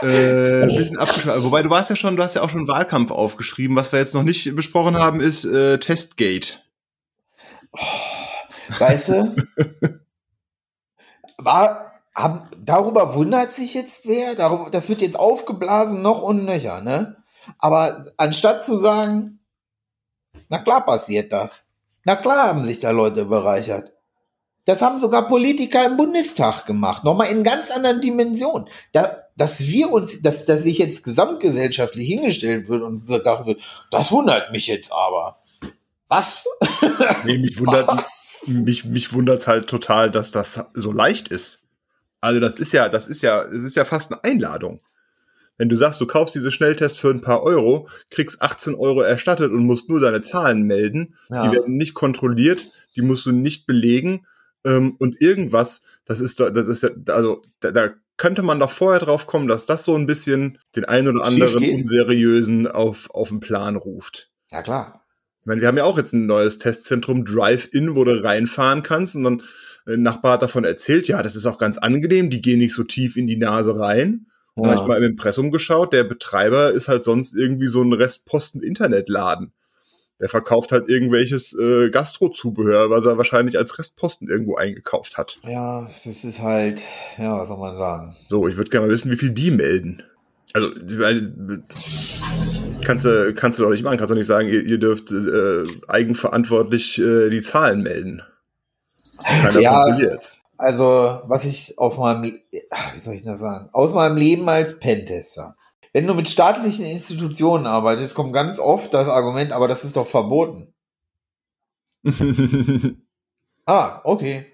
Äh, 0.00 0.62
ein 0.62 0.68
bisschen. 0.68 0.96
Wobei 1.44 1.62
du 1.62 1.70
warst 1.70 1.90
ja 1.90 1.96
schon, 1.96 2.16
du 2.16 2.22
hast 2.22 2.34
ja 2.34 2.42
auch 2.42 2.50
schon 2.50 2.68
Wahlkampf 2.68 3.10
aufgeschrieben. 3.10 3.76
Was 3.76 3.92
wir 3.92 3.98
jetzt 3.98 4.14
noch 4.14 4.22
nicht 4.22 4.54
besprochen 4.54 4.98
haben, 4.98 5.20
ist 5.20 5.44
äh, 5.44 5.78
Testgate. 5.78 6.60
Weißt 8.78 9.08
du? 9.08 9.36
War, 11.38 11.92
haben, 12.14 12.42
darüber 12.58 13.14
wundert 13.14 13.52
sich 13.52 13.74
jetzt 13.74 14.06
wer? 14.06 14.34
Darüber, 14.34 14.70
das 14.70 14.88
wird 14.88 15.00
jetzt 15.00 15.18
aufgeblasen, 15.18 16.02
noch 16.02 16.22
und 16.22 16.44
nöcher, 16.44 16.80
ne? 16.80 17.16
Aber 17.58 18.06
anstatt 18.16 18.64
zu 18.64 18.78
sagen, 18.78 19.40
na 20.48 20.58
klar 20.58 20.84
passiert 20.84 21.32
das. 21.32 21.64
Na 22.04 22.16
klar 22.16 22.48
haben 22.48 22.64
sich 22.64 22.80
da 22.80 22.90
Leute 22.90 23.24
bereichert. 23.24 23.91
Das 24.64 24.80
haben 24.80 25.00
sogar 25.00 25.26
Politiker 25.26 25.84
im 25.84 25.96
Bundestag 25.96 26.66
gemacht. 26.66 27.02
Nochmal 27.02 27.30
in 27.30 27.42
ganz 27.42 27.70
anderen 27.70 28.00
Dimensionen. 28.00 28.68
Da, 28.92 29.24
dass 29.36 29.60
wir 29.60 29.90
uns, 29.90 30.22
dass, 30.22 30.44
dass 30.44 30.62
sich 30.62 30.78
jetzt 30.78 31.02
gesamtgesellschaftlich 31.02 32.06
hingestellt 32.06 32.68
wird 32.68 32.82
und 32.82 33.06
gesagt 33.06 33.46
wird, 33.46 33.60
das 33.90 34.12
wundert 34.12 34.52
mich 34.52 34.68
jetzt 34.68 34.92
aber. 34.92 35.38
Was? 36.08 36.46
Nee, 37.24 37.38
mich 37.38 37.58
wundert, 37.58 37.88
mich, 38.46 38.84
mich 38.84 39.12
wundert's 39.12 39.46
halt 39.46 39.68
total, 39.68 40.10
dass 40.10 40.30
das 40.30 40.64
so 40.74 40.92
leicht 40.92 41.28
ist. 41.28 41.60
Also 42.20 42.38
das 42.38 42.58
ist 42.58 42.72
ja, 42.72 42.88
das 42.88 43.08
ist 43.08 43.22
ja, 43.22 43.44
das 43.44 43.62
ist 43.64 43.76
ja 43.76 43.84
fast 43.84 44.12
eine 44.12 44.22
Einladung. 44.22 44.80
Wenn 45.58 45.68
du 45.68 45.76
sagst, 45.76 46.00
du 46.00 46.06
kaufst 46.06 46.34
diese 46.34 46.50
Schnelltests 46.50 46.98
für 46.98 47.10
ein 47.10 47.20
paar 47.20 47.42
Euro, 47.42 47.88
kriegst 48.10 48.42
18 48.42 48.74
Euro 48.74 49.00
erstattet 49.00 49.52
und 49.52 49.64
musst 49.64 49.88
nur 49.88 50.00
deine 50.00 50.22
Zahlen 50.22 50.62
melden, 50.62 51.14
Ja. 51.30 51.46
die 51.46 51.56
werden 51.56 51.76
nicht 51.76 51.94
kontrolliert, 51.94 52.58
die 52.96 53.02
musst 53.02 53.26
du 53.26 53.32
nicht 53.32 53.66
belegen 53.66 54.26
ähm, 54.64 54.96
und 54.98 55.20
irgendwas, 55.20 55.82
das 56.04 56.20
ist 56.20 56.40
doch, 56.40 56.50
das 56.50 56.68
ist 56.68 56.82
ja, 56.82 56.90
also 57.08 57.42
da, 57.60 57.70
da 57.70 57.90
könnte 58.16 58.42
man 58.42 58.60
doch 58.60 58.70
vorher 58.70 59.00
drauf 59.00 59.26
kommen, 59.26 59.48
dass 59.48 59.66
das 59.66 59.84
so 59.84 59.94
ein 59.96 60.06
bisschen 60.06 60.58
den 60.76 60.84
einen 60.84 61.08
oder 61.08 61.24
anderen 61.24 61.74
unseriösen 61.74 62.66
auf, 62.66 63.10
auf 63.10 63.28
den 63.28 63.40
Plan 63.40 63.76
ruft. 63.76 64.30
Ja, 64.50 64.62
klar. 64.62 65.04
Ich 65.40 65.46
meine, 65.46 65.60
wir 65.60 65.68
haben 65.68 65.76
ja 65.76 65.84
auch 65.84 65.98
jetzt 65.98 66.12
ein 66.12 66.26
neues 66.26 66.58
Testzentrum 66.58 67.24
Drive-In, 67.24 67.96
wo 67.96 68.04
du 68.04 68.22
reinfahren 68.22 68.84
kannst 68.84 69.16
und 69.16 69.24
dann 69.24 69.42
äh, 69.86 69.94
ein 69.94 70.02
Nachbar 70.02 70.34
hat 70.34 70.42
davon 70.42 70.64
erzählt, 70.64 71.08
ja, 71.08 71.22
das 71.22 71.34
ist 71.34 71.46
auch 71.46 71.58
ganz 71.58 71.78
angenehm, 71.78 72.30
die 72.30 72.40
gehen 72.40 72.60
nicht 72.60 72.74
so 72.74 72.84
tief 72.84 73.16
in 73.16 73.26
die 73.26 73.36
Nase 73.36 73.78
rein. 73.78 74.26
Und 74.54 74.66
dann 74.66 74.76
hab 74.76 74.82
ich 74.82 74.88
mal 74.88 74.98
im 74.98 75.12
Impressum 75.12 75.50
geschaut, 75.50 75.92
der 75.92 76.04
Betreiber 76.04 76.72
ist 76.72 76.86
halt 76.86 77.04
sonst 77.04 77.34
irgendwie 77.34 77.68
so 77.68 77.82
ein 77.82 77.92
Restposten-Internetladen. 77.92 79.52
Der 80.22 80.28
verkauft 80.28 80.70
halt 80.70 80.88
irgendwelches 80.88 81.52
äh, 81.52 81.90
Gastro-Zubehör, 81.90 82.90
was 82.90 83.04
er 83.06 83.18
wahrscheinlich 83.18 83.58
als 83.58 83.76
Restposten 83.76 84.28
irgendwo 84.28 84.54
eingekauft 84.54 85.18
hat. 85.18 85.38
Ja, 85.44 85.88
das 86.04 86.24
ist 86.24 86.40
halt, 86.40 86.80
ja, 87.18 87.36
was 87.36 87.48
soll 87.48 87.58
man 87.58 87.76
sagen? 87.76 88.14
So, 88.28 88.46
ich 88.46 88.56
würde 88.56 88.70
gerne 88.70 88.86
mal 88.86 88.92
wissen, 88.92 89.10
wie 89.10 89.16
viel 89.16 89.30
die 89.30 89.50
melden. 89.50 90.04
Also, 90.54 90.70
kannst 92.84 93.04
du, 93.04 93.34
kannst 93.34 93.58
du 93.58 93.64
doch 93.64 93.70
nicht 93.70 93.82
machen, 93.82 93.98
kannst 93.98 94.12
du 94.12 94.14
nicht 94.14 94.26
sagen, 94.26 94.48
ihr, 94.48 94.62
ihr 94.64 94.78
dürft 94.78 95.10
äh, 95.10 95.64
eigenverantwortlich 95.88 97.00
äh, 97.00 97.28
die 97.28 97.42
Zahlen 97.42 97.82
melden. 97.82 98.22
Keiner 99.42 99.60
Ja. 99.60 99.84
kontrolliert's. 99.84 100.38
Also, 100.56 101.20
was 101.24 101.44
ich 101.44 101.76
aus 101.78 101.98
meinem, 101.98 102.22
wie 102.22 102.98
soll 103.00 103.14
ich 103.14 103.24
das 103.24 103.40
sagen, 103.40 103.70
aus 103.72 103.92
meinem 103.92 104.16
Leben 104.16 104.48
als 104.48 104.78
Pentester. 104.78 105.56
Wenn 105.92 106.06
du 106.06 106.14
mit 106.14 106.28
staatlichen 106.28 106.86
Institutionen 106.86 107.66
arbeitest, 107.66 108.14
kommt 108.14 108.32
ganz 108.32 108.58
oft 108.58 108.94
das 108.94 109.08
Argument, 109.08 109.52
aber 109.52 109.68
das 109.68 109.84
ist 109.84 109.96
doch 109.96 110.06
verboten. 110.08 110.72
Ah, 113.64 114.00
okay. 114.02 114.46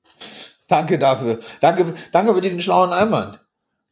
Danke 0.68 0.98
dafür. 0.98 1.38
Danke, 1.62 1.94
danke 2.12 2.34
für 2.34 2.42
diesen 2.42 2.60
schlauen 2.60 2.92
Einwand. 2.92 3.42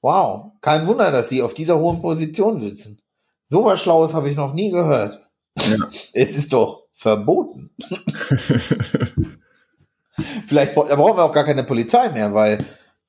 Wow. 0.02 0.52
Kein 0.60 0.86
Wunder, 0.86 1.10
dass 1.10 1.30
Sie 1.30 1.40
auf 1.40 1.54
dieser 1.54 1.78
hohen 1.78 2.02
Position 2.02 2.60
sitzen. 2.60 3.00
So 3.46 3.64
was 3.64 3.80
Schlaues 3.80 4.12
habe 4.12 4.28
ich 4.28 4.36
noch 4.36 4.52
nie 4.52 4.70
gehört. 4.70 5.26
Ja. 5.58 5.76
Es 6.12 6.36
ist 6.36 6.52
doch 6.52 6.82
verboten. 6.92 7.70
Vielleicht 10.46 10.74
bra- 10.74 10.86
da 10.86 10.96
brauchen 10.96 11.16
wir 11.16 11.24
auch 11.24 11.32
gar 11.32 11.44
keine 11.44 11.64
Polizei 11.64 12.10
mehr, 12.10 12.34
weil 12.34 12.58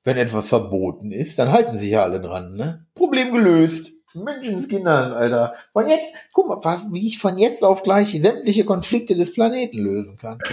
wenn 0.04 0.16
etwas 0.16 0.48
verboten 0.48 1.12
ist, 1.12 1.38
dann 1.38 1.52
halten 1.52 1.76
sich 1.76 1.90
ja 1.90 2.02
alle 2.04 2.20
dran, 2.22 2.56
ne? 2.56 2.86
Problem 2.94 3.32
gelöst. 3.32 3.92
Menschenskinder, 4.24 5.16
Alter. 5.16 5.54
Von 5.72 5.88
jetzt, 5.88 6.12
guck 6.32 6.48
mal, 6.64 6.80
wie 6.92 7.06
ich 7.06 7.18
von 7.18 7.38
jetzt 7.38 7.62
auf 7.62 7.82
gleich 7.82 8.10
sämtliche 8.20 8.64
Konflikte 8.64 9.14
des 9.16 9.32
Planeten 9.32 9.78
lösen 9.78 10.18
kann. 10.18 10.38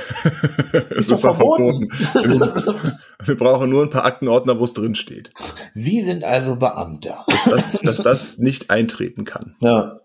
Es 0.98 1.08
doch 1.08 1.20
verboten. 1.20 1.90
Wir, 2.14 2.28
müssen, 2.28 2.76
wir 3.24 3.38
brauchen 3.38 3.70
nur 3.70 3.84
ein 3.84 3.90
paar 3.90 4.06
Aktenordner, 4.06 4.60
wo 4.60 4.64
es 4.66 4.74
drin 4.74 4.96
steht. 4.96 5.32
Sie 5.74 6.02
sind 6.02 6.24
also 6.24 6.56
Beamter. 6.58 7.26
Dass, 7.50 7.72
dass 7.74 7.98
das 7.98 8.38
nicht 8.38 8.70
eintreten 8.70 9.24
kann. 9.26 9.56
Ja. 9.60 10.02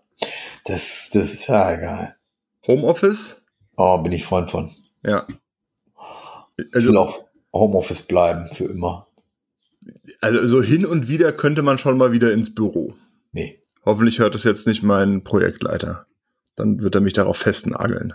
Das, 0.65 1.09
das 1.13 1.33
ist 1.33 1.47
ja 1.47 1.73
egal. 1.73 2.15
Homeoffice? 2.67 3.37
Oh, 3.77 3.97
bin 3.97 4.11
ich 4.11 4.25
Freund 4.25 4.51
von. 4.51 4.69
Ja. 5.03 5.25
Ich 6.57 6.73
will 6.73 6.97
Also, 6.97 6.99
auch 6.99 7.25
Homeoffice 7.53 8.03
bleiben 8.03 8.45
für 8.53 8.65
immer. 8.65 9.07
also 10.21 10.45
so 10.47 10.61
hin 10.61 10.85
und 10.85 11.09
wieder 11.09 11.31
könnte 11.33 11.63
man 11.63 11.77
schon 11.77 11.97
mal 11.97 12.11
wieder 12.11 12.31
ins 12.33 12.53
Büro. 12.53 12.93
Nee. 13.31 13.59
Hoffentlich 13.85 14.19
hört 14.19 14.35
das 14.35 14.43
jetzt 14.43 14.67
nicht 14.67 14.83
mein 14.83 15.23
Projektleiter. 15.23 16.05
Dann 16.55 16.81
wird 16.81 16.95
er 16.95 17.01
mich 17.01 17.13
darauf 17.13 17.37
festnageln. 17.37 18.13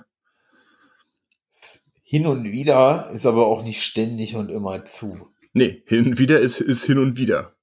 Hin 2.02 2.26
und 2.26 2.44
wieder 2.44 3.10
ist 3.12 3.26
aber 3.26 3.46
auch 3.46 3.64
nicht 3.64 3.82
ständig 3.82 4.36
und 4.36 4.50
immer 4.50 4.84
zu. 4.84 5.28
Nee, 5.52 5.82
hin 5.86 6.06
und 6.06 6.18
wieder 6.18 6.38
ist, 6.38 6.60
ist 6.60 6.84
hin 6.84 6.98
und 6.98 7.16
wieder. 7.16 7.56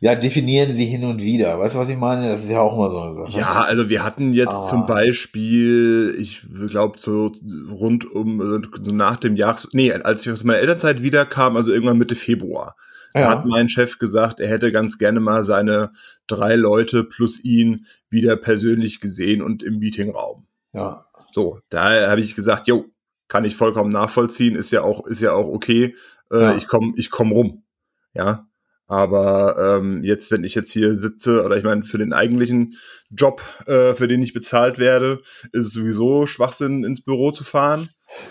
Ja, 0.00 0.14
definieren 0.14 0.74
Sie 0.74 0.84
hin 0.84 1.04
und 1.04 1.22
wieder. 1.22 1.58
Weißt 1.58 1.74
du, 1.74 1.78
was 1.78 1.88
ich 1.88 1.96
meine? 1.96 2.28
Das 2.28 2.42
ist 2.42 2.50
ja 2.50 2.60
auch 2.60 2.74
immer 2.76 2.90
so 2.90 3.00
eine 3.00 3.14
Sache. 3.14 3.38
Ja, 3.38 3.62
also 3.62 3.88
wir 3.88 4.02
hatten 4.02 4.34
jetzt 4.34 4.52
Ah. 4.52 4.68
zum 4.68 4.86
Beispiel, 4.86 6.14
ich 6.18 6.42
glaube 6.68 6.98
so 6.98 7.32
rund 7.70 8.04
um, 8.10 8.40
also 8.40 8.60
so 8.82 8.92
nach 8.94 9.16
dem 9.16 9.36
Jahr, 9.36 9.56
nee, 9.72 9.92
als 9.92 10.26
ich 10.26 10.32
aus 10.32 10.44
meiner 10.44 10.58
Elternzeit 10.58 11.02
wiederkam, 11.02 11.56
also 11.56 11.72
irgendwann 11.72 11.96
Mitte 11.96 12.14
Februar, 12.14 12.76
da 13.14 13.30
hat 13.30 13.44
ja. 13.44 13.46
mein 13.46 13.68
Chef 13.68 13.98
gesagt, 13.98 14.40
er 14.40 14.48
hätte 14.48 14.72
ganz 14.72 14.98
gerne 14.98 15.20
mal 15.20 15.44
seine 15.44 15.92
drei 16.26 16.56
Leute 16.56 17.04
plus 17.04 17.42
ihn 17.42 17.86
wieder 18.10 18.36
persönlich 18.36 19.00
gesehen 19.00 19.42
und 19.42 19.62
im 19.62 19.78
Meetingraum. 19.78 20.46
ja. 20.72 21.04
So, 21.32 21.58
da 21.68 22.08
habe 22.10 22.20
ich 22.20 22.36
gesagt, 22.36 22.68
jo, 22.68 22.84
kann 23.26 23.44
ich 23.44 23.56
vollkommen 23.56 23.90
nachvollziehen, 23.90 24.54
ist 24.54 24.70
ja 24.70 24.82
auch, 24.82 25.04
ist 25.04 25.20
ja 25.20 25.32
auch 25.32 25.48
okay. 25.48 25.96
Äh, 26.30 26.40
Ja. 26.40 26.56
Ich 26.56 26.68
komme 26.68 26.92
ich 26.96 27.10
komm 27.10 27.32
rum. 27.32 27.64
Ja. 28.12 28.46
Aber 28.86 29.78
ähm, 29.80 30.04
jetzt, 30.04 30.30
wenn 30.30 30.44
ich 30.44 30.54
jetzt 30.54 30.70
hier 30.70 31.00
sitze, 31.00 31.42
oder 31.42 31.56
ich 31.56 31.64
meine, 31.64 31.82
für 31.84 31.98
den 31.98 32.12
eigentlichen 32.12 32.76
Job, 33.10 33.42
äh, 33.66 33.94
für 33.94 34.06
den 34.06 34.22
ich 34.22 34.32
bezahlt 34.32 34.78
werde, 34.78 35.22
ist 35.52 35.66
es 35.66 35.72
sowieso 35.72 36.26
Schwachsinn, 36.26 36.84
ins 36.84 37.02
Büro 37.02 37.32
zu 37.32 37.42
fahren. 37.42 37.88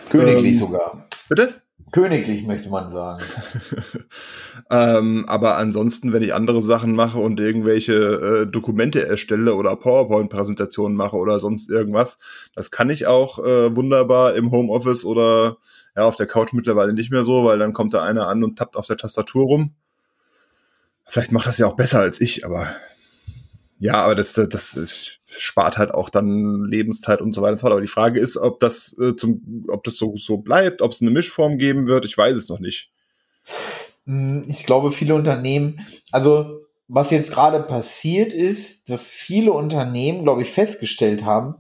Königlich 0.10 0.54
Ähm, 0.54 0.60
sogar. 0.60 1.10
Bitte? 1.28 1.56
Königlich 1.94 2.48
möchte 2.48 2.70
man 2.70 2.90
sagen. 2.90 3.24
ähm, 4.72 5.26
aber 5.28 5.58
ansonsten, 5.58 6.12
wenn 6.12 6.24
ich 6.24 6.34
andere 6.34 6.60
Sachen 6.60 6.96
mache 6.96 7.20
und 7.20 7.40
irgendwelche 7.40 7.94
äh, 7.94 8.48
Dokumente 8.48 9.06
erstelle 9.06 9.54
oder 9.54 9.76
PowerPoint-Präsentationen 9.76 10.98
mache 10.98 11.18
oder 11.18 11.40
sonst 11.40 11.70
irgendwas, 11.70 12.18
das 12.56 12.72
kann 12.72 12.90
ich 12.90 13.06
auch 13.06 13.38
äh, 13.38 13.76
wunderbar 13.76 14.34
im 14.34 14.50
Homeoffice 14.50 15.06
oder 15.06 15.58
ja, 15.96 16.04
auf 16.06 16.16
der 16.16 16.26
Couch 16.26 16.52
mittlerweile 16.52 16.94
nicht 16.94 17.12
mehr 17.12 17.24
so, 17.24 17.46
weil 17.46 17.60
dann 17.60 17.74
kommt 17.74 17.94
da 17.94 18.02
einer 18.02 18.28
an 18.28 18.44
und 18.44 18.58
tappt 18.58 18.76
auf 18.76 18.88
der 18.88 18.98
Tastatur 18.98 19.46
rum. 19.46 19.76
Vielleicht 21.06 21.32
macht 21.32 21.46
das 21.46 21.60
ja 21.60 21.68
auch 21.68 21.76
besser 21.76 22.00
als 22.00 22.20
ich, 22.20 22.44
aber 22.44 22.68
ja, 23.84 23.96
aber 23.96 24.16
das, 24.16 24.34
das 24.34 24.76
ist, 24.76 25.20
spart 25.26 25.78
halt 25.78 25.94
auch 25.94 26.10
dann 26.10 26.64
Lebenszeit 26.66 27.20
und 27.20 27.34
so 27.34 27.42
weiter 27.42 27.52
und 27.54 27.58
so 27.58 27.62
fort. 27.64 27.74
Aber 27.74 27.82
die 27.82 27.88
Frage 27.88 28.20
ist, 28.20 28.38
ob 28.38 28.60
das 28.62 28.98
äh, 28.98 29.16
zum, 29.18 29.66
ob 29.68 29.84
das 29.84 29.98
so, 29.98 30.16
so 30.16 30.38
bleibt, 30.38 30.82
ob 30.82 30.92
es 30.92 31.02
eine 31.02 31.12
Mischform 31.12 31.58
geben 31.58 31.86
wird, 31.88 32.06
ich 32.06 32.18
weiß 32.18 32.38
es 32.38 32.48
noch 32.48 32.60
nicht. 32.60 32.92
Hm, 34.06 34.46
Ich 34.48 34.66
glaube, 34.66 34.92
viele 34.94 35.16
Unternehmen, 35.16 35.86
also 36.12 36.62
was 36.88 37.12
jetzt 37.12 37.32
gerade 37.32 37.60
passiert 37.62 38.32
ist, 38.34 38.90
dass 38.90 39.10
viele 39.10 39.52
Unternehmen, 39.52 40.24
glaube 40.24 40.44
ich, 40.44 40.50
festgestellt 40.52 41.26
haben, 41.26 41.56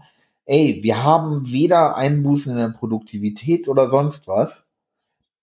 ey, 0.45 0.79
wir 0.81 1.03
haben 1.03 1.51
weder 1.51 1.97
Einbußen 1.97 2.53
in 2.53 2.57
der 2.57 2.69
Produktivität 2.77 3.67
oder 3.67 3.89
sonst 3.89 4.27
was. 4.27 4.65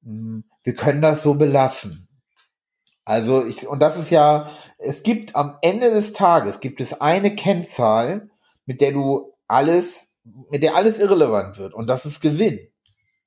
Hm, 0.04 0.44
Wir 0.64 0.74
können 0.74 1.02
das 1.02 1.22
so 1.22 1.34
belassen. 1.34 2.08
Also 3.10 3.44
ich, 3.44 3.66
und 3.66 3.82
das 3.82 3.98
ist 3.98 4.10
ja, 4.10 4.48
es 4.78 5.02
gibt 5.02 5.34
am 5.34 5.56
Ende 5.62 5.90
des 5.90 6.12
Tages, 6.12 6.60
gibt 6.60 6.80
es 6.80 7.00
eine 7.00 7.34
Kennzahl, 7.34 8.30
mit 8.66 8.80
der 8.80 8.92
du 8.92 9.32
alles, 9.48 10.12
mit 10.48 10.62
der 10.62 10.76
alles 10.76 11.00
irrelevant 11.00 11.58
wird. 11.58 11.74
Und 11.74 11.88
das 11.88 12.06
ist 12.06 12.20
Gewinn. 12.20 12.60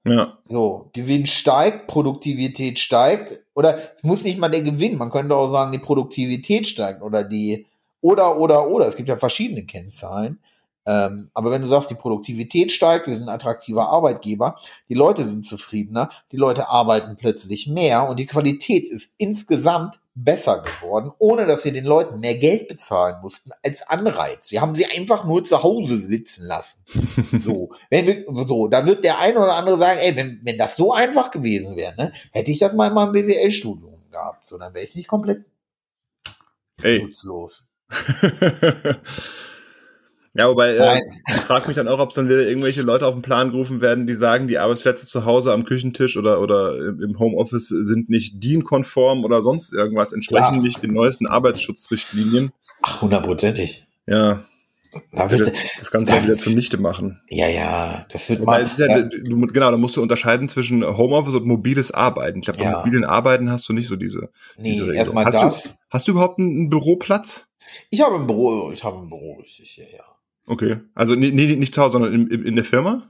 Ja. 0.06 0.38
So, 0.42 0.90
Gewinn 0.94 1.26
steigt, 1.26 1.88
Produktivität 1.88 2.80
steigt. 2.80 3.42
Oder 3.56 3.78
es 3.98 4.04
muss 4.04 4.24
nicht 4.24 4.40
mal 4.40 4.48
der 4.48 4.62
Gewinn, 4.62 4.98
man 4.98 5.12
könnte 5.12 5.36
auch 5.36 5.52
sagen, 5.52 5.74
die 5.74 5.80
Produktivität 5.80 6.66
steigt 6.66 7.02
oder 7.02 7.26
die 7.26 7.68
oder 8.00 8.40
oder 8.40 8.70
oder. 8.70 8.88
Es 8.88 8.96
gibt 8.96 9.10
ja 9.10 9.18
verschiedene 9.18 9.66
Kennzahlen. 9.66 10.40
Ähm, 10.86 11.30
aber 11.34 11.52
wenn 11.52 11.62
du 11.62 11.68
sagst, 11.68 11.90
die 11.90 11.96
Produktivität 11.96 12.72
steigt, 12.72 13.08
wir 13.08 13.16
sind 13.16 13.30
ein 13.30 13.36
attraktiver 13.36 13.90
Arbeitgeber, 13.90 14.58
die 14.90 14.94
Leute 14.94 15.28
sind 15.28 15.46
zufriedener, 15.46 16.10
die 16.32 16.38
Leute 16.38 16.70
arbeiten 16.70 17.16
plötzlich 17.18 17.68
mehr 17.68 18.10
und 18.10 18.20
die 18.20 18.26
Qualität 18.26 18.86
ist 18.86 19.14
insgesamt 19.18 20.00
besser 20.16 20.62
geworden, 20.62 21.12
ohne 21.18 21.48
dass 21.48 21.66
wir 21.66 21.72
den 21.72 21.86
Leuten 21.86 22.20
mehr 22.20 22.36
Geld 22.36 22.68
bezahlen 22.68 23.16
mussten 23.22 23.52
als 23.64 23.88
Anreiz. 23.88 24.52
Wir 24.52 24.62
haben 24.62 24.76
sie 24.76 24.86
einfach 24.86 25.26
nur 25.26 25.44
zu 25.44 25.64
Hause 25.64 25.98
sitzen 25.98 26.46
lassen. 26.46 26.84
So, 27.34 27.72
wenn 27.90 28.06
wir, 28.06 28.26
so, 28.48 28.68
da 28.68 28.86
wird 28.86 29.04
der 29.04 29.20
eine 29.20 29.40
oder 29.40 29.56
andere 29.56 29.78
sagen, 29.78 30.00
ey, 30.00 30.16
wenn, 30.16 30.40
wenn 30.44 30.58
das 30.58 30.76
so 30.76 30.94
einfach 30.94 31.32
gewesen 31.32 31.76
wäre, 31.76 31.96
ne, 31.96 32.14
hätte 32.32 32.52
ich 32.52 32.60
das 32.60 32.76
mal 32.76 32.88
in 32.88 32.94
meinem 32.94 33.12
BWL-Studium 33.12 33.94
gehabt, 34.12 34.48
so, 34.48 34.58
dann 34.58 34.74
wäre 34.74 34.86
ich 34.86 34.96
nicht 34.96 35.08
komplett 35.08 35.46
Ey. 36.82 37.02
nutzlos. 37.04 37.64
Ja, 40.36 40.50
wobei, 40.50 40.76
äh, 40.76 41.00
ich 41.28 41.36
frage 41.36 41.68
mich 41.68 41.76
dann 41.76 41.88
auch, 41.88 42.00
ob 42.00 42.10
es 42.10 42.16
dann 42.16 42.28
wieder 42.28 42.48
irgendwelche 42.48 42.82
Leute 42.82 43.06
auf 43.06 43.14
den 43.14 43.22
Plan 43.22 43.52
gerufen 43.52 43.82
werden, 43.82 44.08
die 44.08 44.16
sagen, 44.16 44.48
die 44.48 44.58
Arbeitsplätze 44.58 45.06
zu 45.06 45.26
Hause 45.26 45.54
am 45.54 45.64
Küchentisch 45.64 46.18
oder, 46.18 46.42
oder 46.42 46.76
im 46.76 47.20
Homeoffice 47.20 47.68
sind 47.68 48.10
nicht 48.10 48.44
DIN-konform 48.44 49.26
oder 49.26 49.44
sonst 49.44 49.74
irgendwas, 49.74 50.12
entsprechen 50.12 50.54
Klar. 50.54 50.64
nicht 50.64 50.82
den 50.82 50.92
neuesten 50.94 51.28
Arbeitsschutzrichtlinien. 51.28 52.52
Ach, 52.82 53.02
hundertprozentig. 53.04 53.86
Ja, 54.08 54.44
Da 55.12 55.30
wird, 55.30 55.54
das 55.80 55.92
Ganze 55.92 56.14
ja 56.14 56.24
wieder 56.24 56.38
zunichte 56.40 56.78
machen. 56.78 57.20
ja, 57.30 57.48
ja, 57.48 58.06
das 58.12 58.28
wird 58.30 58.44
mal. 58.44 58.68
ja, 58.78 58.88
ja, 58.88 59.02
Du, 59.04 59.40
genau, 59.48 59.70
da 59.70 59.78
musst 59.78 59.98
du 59.98 60.02
unterscheiden 60.02 60.50
zwischen 60.50 60.84
Homeoffice 60.98 61.36
und 61.36 61.46
mobiles 61.46 61.92
Arbeiten. 61.92 62.40
Ich 62.40 62.46
glaube, 62.46 62.62
Ja. 62.64 62.78
mobilen 62.80 63.06
Arbeiten 63.06 63.52
hast 63.52 63.70
du 63.70 63.74
nicht 63.74 63.88
so 63.88 63.96
diese. 63.96 64.30
nee, 64.58 64.72
diese 64.72 64.94
erstmal 64.96 65.26
hast 65.26 65.42
das. 65.42 65.64
Du, 65.64 65.70
hast 65.92 66.08
du 66.08 66.12
überhaupt 66.14 66.40
einen, 66.40 66.50
einen 66.58 66.70
Büroplatz? 66.72 67.50
Ich 67.92 68.02
habe 68.02 68.16
ein 68.16 68.28
Büro, 68.28 68.72
ich 68.72 68.84
habe 68.84 68.98
ein 68.98 69.10
Büro, 69.10 69.36
richtig, 69.40 69.78
ja, 69.78 69.86
ja. 69.96 70.04
Okay. 70.48 70.80
Also 70.94 71.16
nee, 71.16 71.32
nee, 71.32 71.56
nicht 71.56 71.74
zu 71.74 71.82
Hause, 71.82 71.94
sondern 71.94 72.14
in, 72.14 72.28
in, 72.28 72.46
in 72.46 72.56
der 72.56 72.66
Firma? 72.66 73.04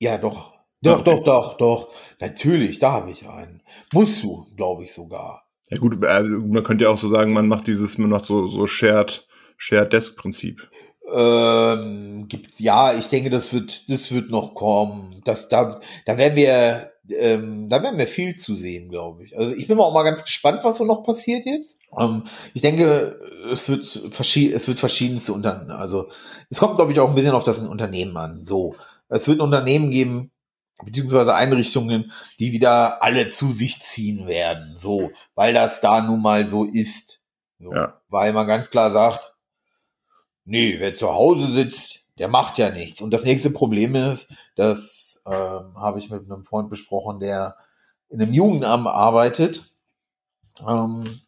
Ja, 0.00 0.18
doch. 0.18 0.52
Doch, 0.82 1.00
Okay. 1.00 1.04
doch, 1.04 1.24
doch, 1.24 1.56
doch. 1.58 1.88
Natürlich, 2.20 2.78
da 2.80 2.92
habe 2.92 3.10
ich 3.10 3.28
einen. 3.28 3.62
Musst 3.92 4.22
du, 4.22 4.46
glaube 4.56 4.82
ich 4.82 4.92
sogar. 4.92 5.44
Ja 5.70 5.78
gut, 5.78 6.04
äh, 6.04 6.22
man 6.22 6.64
könnte 6.64 6.84
ja 6.84 6.90
auch 6.90 6.98
so 6.98 7.08
sagen, 7.08 7.32
man 7.32 7.48
macht 7.48 7.66
dieses, 7.68 7.96
man 7.98 8.10
macht 8.10 8.24
so, 8.24 8.46
so 8.46 8.66
Shared, 8.66 9.26
Shared 9.56 9.92
Desk 9.92 10.16
Prinzip. 10.16 10.68
Ähm, 11.14 12.26
gibt, 12.28 12.60
ja, 12.60 12.94
ich 12.94 13.08
denke, 13.08 13.30
das 13.30 13.52
wird, 13.52 13.88
das 13.88 14.12
wird 14.12 14.30
noch 14.30 14.54
kommen. 14.54 15.20
Das, 15.24 15.48
da, 15.48 15.80
da 16.04 16.18
werden 16.18 16.36
wir, 16.36 16.91
ähm, 17.10 17.68
da 17.68 17.82
werden 17.82 17.98
wir 17.98 18.06
viel 18.06 18.36
zu 18.36 18.54
sehen, 18.54 18.88
glaube 18.88 19.24
ich. 19.24 19.36
Also 19.36 19.54
ich 19.56 19.66
bin 19.66 19.78
auch 19.80 19.92
mal 19.92 20.04
ganz 20.04 20.24
gespannt, 20.24 20.60
was 20.62 20.78
so 20.78 20.84
noch 20.84 21.02
passiert 21.02 21.44
jetzt. 21.46 21.78
Ähm, 21.98 22.24
ich 22.54 22.62
denke, 22.62 23.18
es 23.50 23.68
wird 23.68 24.14
verschieden, 24.14 24.54
es 24.54 24.68
wird 24.68 24.78
verschiedenste 24.78 25.32
Unternehmen. 25.32 25.72
Also 25.72 26.08
es 26.48 26.58
kommt, 26.58 26.76
glaube 26.76 26.92
ich, 26.92 27.00
auch 27.00 27.08
ein 27.08 27.14
bisschen 27.14 27.32
auf 27.32 27.44
das 27.44 27.58
Unternehmen 27.58 28.16
an. 28.16 28.44
So, 28.44 28.76
es 29.08 29.26
wird 29.26 29.40
Unternehmen 29.40 29.90
geben, 29.90 30.30
beziehungsweise 30.84 31.34
Einrichtungen, 31.34 32.12
die 32.38 32.52
wieder 32.52 33.02
alle 33.02 33.30
zu 33.30 33.52
sich 33.52 33.80
ziehen 33.80 34.26
werden. 34.26 34.76
So, 34.76 35.10
weil 35.34 35.54
das 35.54 35.80
da 35.80 36.00
nun 36.02 36.22
mal 36.22 36.46
so 36.46 36.64
ist. 36.64 37.20
So, 37.58 37.72
Ja. 37.72 38.00
Weil 38.08 38.32
man 38.32 38.46
ganz 38.46 38.70
klar 38.70 38.92
sagt, 38.92 39.32
nee, 40.44 40.76
wer 40.78 40.94
zu 40.94 41.12
Hause 41.12 41.50
sitzt, 41.50 42.01
der 42.18 42.28
macht 42.28 42.58
ja 42.58 42.70
nichts. 42.70 43.00
Und 43.00 43.10
das 43.12 43.24
nächste 43.24 43.50
Problem 43.50 43.94
ist, 43.94 44.28
das 44.56 45.22
ähm, 45.26 45.76
habe 45.76 45.98
ich 45.98 46.10
mit 46.10 46.30
einem 46.30 46.44
Freund 46.44 46.70
besprochen, 46.70 47.20
der 47.20 47.56
in 48.08 48.20
einem 48.20 48.32
Jugendamt 48.32 48.86
arbeitet. 48.86 49.62
Ähm, 50.68 51.20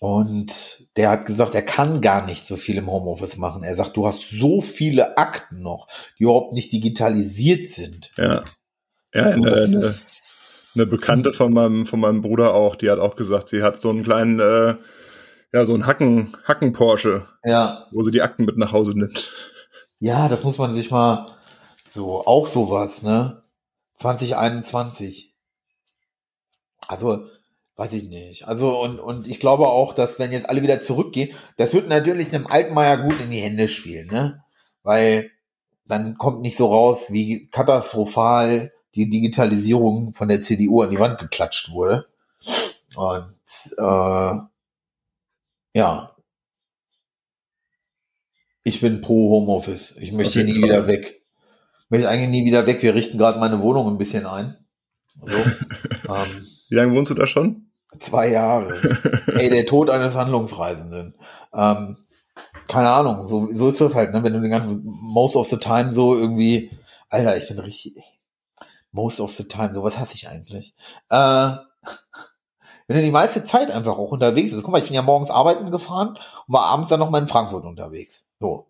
und 0.00 0.86
der 0.96 1.10
hat 1.10 1.26
gesagt, 1.26 1.54
er 1.54 1.62
kann 1.62 2.00
gar 2.00 2.26
nicht 2.26 2.46
so 2.46 2.56
viel 2.56 2.76
im 2.76 2.90
Homeoffice 2.90 3.38
machen. 3.38 3.62
Er 3.62 3.74
sagt, 3.74 3.96
du 3.96 4.06
hast 4.06 4.28
so 4.30 4.60
viele 4.60 5.16
Akten 5.16 5.62
noch, 5.62 5.88
die 6.18 6.24
überhaupt 6.24 6.52
nicht 6.52 6.72
digitalisiert 6.72 7.70
sind. 7.70 8.12
Ja. 8.16 8.44
Ja, 9.14 9.22
Also 9.22 9.42
eine, 9.42 9.54
eine, 9.54 9.94
eine 10.74 10.86
Bekannte 10.86 11.32
von 11.32 11.52
meinem, 11.52 11.86
von 11.86 12.00
meinem 12.00 12.20
Bruder 12.20 12.52
auch, 12.52 12.76
die 12.76 12.90
hat 12.90 12.98
auch 12.98 13.16
gesagt, 13.16 13.48
sie 13.48 13.62
hat 13.62 13.80
so 13.80 13.88
einen 13.88 14.02
kleinen, 14.02 14.38
äh, 14.38 14.74
ja, 15.52 15.64
so 15.64 15.72
einen 15.72 15.86
Hacken, 15.86 16.36
Hacken 16.44 16.72
Porsche, 16.72 17.26
Ja, 17.42 17.86
wo 17.90 18.02
sie 18.02 18.10
die 18.10 18.20
Akten 18.20 18.44
mit 18.44 18.58
nach 18.58 18.72
Hause 18.72 18.98
nimmt. 18.98 19.32
Ja, 20.00 20.28
das 20.28 20.44
muss 20.44 20.58
man 20.58 20.74
sich 20.74 20.90
mal 20.90 21.26
so, 21.90 22.24
auch 22.26 22.46
sowas, 22.46 23.02
ne? 23.02 23.42
2021. 23.94 25.34
Also, 26.86 27.26
weiß 27.76 27.92
ich 27.94 28.08
nicht. 28.08 28.46
Also, 28.46 28.80
und, 28.80 29.00
und 29.00 29.26
ich 29.26 29.40
glaube 29.40 29.66
auch, 29.68 29.92
dass 29.92 30.18
wenn 30.18 30.32
jetzt 30.32 30.48
alle 30.48 30.62
wieder 30.62 30.80
zurückgehen, 30.80 31.34
das 31.56 31.74
wird 31.74 31.88
natürlich 31.88 32.28
dem 32.28 32.46
Altmaier 32.46 32.98
gut 32.98 33.20
in 33.20 33.30
die 33.30 33.40
Hände 33.40 33.68
spielen, 33.68 34.08
ne? 34.08 34.44
Weil 34.82 35.30
dann 35.86 36.18
kommt 36.18 36.42
nicht 36.42 36.56
so 36.56 36.66
raus, 36.66 37.12
wie 37.12 37.48
katastrophal 37.48 38.72
die 38.94 39.08
Digitalisierung 39.08 40.14
von 40.14 40.28
der 40.28 40.40
CDU 40.40 40.82
an 40.82 40.90
die 40.90 40.98
Wand 40.98 41.18
geklatscht 41.18 41.70
wurde. 41.72 42.06
Und 42.96 43.34
äh, 43.78 44.38
ja. 45.74 46.14
Ich 48.64 48.80
bin 48.80 49.00
pro 49.00 49.30
Homeoffice. 49.30 49.94
Ich 49.98 50.12
möchte 50.12 50.28
Auf 50.28 50.34
hier 50.34 50.44
nie 50.44 50.60
Fall. 50.60 50.62
wieder 50.62 50.86
weg. 50.86 51.22
Ich 51.84 51.90
möchte 51.90 52.08
eigentlich 52.08 52.30
nie 52.30 52.44
wieder 52.44 52.66
weg. 52.66 52.82
Wir 52.82 52.94
richten 52.94 53.18
gerade 53.18 53.38
meine 53.38 53.62
Wohnung 53.62 53.88
ein 53.88 53.98
bisschen 53.98 54.26
ein. 54.26 54.56
So. 55.20 55.36
ähm, 56.08 56.46
Wie 56.68 56.74
lange 56.74 56.94
wohnst 56.94 57.10
du 57.10 57.14
da 57.14 57.26
schon? 57.26 57.68
zwei 57.98 58.28
Jahre. 58.28 58.74
Ey, 59.34 59.50
der 59.50 59.66
Tod 59.66 59.90
eines 59.90 60.14
Handlungsreisenden. 60.14 61.14
Ähm, 61.54 61.96
keine 62.66 62.90
Ahnung, 62.90 63.26
so, 63.26 63.48
so 63.52 63.68
ist 63.68 63.80
das 63.80 63.94
halt, 63.94 64.12
ne? 64.12 64.22
Wenn 64.22 64.34
du 64.34 64.40
den 64.40 64.50
ganzen 64.50 64.82
most 64.84 65.36
of 65.36 65.48
the 65.48 65.56
time 65.56 65.94
so 65.94 66.14
irgendwie, 66.14 66.70
Alter, 67.08 67.36
ich 67.36 67.48
bin 67.48 67.58
richtig, 67.58 67.96
most 68.92 69.20
of 69.20 69.32
the 69.32 69.44
time, 69.44 69.74
sowas 69.74 69.98
hasse 69.98 70.14
ich 70.14 70.28
eigentlich. 70.28 70.74
Äh, 71.08 71.52
wenn 72.88 72.96
du 72.96 73.02
die 73.02 73.10
meiste 73.12 73.44
Zeit 73.44 73.70
einfach 73.70 73.96
auch 73.96 74.10
unterwegs 74.10 74.50
bist. 74.50 74.64
Guck 74.64 74.72
mal, 74.72 74.78
ich 74.78 74.84
bin 74.86 74.94
ja 74.94 75.02
morgens 75.02 75.30
arbeiten 75.30 75.70
gefahren 75.70 76.08
und 76.46 76.54
war 76.54 76.64
abends 76.64 76.88
dann 76.88 76.98
noch 77.00 77.10
mal 77.10 77.22
in 77.22 77.28
Frankfurt 77.28 77.64
unterwegs. 77.64 78.26
So. 78.40 78.50
Und 78.50 78.66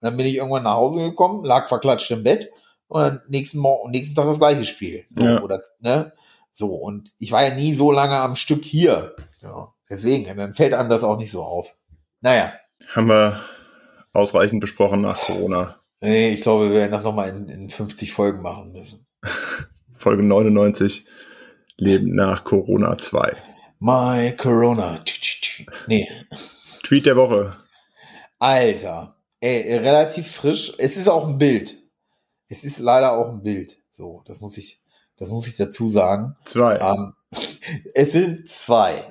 dann 0.00 0.16
bin 0.18 0.26
ich 0.26 0.34
irgendwann 0.36 0.64
nach 0.64 0.74
Hause 0.74 1.00
gekommen, 1.00 1.44
lag 1.44 1.68
verklatscht 1.68 2.10
im 2.10 2.22
Bett 2.24 2.50
und 2.88 3.00
dann 3.00 3.20
nächsten 3.28 3.58
Morgen, 3.58 3.90
nächsten 3.90 4.14
Tag 4.14 4.26
das 4.26 4.38
gleiche 4.38 4.64
Spiel. 4.64 5.04
So, 5.18 5.24
Ja. 5.24 5.40
oder, 5.42 5.60
ne? 5.78 6.12
So, 6.52 6.74
und 6.74 7.12
ich 7.18 7.32
war 7.32 7.44
ja 7.46 7.54
nie 7.54 7.72
so 7.74 7.92
lange 7.92 8.16
am 8.16 8.34
Stück 8.36 8.64
hier. 8.64 9.14
Ja, 9.40 9.72
deswegen, 9.88 10.36
dann 10.36 10.54
fällt 10.54 10.74
einem 10.74 10.90
das 10.90 11.04
auch 11.04 11.16
nicht 11.16 11.30
so 11.30 11.42
auf. 11.42 11.74
Naja, 12.20 12.52
Haben 12.94 13.08
wir 13.08 13.40
ausreichend 14.12 14.60
besprochen 14.60 15.02
nach 15.02 15.16
Corona. 15.20 15.76
nee, 16.00 16.30
ich 16.34 16.40
glaube, 16.40 16.70
wir 16.70 16.76
werden 16.76 16.90
das 16.92 17.04
nochmal 17.04 17.28
in, 17.28 17.48
in 17.48 17.70
50 17.70 18.12
Folgen 18.12 18.42
machen 18.42 18.72
müssen. 18.72 19.06
Folge 19.96 20.22
99. 20.24 21.06
Leben 21.76 22.14
nach 22.14 22.42
Corona 22.44 22.98
2. 22.98 23.36
My 23.80 24.34
Corona. 24.36 25.02
Nee, 25.86 26.08
Tweet 26.82 27.06
der 27.06 27.16
Woche. 27.16 27.56
Alter. 28.38 29.16
Ey, 29.40 29.76
relativ 29.78 30.30
frisch. 30.30 30.72
Es 30.78 30.96
ist 30.96 31.08
auch 31.08 31.26
ein 31.26 31.38
Bild. 31.38 31.76
Es 32.48 32.62
ist 32.64 32.78
leider 32.78 33.12
auch 33.12 33.30
ein 33.32 33.42
Bild. 33.42 33.78
So, 33.90 34.22
das 34.26 34.40
muss 34.40 34.58
ich, 34.58 34.82
das 35.16 35.28
muss 35.30 35.46
ich 35.46 35.56
dazu 35.56 35.88
sagen. 35.88 36.36
Zwei. 36.44 36.76
Ähm, 36.76 37.14
es 37.94 38.12
sind 38.12 38.48
zwei. 38.48 39.02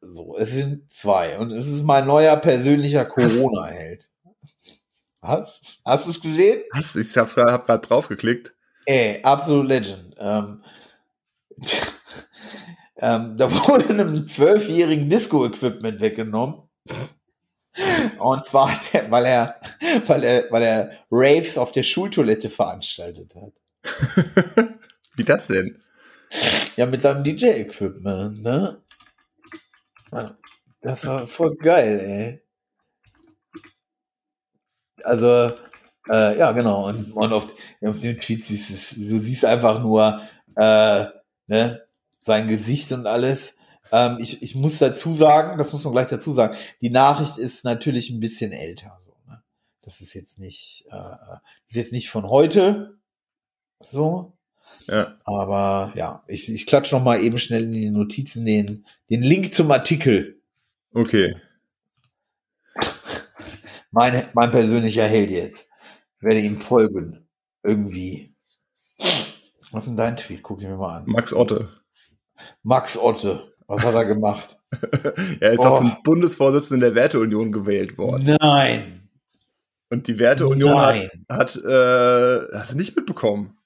So, 0.00 0.36
es 0.38 0.52
sind 0.52 0.90
zwei. 0.90 1.38
Und 1.38 1.50
es 1.50 1.66
ist 1.66 1.82
mein 1.82 2.06
neuer 2.06 2.36
persönlicher 2.38 3.04
Corona-Held. 3.04 4.10
Was? 5.20 5.80
Hast 5.84 6.06
du 6.06 6.10
es 6.10 6.20
gesehen? 6.20 6.62
Was? 6.72 6.94
Ich 6.96 7.14
hab's 7.16 7.34
grad- 7.34 7.50
hab 7.50 7.66
gerade 7.66 7.86
draufgeklickt. 7.86 8.54
Ey, 8.86 9.22
Absolute 9.22 9.68
Legend. 9.68 10.14
Ähm, 10.18 10.62
ähm, 13.04 13.36
da 13.36 13.50
wurde 13.68 13.90
einem 13.90 14.26
zwölfjährigen 14.26 15.08
Disco-Equipment 15.08 16.00
weggenommen. 16.00 16.62
Und 18.18 18.44
zwar, 18.46 18.72
hat 18.72 18.94
er, 18.94 19.10
weil 19.10 19.24
er, 19.24 19.60
weil 20.06 20.22
er, 20.24 20.50
weil 20.50 20.62
er 20.62 20.90
Raves 21.10 21.58
auf 21.58 21.72
der 21.72 21.82
Schultoilette 21.82 22.50
veranstaltet 22.50 23.34
hat. 23.34 23.52
Wie 25.16 25.24
das 25.24 25.46
denn? 25.48 25.80
Ja, 26.76 26.86
mit 26.86 27.02
seinem 27.02 27.24
DJ-Equipment, 27.24 28.42
ne? 28.42 28.82
Das 30.82 31.04
war 31.04 31.26
voll 31.26 31.56
geil, 31.56 31.98
ey. 31.98 32.42
Also, 35.02 35.52
äh, 36.10 36.38
ja, 36.38 36.52
genau. 36.52 36.88
Und, 36.88 37.12
und 37.12 37.32
auf, 37.32 37.46
auf 37.84 38.00
dem 38.00 38.18
Tweet 38.18 38.44
siehst 38.46 38.70
du, 38.70 38.74
es- 38.74 38.90
du 39.10 39.18
siehst 39.18 39.44
einfach 39.44 39.80
nur 39.82 40.22
äh, 40.56 41.06
ne, 41.46 41.83
sein 42.24 42.48
Gesicht 42.48 42.90
und 42.92 43.06
alles. 43.06 43.54
Ähm, 43.92 44.16
ich, 44.18 44.42
ich 44.42 44.54
muss 44.54 44.78
dazu 44.78 45.12
sagen, 45.14 45.58
das 45.58 45.72
muss 45.72 45.84
man 45.84 45.92
gleich 45.92 46.08
dazu 46.08 46.32
sagen, 46.32 46.56
die 46.80 46.90
Nachricht 46.90 47.36
ist 47.36 47.64
natürlich 47.64 48.10
ein 48.10 48.20
bisschen 48.20 48.50
älter. 48.52 48.98
So, 49.04 49.14
ne? 49.28 49.42
Das 49.82 50.00
ist 50.00 50.14
jetzt 50.14 50.38
nicht, 50.38 50.86
äh, 50.90 51.36
ist 51.68 51.76
jetzt 51.76 51.92
nicht 51.92 52.10
von 52.10 52.28
heute. 52.28 52.98
So. 53.80 54.32
Ja. 54.88 55.16
Aber 55.24 55.92
ja, 55.94 56.22
ich, 56.26 56.52
ich 56.52 56.66
klatsche 56.66 56.96
noch 56.96 57.04
mal 57.04 57.22
eben 57.22 57.38
schnell 57.38 57.64
in 57.64 57.72
die 57.72 57.90
Notizen 57.90 58.44
den, 58.44 58.86
den 59.10 59.22
Link 59.22 59.52
zum 59.52 59.70
Artikel. 59.70 60.40
Okay. 60.92 61.36
Mein, 63.90 64.28
mein 64.32 64.50
persönlicher 64.50 65.04
Held 65.04 65.30
jetzt. 65.30 65.68
Ich 66.18 66.24
werde 66.24 66.40
ihm 66.40 66.60
folgen. 66.60 67.28
Irgendwie. 67.62 68.34
Was 69.70 69.84
ist 69.84 69.88
denn 69.88 69.96
dein 69.96 70.16
Tweet? 70.16 70.42
Guck 70.42 70.60
ich 70.60 70.66
mir 70.66 70.76
mal 70.76 70.98
an. 70.98 71.04
Max 71.06 71.32
Otte. 71.32 71.68
Max 72.62 72.98
Otte. 72.98 73.52
Was 73.66 73.82
hat 73.82 73.94
er 73.94 74.04
gemacht? 74.04 74.58
Er 75.40 75.52
ist 75.52 75.60
auch 75.60 75.78
zum 75.78 75.96
Bundesvorsitzenden 76.02 76.80
der 76.80 76.94
Werteunion 76.96 77.52
gewählt 77.52 77.96
worden. 77.96 78.36
Nein. 78.40 79.08
Und 79.88 80.08
die 80.08 80.18
Werteunion 80.18 80.76
hat, 80.78 80.96
Nein. 80.96 81.08
hat 81.30 81.54
äh, 81.56 82.58
hast 82.58 82.72
du 82.72 82.76
nicht 82.76 82.96
mitbekommen. 82.96 83.56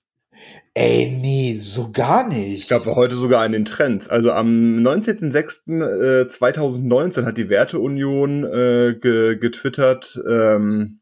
Ey, 0.74 1.10
nee, 1.20 1.58
so 1.58 1.90
gar 1.90 2.28
nicht. 2.28 2.58
Ich 2.58 2.68
glaube, 2.68 2.94
heute 2.94 3.16
sogar 3.16 3.44
in 3.46 3.52
den 3.52 3.64
Trends. 3.64 4.08
Also 4.08 4.30
am 4.32 4.78
19.06.2019 4.82 7.24
hat 7.24 7.36
die 7.38 7.48
Werteunion 7.48 8.44
äh, 8.44 8.94
ge 9.00 9.36
getwittert, 9.36 10.20
ähm, 10.28 11.00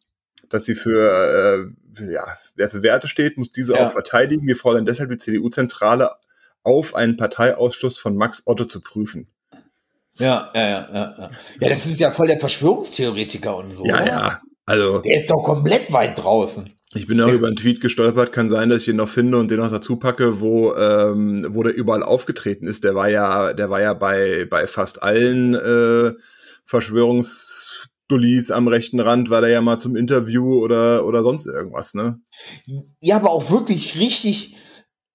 dass 0.49 0.65
sie 0.65 0.75
für, 0.75 1.69
äh, 1.99 2.13
ja, 2.13 2.25
wer 2.55 2.71
für 2.71 2.83
Werte 2.83 3.09
steht, 3.09 3.37
muss 3.37 3.53
diese 3.53 3.75
Ja. 3.75 3.87
auch 3.87 3.93
verteidigen. 3.93 4.47
Wir 4.47 4.57
fordern 4.57 4.87
deshalb 4.87 5.11
die 5.11 5.19
CDU-Zentrale 5.19 6.13
auf, 6.67 6.95
einen 6.95 7.17
Parteiausschluss 7.17 7.99
von 7.99 8.17
Max 8.17 8.43
Otto 8.45 8.65
zu 8.65 8.81
prüfen. 8.81 9.29
Ja, 10.19 10.51
ja, 10.55 10.63
ja, 10.63 10.89
ja, 10.93 11.15
ja. 11.19 11.31
Ja, 11.61 11.69
das 11.69 11.87
ist 11.87 12.01
ja 12.01 12.11
voll 12.11 12.29
der 12.29 12.41
Verschwörungstheoretiker 12.41 13.57
und 13.57 13.75
so. 13.75 13.85
Ja, 13.85 13.97
oder? 13.97 14.07
ja. 14.07 14.41
Also, 14.65 14.99
Der 14.99 15.17
ist 15.17 15.31
doch 15.31 15.43
komplett 15.43 15.93
weit 15.93 16.19
draußen. 16.19 16.71
ich 16.95 17.07
bin 17.07 17.21
auch 17.21 17.31
über 17.31 17.47
einen 17.47 17.57
Tweet 17.57 17.81
gestolpert. 17.81 18.33
Kann 18.33 18.49
sein, 18.51 18.69
dass 18.69 18.83
ich 18.83 18.89
ihn 18.89 18.97
noch 18.97 19.09
finde 19.09 19.39
und 19.39 19.51
den 19.51 19.59
noch 19.59 19.71
dazu 19.71 19.97
packe, 19.97 20.41
wo, 20.41 20.75
ähm, 20.75 21.47
wo 21.51 21.63
der 21.63 21.75
überall 21.75 22.03
aufgetreten 22.03 22.67
ist. 22.67 22.83
Der 22.83 22.95
war 22.95 23.09
ja, 23.09 23.53
der 23.53 23.71
war 23.71 23.81
ja 23.81 23.95
bei, 23.95 24.47
bei 24.51 24.67
fast 24.67 25.03
allen 25.03 25.55
äh, 25.55 26.15
Verschwörungsdullis 26.65 28.51
am 28.51 28.67
rechten 28.69 28.99
Rand, 28.99 29.31
war 29.31 29.41
der 29.41 29.51
ja 29.51 29.61
mal 29.61 29.79
zum 29.79 29.95
Interview 29.95 30.59
oder, 30.63 31.05
oder 31.07 31.23
sonst 31.23 31.47
irgendwas, 31.47 31.95
ne? 31.95 32.19
Ja, 33.01 33.17
aber 33.17 33.31
auch 33.31 33.51
wirklich 33.51 33.99
richtig, 33.99 34.57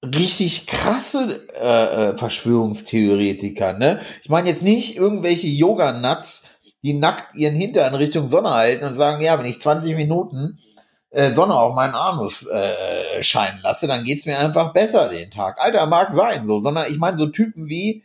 richtig 0.04 0.68
krasse 0.68 1.48
äh, 1.62 2.10
äh, 2.12 2.18
Verschwörungstheoretiker, 2.18 3.74
ne? 3.74 4.00
Ich 4.24 4.30
meine 4.30 4.50
jetzt 4.50 4.62
nicht 4.64 4.96
irgendwelche 4.98 5.48
Yoga-Nuts, 5.48 6.44
die 6.84 6.94
nackt 6.94 7.36
ihren 7.36 7.56
Hintern 7.56 7.94
Richtung 7.94 8.28
Sonne 8.30 8.50
halten 8.52 8.86
und 8.86 8.96
sagen, 8.96 9.22
ja, 9.22 9.38
wenn 9.38 9.46
ich 9.46 9.62
20 9.62 9.96
Minuten 9.96 10.60
äh, 11.12 11.32
Sonne 11.32 11.56
auf 11.56 11.76
meinen 11.76 11.94
Anus 11.94 12.48
äh, 12.48 13.22
scheinen 13.22 13.60
lasse, 13.62 13.86
dann 13.88 14.04
geht's 14.04 14.26
mir 14.26 14.40
einfach 14.40 14.74
besser 14.74 15.10
den 15.10 15.30
Tag. 15.30 15.62
Alter, 15.62 15.86
mag 15.86 16.12
sein 16.12 16.48
so, 16.48 16.62
sondern 16.62 16.86
ich 16.90 16.98
meine 16.98 17.18
so 17.18 17.28
Typen 17.28 17.68
wie, 17.70 18.04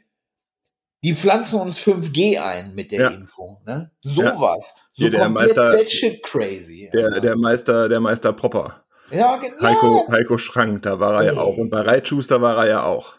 die 1.04 1.14
pflanzen 1.14 1.60
uns 1.60 1.78
5G 1.80 2.38
ein 2.40 2.74
mit 2.74 2.90
der 2.92 3.00
Ja. 3.00 3.08
Impfung, 3.08 3.58
ne? 3.64 3.90
Sowas. 4.02 4.74
So 4.92 5.02
Hier, 5.04 5.10
der 5.10 5.28
Meister- 5.28 5.78
crazy. 6.22 6.90
Der, 6.92 7.06
Alter. 7.06 7.20
der 7.20 7.36
Meister, 7.36 7.88
der 7.88 8.00
Meister 8.00 8.32
Popper. 8.32 8.82
Ja, 9.10 9.36
genau. 9.36 9.62
Heiko, 9.62 10.06
Heiko 10.10 10.38
Schrank, 10.38 10.82
da 10.82 10.98
war 11.00 11.22
er 11.22 11.34
ja 11.34 11.40
auch. 11.40 11.56
Und 11.56 11.70
bei 11.70 11.80
Reitschuster 11.80 12.40
war 12.42 12.56
er 12.58 12.68
ja 12.68 12.82
auch. 12.84 13.16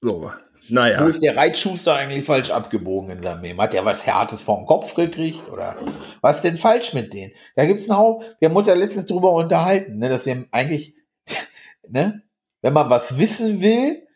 So, 0.00 0.30
Wo 0.68 0.74
naja. 0.74 1.04
ist 1.04 1.22
der 1.22 1.36
Reitschuster 1.36 1.94
eigentlich 1.94 2.24
falsch 2.24 2.50
abgebogen 2.50 3.10
in 3.10 3.22
seinem 3.22 3.42
Leben? 3.42 3.60
Hat 3.60 3.72
der 3.72 3.84
was 3.84 4.04
Härtes 4.06 4.42
vom 4.42 4.66
Kopf 4.66 4.94
gekriegt? 4.94 5.48
Oder 5.50 5.76
was 6.20 6.36
ist 6.36 6.42
denn 6.44 6.56
falsch 6.56 6.92
mit 6.94 7.12
denen? 7.12 7.32
Da 7.56 7.64
gibt's 7.64 7.88
einen 7.88 7.98
Haufen, 7.98 8.26
wir 8.38 8.48
haben 8.48 8.56
uns 8.56 8.66
ja 8.66 8.74
letztens 8.74 9.06
drüber 9.06 9.32
unterhalten, 9.32 9.98
ne, 9.98 10.08
dass 10.08 10.26
wir 10.26 10.44
eigentlich, 10.52 10.94
ne, 11.88 12.22
wenn 12.62 12.72
man 12.72 12.90
was 12.90 13.18
wissen 13.18 13.60
will, 13.60 14.06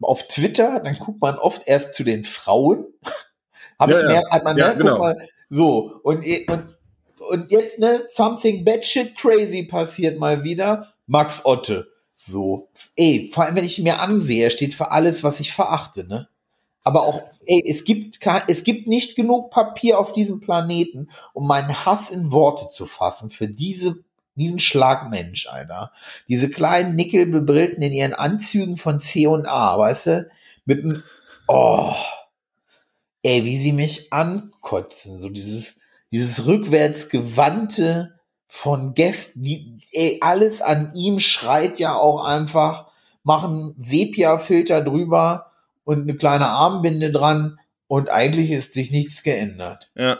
auf 0.00 0.26
Twitter, 0.26 0.80
dann 0.80 0.98
guckt 0.98 1.20
man 1.20 1.38
oft 1.38 1.62
erst 1.66 1.94
zu 1.94 2.04
den 2.04 2.24
Frauen. 2.24 2.86
Hab 3.78 3.90
Ja, 3.90 4.00
ich 4.00 4.06
mehr, 4.06 4.22
hat 4.30 4.44
man, 4.44 4.56
Ja, 4.56 4.70
guck 4.70 4.78
genau. 4.78 4.98
mal, 4.98 5.18
so, 5.50 6.00
und, 6.02 6.24
und, 6.48 6.76
und 7.30 7.50
jetzt, 7.50 7.78
ne, 7.78 8.06
something 8.10 8.64
bad 8.64 8.84
shit 8.84 9.16
crazy 9.16 9.62
passiert 9.64 10.18
mal 10.18 10.44
wieder. 10.44 10.92
Max 11.06 11.44
Otte. 11.44 11.88
So, 12.14 12.68
ey, 12.94 13.28
vor 13.32 13.44
allem 13.44 13.56
wenn 13.56 13.64
ich 13.64 13.80
mir 13.80 14.00
ansehe, 14.00 14.44
er 14.44 14.50
steht 14.50 14.74
für 14.74 14.92
alles, 14.92 15.24
was 15.24 15.40
ich 15.40 15.52
verachte, 15.52 16.06
ne? 16.06 16.28
Aber 16.84 17.04
auch, 17.04 17.20
ey, 17.46 17.62
es 17.68 17.84
gibt, 17.84 18.18
es 18.48 18.64
gibt 18.64 18.86
nicht 18.86 19.14
genug 19.14 19.50
Papier 19.50 19.98
auf 19.98 20.12
diesem 20.12 20.40
Planeten, 20.40 21.10
um 21.32 21.46
meinen 21.46 21.84
Hass 21.84 22.10
in 22.10 22.32
Worte 22.32 22.68
zu 22.70 22.86
fassen 22.86 23.30
für 23.30 23.48
diese, 23.48 23.96
diesen 24.34 24.58
Schlagmensch, 24.58 25.46
Alter. 25.48 25.92
Diese 26.28 26.50
kleinen 26.50 26.96
Nickelbebrillten 26.96 27.82
in 27.82 27.92
ihren 27.92 28.14
Anzügen 28.14 28.76
von 28.76 28.98
C 28.98 29.26
und 29.26 29.46
A, 29.46 29.78
weißt 29.78 30.06
du? 30.06 30.30
Mit 30.64 30.82
dem, 30.82 31.02
oh, 31.46 31.92
ey, 33.22 33.44
wie 33.44 33.58
sie 33.58 33.72
mich 33.72 34.12
ankotzen, 34.12 35.18
so 35.18 35.28
dieses, 35.28 35.76
dieses 36.12 36.46
rückwärtsgewandte 36.46 38.20
von 38.46 38.94
Gästen, 38.94 39.42
die, 39.42 39.78
ey, 39.92 40.18
alles 40.20 40.60
an 40.60 40.92
ihm 40.94 41.18
schreit 41.18 41.78
ja 41.78 41.94
auch 41.94 42.24
einfach, 42.24 42.86
machen 43.24 43.74
Sepia-Filter 43.78 44.82
drüber 44.82 45.52
und 45.84 46.02
eine 46.02 46.14
kleine 46.14 46.48
Armbinde 46.48 47.10
dran 47.10 47.58
und 47.86 48.10
eigentlich 48.10 48.50
ist 48.50 48.74
sich 48.74 48.90
nichts 48.90 49.22
geändert. 49.22 49.90
Ja. 49.94 50.18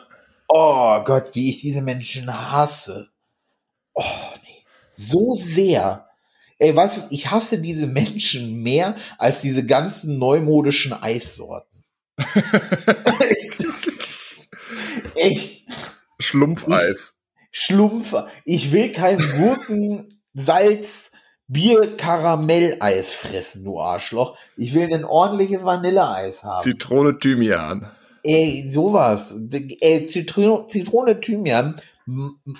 Oh 0.48 1.00
Gott, 1.04 1.34
wie 1.34 1.50
ich 1.50 1.60
diese 1.60 1.82
Menschen 1.82 2.32
hasse. 2.50 3.08
Oh, 3.94 4.02
nee. 4.44 4.64
So 4.92 5.34
sehr. 5.34 6.08
Ey, 6.58 6.74
weißt 6.74 6.96
du, 6.96 7.00
ich 7.10 7.30
hasse 7.30 7.58
diese 7.58 7.86
Menschen 7.86 8.62
mehr 8.62 8.94
als 9.18 9.40
diese 9.42 9.66
ganzen 9.66 10.18
neumodischen 10.18 10.92
Eissorten. 10.92 11.84
Echt. 15.22 15.66
Schlumpfeis. 16.18 17.14
Schlumpfer. 17.50 18.28
Ich 18.44 18.72
will 18.72 18.92
kein 18.92 19.18
Gurken, 19.18 20.20
Salz, 20.34 21.10
Bier, 21.48 21.96
Karamelleis 21.96 23.12
fressen, 23.12 23.64
du 23.64 23.78
Arschloch. 23.78 24.38
Ich 24.56 24.72
will 24.72 24.92
ein 24.92 25.04
ordentliches 25.04 25.64
Vanilleeis 25.64 26.44
haben. 26.44 26.62
Zitrone 26.62 27.18
Thymian. 27.18 27.90
Ey, 28.22 28.70
sowas. 28.70 29.36
Ey, 29.80 30.06
Zitrone, 30.06 30.66
Zitrone 30.68 31.20
Thymian 31.20 31.76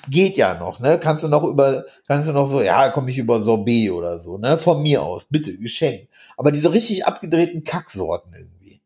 geht 0.09 0.37
ja 0.37 0.59
noch, 0.59 0.79
ne? 0.79 0.99
Kannst 1.01 1.25
du 1.25 1.29
noch 1.29 1.43
über, 1.43 1.85
kannst 2.07 2.29
du 2.29 2.33
noch 2.33 2.47
so, 2.47 2.61
ja, 2.61 2.91
komme 2.91 3.11
ich 3.11 3.19
über 3.19 3.41
Sorbet 3.43 3.91
oder 3.91 4.21
so, 4.21 4.39
ne? 4.39 4.59
Von 4.59 4.83
mir 4.83 5.03
aus, 5.03 5.25
bitte, 5.29 5.57
Geschenk. 5.57 6.09
Aber 6.37 6.53
diese 6.53 6.73
richtig 6.73 7.07
abgedrehten 7.07 7.65
Kacksorten 7.65 8.33
irgendwie. 8.37 8.81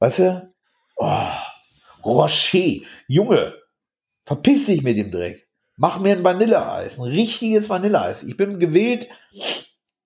Weißt 0.00 0.18
du? 0.18 0.52
Oh, 0.96 1.28
Rocher. 2.04 2.80
Junge, 3.06 3.54
verpiss 4.24 4.66
dich 4.66 4.82
mit 4.82 4.96
dem 4.98 5.10
Dreck. 5.10 5.48
Mach 5.76 5.98
mir 6.00 6.16
ein 6.16 6.24
Vanilleeis, 6.24 6.98
ein 6.98 7.04
richtiges 7.04 7.68
Vanilleeis. 7.68 8.22
Ich 8.22 8.36
bin 8.36 8.58
gewillt, 8.60 9.08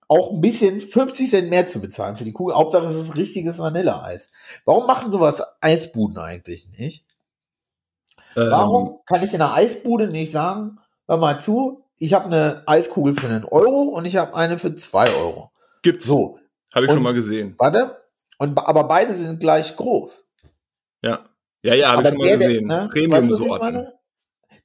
auch 0.09 0.33
ein 0.33 0.41
bisschen 0.41 0.81
50 0.81 1.29
Cent 1.29 1.51
mehr 1.51 1.67
zu 1.67 1.81
bezahlen 1.81 2.17
für 2.17 2.25
die 2.25 2.33
Kugel. 2.33 2.55
Hauptsache 2.55 2.87
es 2.87 2.95
ist 2.95 3.11
ein 3.11 3.17
richtiges 3.17 3.59
Vanilleeis. 3.59 4.31
Warum 4.65 4.87
machen 4.87 5.11
sowas 5.11 5.43
Eisbuden 5.61 6.19
eigentlich 6.19 6.69
nicht? 6.79 7.05
Ähm, 8.37 8.51
Warum 8.51 9.01
kann 9.07 9.23
ich 9.23 9.35
in 9.35 9.43
einer 9.43 9.55
Eisbude 9.55 10.09
nicht 10.09 10.31
sagen, 10.31 10.79
hör 11.09 11.17
mal 11.17 11.41
zu, 11.41 11.83
ich 11.99 12.13
habe 12.15 12.27
eine 12.27 12.63
Eiskugel 12.67 13.15
für 13.15 13.27
einen 13.27 13.45
Euro 13.45 13.83
und 13.85 14.05
ich 14.05 14.17
habe 14.17 14.37
eine 14.37 14.59
für 14.59 14.75
zwei 14.75 15.11
Euro. 15.15 15.51
Gibt's. 15.83 16.05
So, 16.07 16.39
Habe 16.75 16.85
ich 16.85 16.91
Und- 16.91 16.97
schon 16.99 17.03
mal 17.03 17.15
gesehen. 17.15 17.55
warte. 17.59 18.03
Und, 18.39 18.57
aber 18.59 18.85
beide 18.85 19.15
sind 19.15 19.41
gleich 19.41 19.75
groß. 19.77 20.27
Ja. 21.03 21.25
Ja, 21.67 21.75
ja, 21.75 21.93
habe 21.93 22.03
ich 22.03 22.09
schon 22.09 22.19
mal 22.19 22.25
der, 22.29 22.37
der- 22.39 22.49
gesehen. 22.49 22.67
ne? 22.67 22.89
Premium-Sorten. 22.93 23.87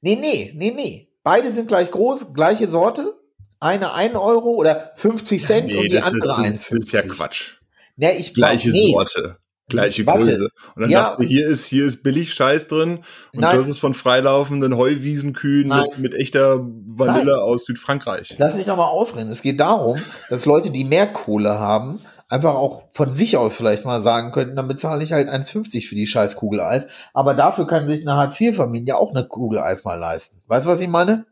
Nee, 0.00 0.16
nee, 0.20 0.52
nee, 0.56 0.72
nee. 0.74 1.08
Beide 1.22 1.52
sind 1.52 1.68
gleich 1.68 1.90
groß, 1.90 2.32
gleiche 2.34 2.68
Sorte. 2.68 3.14
Eine 3.60 3.94
1 3.94 4.16
Euro 4.16 4.50
oder 4.54 4.92
50 4.96 5.44
Cent 5.44 5.72
und 5.72 5.84
die 5.84 5.88
das, 5.94 6.02
andere 6.04 6.28
das, 6.28 6.38
1,50. 6.38 6.70
das 6.70 6.86
ist 6.86 6.92
ja 6.92 7.02
Quatsch. 7.02 7.54
Ja, 7.96 8.10
ich 8.10 8.34
Gleiche 8.34 8.70
nee. 8.70 8.92
Sorte. 8.92 9.36
Gleiche 9.68 10.04
Warte. 10.04 10.22
Größe. 10.22 10.48
Und 10.74 10.82
dann 10.82 10.90
Ja. 10.90 11.04
sagst 11.04 11.20
du, 11.20 11.24
hier 11.24 11.46
ist, 11.46 11.66
hier 11.66 11.86
ist 11.86 12.02
billig 12.02 12.34
Scheiß 12.34 12.66
drin 12.66 13.04
und 13.32 13.40
Nein. 13.40 13.56
das 13.56 13.68
ist 13.68 13.78
von 13.78 13.94
freilaufenden 13.94 14.76
Heuwiesenkühen 14.76 15.68
Nein. 15.68 15.86
mit, 15.92 15.98
mit 15.98 16.14
echter 16.14 16.58
Vanille 16.60 17.40
aus 17.40 17.64
Südfrankreich. 17.64 18.34
Lass 18.38 18.56
mich 18.56 18.66
doch 18.66 18.76
mal 18.76 18.88
ausreden. 18.88 19.30
Es 19.30 19.40
geht 19.42 19.60
darum, 19.60 19.98
dass 20.28 20.44
Leute, 20.44 20.70
die 20.70 20.84
mehr 20.84 21.06
Kohle 21.06 21.58
haben, 21.60 22.00
einfach 22.32 22.54
auch 22.54 22.88
von 22.92 23.12
sich 23.12 23.36
aus 23.36 23.54
vielleicht 23.54 23.84
mal 23.84 24.00
sagen 24.00 24.32
könnten, 24.32 24.56
dann 24.56 24.66
bezahle 24.66 25.04
ich 25.04 25.12
halt 25.12 25.28
1,50 25.28 25.86
für 25.86 25.94
die 25.94 26.06
scheiß 26.06 26.36
Kugel 26.36 26.60
Eis. 26.60 26.86
Aber 27.12 27.34
dafür 27.34 27.66
kann 27.66 27.86
sich 27.86 28.02
eine 28.02 28.16
Hartz-IV-Familie 28.16 28.96
auch 28.96 29.14
eine 29.14 29.26
Kugel 29.26 29.58
Eis 29.58 29.84
mal 29.84 29.98
leisten. 29.98 30.40
Weißt 30.46 30.66
du, 30.66 30.70
was 30.70 30.80
ich 30.80 30.88
meine? 30.88 31.26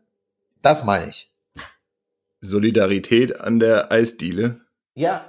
Das 0.61 0.83
meine 0.83 1.09
ich. 1.09 1.31
Solidarität 2.41 3.39
an 3.39 3.59
der 3.59 3.91
Eisdiele. 3.91 4.61
Ja, 4.93 5.25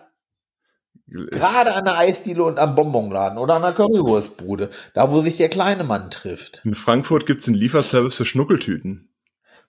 gerade 1.07 1.75
an 1.75 1.85
der 1.85 1.99
Eisdiele 1.99 2.43
und 2.43 2.59
am 2.59 2.75
Bonbonladen 2.75 3.39
oder 3.39 3.55
an 3.55 3.63
der 3.63 3.73
Currywurstbude. 3.73 4.71
Da, 4.95 5.11
wo 5.11 5.21
sich 5.21 5.37
der 5.37 5.49
kleine 5.49 5.85
Mann 5.85 6.11
trifft. 6.11 6.63
In 6.65 6.75
Frankfurt 6.75 7.27
gibt's 7.27 7.47
einen 7.47 7.57
Lieferservice 7.57 8.17
für 8.17 8.25
Schnuckeltüten. 8.25 9.12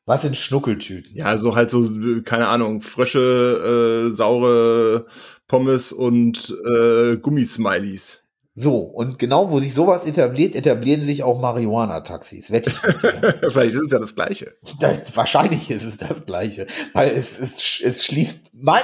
Was 0.05 0.23
sind 0.23 0.35
Schnuckeltüten? 0.35 1.15
Ja, 1.15 1.37
so 1.37 1.55
halt 1.55 1.69
so, 1.69 1.85
keine 2.23 2.47
Ahnung, 2.47 2.81
Frösche, 2.81 4.09
äh, 4.09 4.13
saure 4.13 5.05
Pommes 5.47 5.93
und 5.93 6.55
äh, 6.67 7.17
Gummismileys. 7.17 8.23
So, 8.55 8.77
und 8.81 9.17
genau 9.17 9.49
wo 9.49 9.59
sich 9.59 9.73
sowas 9.73 10.05
etabliert, 10.05 10.55
etablieren 10.55 11.03
sich 11.03 11.23
auch 11.23 11.41
Marihuana-Taxis. 11.41 12.47
Vielleicht 12.51 13.73
ist 13.73 13.83
es 13.83 13.91
ja 13.91 13.99
das 13.99 14.13
Gleiche. 14.13 14.55
Das, 14.79 15.15
wahrscheinlich 15.15 15.71
ist 15.71 15.83
es 15.83 15.97
das 15.97 16.25
Gleiche, 16.25 16.67
weil 16.93 17.11
es, 17.11 17.39
es, 17.39 17.81
es 17.81 18.05
schließt, 18.05 18.51
mein, 18.53 18.83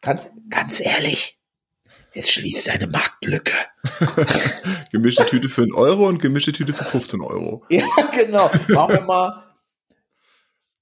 ganz, 0.00 0.28
ganz 0.50 0.80
ehrlich, 0.80 1.38
es 2.12 2.32
schließt 2.32 2.70
eine 2.70 2.88
Marktlücke. 2.88 3.52
Gemischte 4.92 5.26
Tüte 5.26 5.48
für 5.48 5.62
einen 5.62 5.74
Euro 5.74 6.08
und 6.08 6.20
gemischte 6.20 6.52
Tüte 6.52 6.72
für 6.72 6.84
15 6.84 7.20
Euro. 7.20 7.64
Ja, 7.70 7.84
genau. 8.12 8.50
Machen 8.68 8.94
wir 8.94 9.00
mal 9.02 9.47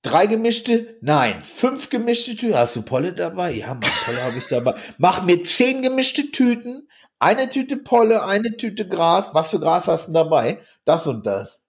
drei 0.07 0.27
gemischte, 0.27 0.97
nein, 1.01 1.43
fünf 1.43 1.91
gemischte 1.91 2.37
Tüten. 2.37 2.57
Hast 2.57 2.77
du 2.77 2.83
Polle 2.83 3.13
dabei? 3.13 3.53
Ja, 3.53 3.69
Mann, 3.69 3.91
Polle 4.05 4.23
habe 4.23 4.39
ich 4.39 4.47
dabei. 4.47 4.75
Mach 4.99 5.25
mir 5.25 5.43
zehn 5.43 5.83
gemischte 5.83 6.31
Tüten, 6.31 6.89
eine 7.19 7.49
Tüte 7.49 7.77
Polle, 7.77 8.25
eine 8.25 8.57
Tüte 8.57 8.87
Gras. 8.89 9.35
Was 9.35 9.51
für 9.51 9.61
Gras 9.61 9.89
hast 9.89 10.09
du 10.09 10.13
dabei? 10.13 10.61
Das 10.85 11.07
und 11.07 11.27
das. 11.27 11.61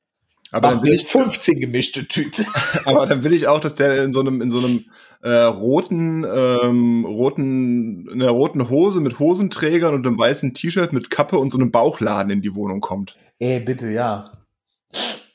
Aber 0.51 0.69
dann, 0.69 0.77
Mach 0.77 0.83
will 0.83 0.91
mir 0.91 0.95
ich, 0.97 1.07
15 1.07 1.59
gemischte 1.59 2.07
Tüten. 2.07 2.45
aber 2.85 3.05
dann 3.05 3.23
will 3.23 3.33
ich 3.33 3.47
auch, 3.47 3.59
dass 3.59 3.75
der 3.75 4.03
in 4.03 4.13
so 4.13 4.21
einem, 4.21 4.41
in 4.41 4.49
so 4.49 4.59
einem 4.59 4.85
äh, 5.21 5.29
roten, 5.29 6.23
ähm, 6.23 7.05
roten, 7.05 8.07
in 8.07 8.21
einer 8.21 8.31
roten 8.31 8.69
Hose 8.69 9.01
mit 9.01 9.19
Hosenträgern 9.19 9.93
und 9.93 10.07
einem 10.07 10.17
weißen 10.17 10.53
T-Shirt 10.53 10.93
mit 10.93 11.09
Kappe 11.09 11.37
und 11.37 11.51
so 11.51 11.57
einem 11.57 11.71
Bauchladen 11.71 12.31
in 12.31 12.41
die 12.41 12.55
Wohnung 12.55 12.79
kommt. 12.79 13.17
Ey, 13.39 13.59
bitte, 13.59 13.89
ja. 13.91 14.31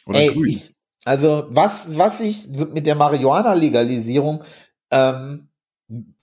Oder 0.06 0.20
Ey, 0.20 0.28
grün. 0.28 0.46
ich, 0.48 0.71
also 1.04 1.46
was, 1.48 1.96
was 1.96 2.20
ich 2.20 2.48
mit 2.48 2.86
der 2.86 2.94
Marihuana-Legalisierung, 2.94 4.44
ähm, 4.90 5.48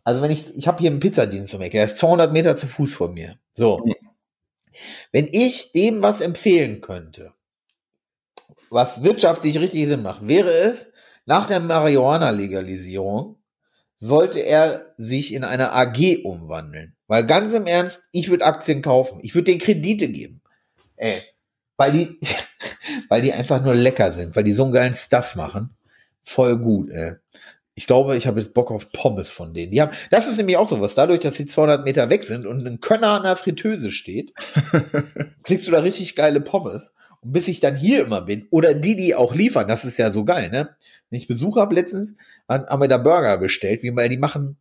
also 0.04 0.22
wenn 0.22 0.32
ich, 0.32 0.56
ich 0.56 0.68
habe 0.68 0.80
hier 0.80 0.90
einen 0.90 1.00
Pizzadienst 1.00 1.54
um 1.54 1.62
Ecke, 1.62 1.78
der 1.78 1.86
ist 1.86 1.98
200 1.98 2.32
Meter 2.32 2.58
zu 2.58 2.68
Fuß 2.68 2.94
von 2.94 3.14
mir. 3.14 3.36
So. 3.54 3.86
Mhm. 3.86 3.96
Wenn 5.12 5.28
ich 5.32 5.72
dem 5.72 6.02
was 6.02 6.22
empfehlen 6.22 6.82
könnte, 6.82 7.34
was 8.70 9.04
wirtschaftlich 9.04 9.60
richtig 9.60 9.88
Sinn 9.88 10.04
macht, 10.04 10.28
wäre 10.28 10.52
es, 10.52 10.92
nach 11.26 11.48
der 11.48 11.60
Marihuana-Legalisierung 11.60 13.36
sollte 13.98 14.40
er 14.40 14.94
sich 14.98 15.34
in 15.34 15.44
eine 15.44 15.74
AG 15.74 16.24
umwandeln. 16.24 16.96
Weil 17.08 17.26
ganz 17.26 17.54
im 17.54 17.68
Ernst, 17.68 18.02
ich 18.12 18.30
würde 18.30 18.46
Aktien 18.46 18.82
kaufen. 18.82 19.20
Ich 19.24 19.36
würde 19.36 19.52
den 19.52 19.60
Kredite 19.60 20.08
geben. 20.08 20.42
Ey, 20.96 21.24
weil 21.80 21.94
die, 21.94 22.20
weil 23.10 23.22
die 23.22 23.34
einfach 23.34 23.64
nur 23.64 23.74
lecker 23.74 24.12
sind, 24.14 24.36
weil 24.36 24.44
die 24.44 24.54
so 24.54 24.66
einen 24.66 24.74
geilen 24.74 24.94
Stuff 24.94 25.36
machen. 25.36 25.76
Voll 26.24 26.58
gut, 26.58 26.92
ey. 26.92 27.14
Ich 27.74 27.88
glaube, 27.88 28.18
ich 28.18 28.28
habe 28.28 28.42
jetzt 28.42 28.54
Bock 28.54 28.72
auf 28.72 28.92
Pommes 28.92 29.32
von 29.32 29.54
denen. 29.54 29.72
Die 29.72 29.82
haben, 29.82 29.92
das 30.12 30.28
ist 30.28 30.36
nämlich 30.36 30.58
auch 30.58 30.68
sowas. 30.68 30.96
Dadurch, 30.96 31.22
dass 31.22 31.36
sie 31.36 31.46
200 31.46 31.86
Meter 31.86 32.10
weg 32.10 32.26
sind 32.26 32.46
und 32.46 32.68
ein 32.68 32.82
Könner 32.82 33.12
an 33.12 33.24
der 33.24 33.38
Fritteuse 33.38 33.94
steht, 33.94 34.34
kriegst 35.44 35.66
du 35.66 35.72
da 35.72 35.80
richtig 35.80 36.18
geile 36.18 36.42
Pommes. 36.42 36.94
Und 37.22 37.32
bis 37.32 37.48
ich 37.48 37.62
dann 37.62 37.78
hier 37.78 38.04
immer 38.04 38.22
bin, 38.22 38.48
oder 38.52 38.74
die, 38.74 38.98
die 38.98 39.16
auch 39.16 39.34
liefern, 39.34 39.70
das 39.70 39.86
ist 39.86 39.98
ja 39.98 40.12
so 40.12 40.26
geil, 40.26 40.50
ne? 40.50 40.76
Wenn 41.10 41.18
ich 41.18 41.28
Besuch 41.28 41.56
habe 41.56 41.74
letztens, 41.74 42.16
haben 42.50 42.82
wir 42.82 42.90
da 42.90 42.98
Burger 42.98 43.38
bestellt, 43.38 43.82
wie 43.82 43.96
weil 43.96 44.10
die 44.10 44.18
machen, 44.18 44.58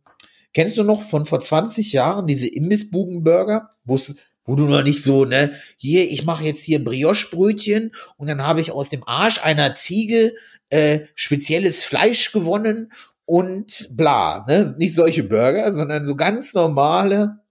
kennst 0.53 0.77
du 0.77 0.83
noch 0.83 1.01
von 1.01 1.25
vor 1.25 1.41
20 1.41 1.91
Jahren 1.91 2.25
diese 2.25 2.47
Imbissbugenburger, 2.47 3.71
wo 3.83 3.97
es 3.97 4.15
wo 4.49 4.55
du 4.55 4.65
noch 4.65 4.81
nicht 4.81 5.03
so, 5.03 5.25
ne, 5.25 5.53
hier, 5.77 6.09
ich 6.09 6.25
mache 6.25 6.43
jetzt 6.43 6.63
hier 6.63 6.79
ein 6.79 6.83
Brioche-Brötchen 6.83 7.93
und 8.17 8.27
dann 8.27 8.41
habe 8.41 8.61
ich 8.61 8.71
aus 8.71 8.89
dem 8.89 9.07
Arsch 9.07 9.39
einer 9.43 9.75
Ziege 9.75 10.33
äh, 10.71 11.01
spezielles 11.13 11.83
Fleisch 11.83 12.31
gewonnen 12.31 12.91
und 13.25 13.89
bla, 13.91 14.43
ne? 14.47 14.73
Nicht 14.79 14.95
solche 14.95 15.23
Burger, 15.23 15.75
sondern 15.75 16.07
so 16.07 16.15
ganz 16.15 16.55
normale. 16.55 17.41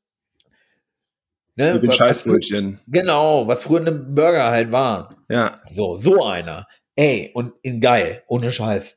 Ne? 1.55 1.74
Mit 1.74 1.84
den 1.84 1.92
Scheißbrötchen. 1.92 2.80
Genau, 2.88 3.46
was 3.46 3.62
früher 3.62 3.86
ein 3.86 4.14
Burger 4.14 4.51
halt 4.51 4.72
war. 4.72 5.14
Ja. 5.28 5.61
So, 5.70 5.94
so 5.94 6.24
einer. 6.24 6.66
Ey, 6.96 7.30
und 7.32 7.53
in 7.62 7.80
geil, 7.80 8.24
ohne 8.26 8.51
Scheiß. 8.51 8.96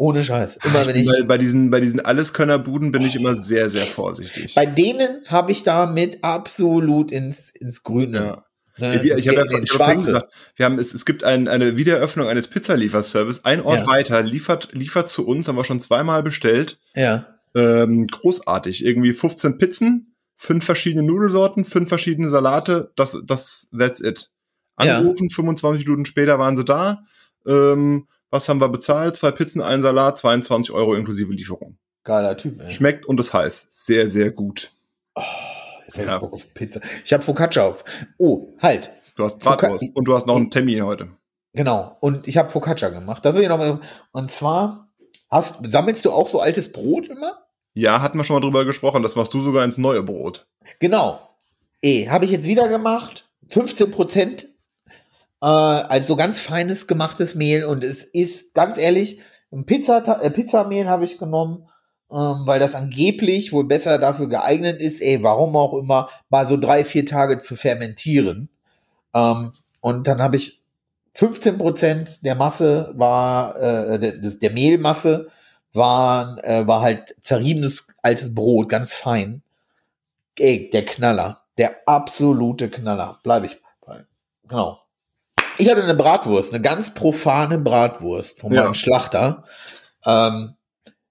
Ohne 0.00 0.24
Scheiß. 0.24 0.58
Immer 0.64 0.86
wenn 0.86 0.96
ich. 0.96 1.06
bei, 1.06 1.22
bei 1.24 1.36
diesen, 1.36 1.70
bei 1.70 1.78
diesen 1.78 2.00
Alleskönnerbuden 2.00 2.90
bin 2.90 3.02
ich 3.02 3.16
immer 3.16 3.34
sehr, 3.34 3.68
sehr 3.68 3.84
vorsichtig. 3.84 4.54
Bei 4.54 4.64
denen 4.64 5.22
habe 5.28 5.52
ich 5.52 5.62
damit 5.62 6.24
absolut 6.24 7.12
ins, 7.12 7.50
ins 7.50 7.82
Grüne. 7.82 8.16
ja. 8.18 8.44
Ne, 8.78 9.02
Wir, 9.02 9.18
ich 9.18 9.28
habe 9.28 9.36
ja 9.36 9.58
ich 9.62 9.78
hab 9.78 9.94
gesagt, 9.96 10.32
wir 10.56 10.64
haben, 10.64 10.78
es, 10.78 10.94
es 10.94 11.04
gibt 11.04 11.22
ein, 11.22 11.48
eine 11.48 11.76
Wiedereröffnung 11.76 12.28
eines 12.28 12.48
Pizzalieferservice. 12.48 13.44
Ein 13.44 13.60
Ort 13.60 13.80
Ja. 13.80 13.86
weiter 13.88 14.22
liefert, 14.22 14.70
liefert 14.72 15.10
zu 15.10 15.26
uns, 15.26 15.48
haben 15.48 15.56
wir 15.56 15.64
schon 15.64 15.82
zweimal 15.82 16.22
bestellt. 16.22 16.78
Ja. 16.94 17.26
Ähm, 17.54 18.06
großartig. 18.06 18.82
Irgendwie 18.86 19.12
15 19.12 19.58
Pizzen, 19.58 20.14
fünf 20.34 20.64
verschiedene 20.64 21.02
Nudelsorten, 21.06 21.66
fünf 21.66 21.90
verschiedene 21.90 22.30
Salate. 22.30 22.90
Das, 22.96 23.18
das, 23.26 23.68
that's 23.78 24.00
it. 24.00 24.30
Ja. 24.80 24.96
Angerufen, 24.96 25.28
25 25.28 25.84
Minuten 25.84 26.06
später 26.06 26.38
waren 26.38 26.56
sie 26.56 26.64
da. 26.64 27.02
Ähm, 27.46 28.06
was 28.30 28.48
haben 28.48 28.60
wir 28.60 28.68
bezahlt? 28.68 29.16
Zwei 29.16 29.30
Pizzen, 29.30 29.60
ein 29.62 29.82
Salat, 29.82 30.18
22 30.18 30.74
Euro 30.74 30.94
inklusive 30.94 31.32
Lieferung. 31.32 31.76
Geiler 32.04 32.36
Typ, 32.36 32.60
ey. 32.62 32.70
Schmeckt 32.70 33.04
und 33.06 33.20
ist 33.20 33.32
heiß. 33.34 33.68
Sehr, 33.70 34.08
sehr 34.08 34.30
gut. 34.30 34.70
Hab 35.16 35.24
ich 35.88 35.96
Ja. 35.96 36.18
Bock 36.18 36.32
auf 36.32 36.54
Pizza. 36.54 36.80
Ich 37.04 37.12
habe 37.12 37.22
Focaccia 37.22 37.64
auf. 37.66 37.84
Oh, 38.18 38.48
halt. 38.60 38.90
Du 39.16 39.24
hast 39.24 39.38
Bratwurst 39.38 39.84
und 39.94 40.04
du 40.04 40.14
hast 40.14 40.26
noch 40.26 40.36
einen 40.36 40.50
Termin 40.50 40.84
heute. 40.84 41.08
Genau. 41.52 41.96
Und 42.00 42.26
ich 42.28 42.36
habe 42.36 42.50
Focaccia 42.50 42.88
gemacht. 42.88 43.24
Das 43.24 43.34
will 43.34 43.42
ich 43.42 43.48
noch 43.48 43.58
mal. 43.58 43.80
Und 44.12 44.30
zwar, 44.30 44.88
hast, 45.30 45.58
sammelst 45.70 46.04
du 46.04 46.10
auch 46.12 46.28
so 46.28 46.40
altes 46.40 46.72
Brot 46.72 47.08
immer? 47.08 47.44
Ja, 47.74 48.00
hatten 48.00 48.18
wir 48.18 48.24
schon 48.24 48.34
mal 48.34 48.40
drüber 48.40 48.64
gesprochen. 48.64 49.02
Das 49.02 49.16
machst 49.16 49.34
du 49.34 49.40
sogar 49.40 49.64
ins 49.64 49.78
neue 49.78 50.02
Brot. 50.02 50.46
Genau. 50.78 51.20
Eh, 51.82 52.08
habe 52.08 52.24
ich 52.24 52.30
jetzt 52.30 52.46
wieder 52.46 52.68
gemacht. 52.68 53.28
15 53.48 53.90
Prozent 53.90 54.48
äh, 55.42 55.46
als 55.46 56.06
so 56.06 56.16
ganz 56.16 56.40
feines 56.40 56.86
gemachtes 56.86 57.34
Mehl. 57.34 57.64
Und 57.64 57.84
es 57.84 58.02
ist, 58.02 58.54
ganz 58.54 58.78
ehrlich, 58.78 59.20
ein 59.52 59.66
äh, 59.66 60.30
Pizzamehl 60.30 60.88
habe 60.88 61.04
ich 61.04 61.18
genommen, 61.18 61.68
ähm, 62.10 62.42
weil 62.44 62.60
das 62.60 62.74
angeblich 62.74 63.52
wohl 63.52 63.64
besser 63.64 63.98
dafür 63.98 64.28
geeignet 64.28 64.80
ist, 64.80 65.00
ey, 65.00 65.22
warum 65.22 65.56
auch 65.56 65.74
immer, 65.74 66.08
mal 66.28 66.46
so 66.48 66.56
drei, 66.56 66.84
vier 66.84 67.06
Tage 67.06 67.38
zu 67.38 67.56
fermentieren. 67.56 68.48
Ähm, 69.14 69.52
und 69.80 70.06
dann 70.06 70.20
habe 70.22 70.36
ich 70.36 70.60
15 71.14 71.58
Prozent 71.58 72.18
der 72.22 72.34
Masse 72.34 72.92
war, 72.94 73.56
äh, 73.56 73.98
der, 73.98 74.12
der 74.12 74.50
Mehlmasse 74.50 75.28
war, 75.72 76.42
äh, 76.44 76.66
war 76.66 76.82
halt 76.82 77.14
zerriebenes 77.20 77.88
altes 78.02 78.34
Brot, 78.34 78.68
ganz 78.68 78.94
fein. 78.94 79.42
Ey, 80.38 80.70
der 80.70 80.84
Knaller. 80.84 81.42
Der 81.58 81.76
absolute 81.86 82.70
Knaller. 82.70 83.18
Bleibe 83.22 83.46
ich 83.46 83.60
bei. 83.84 84.04
Genau. 84.48 84.80
Ich 85.60 85.70
hatte 85.70 85.82
eine 85.82 85.94
Bratwurst, 85.94 86.52
eine 86.52 86.62
ganz 86.62 86.94
profane 86.94 87.58
Bratwurst 87.58 88.40
von 88.40 88.52
Ja. 88.52 88.64
meinem 88.64 88.74
Schlachter. 88.74 89.44
Ähm, 90.06 90.54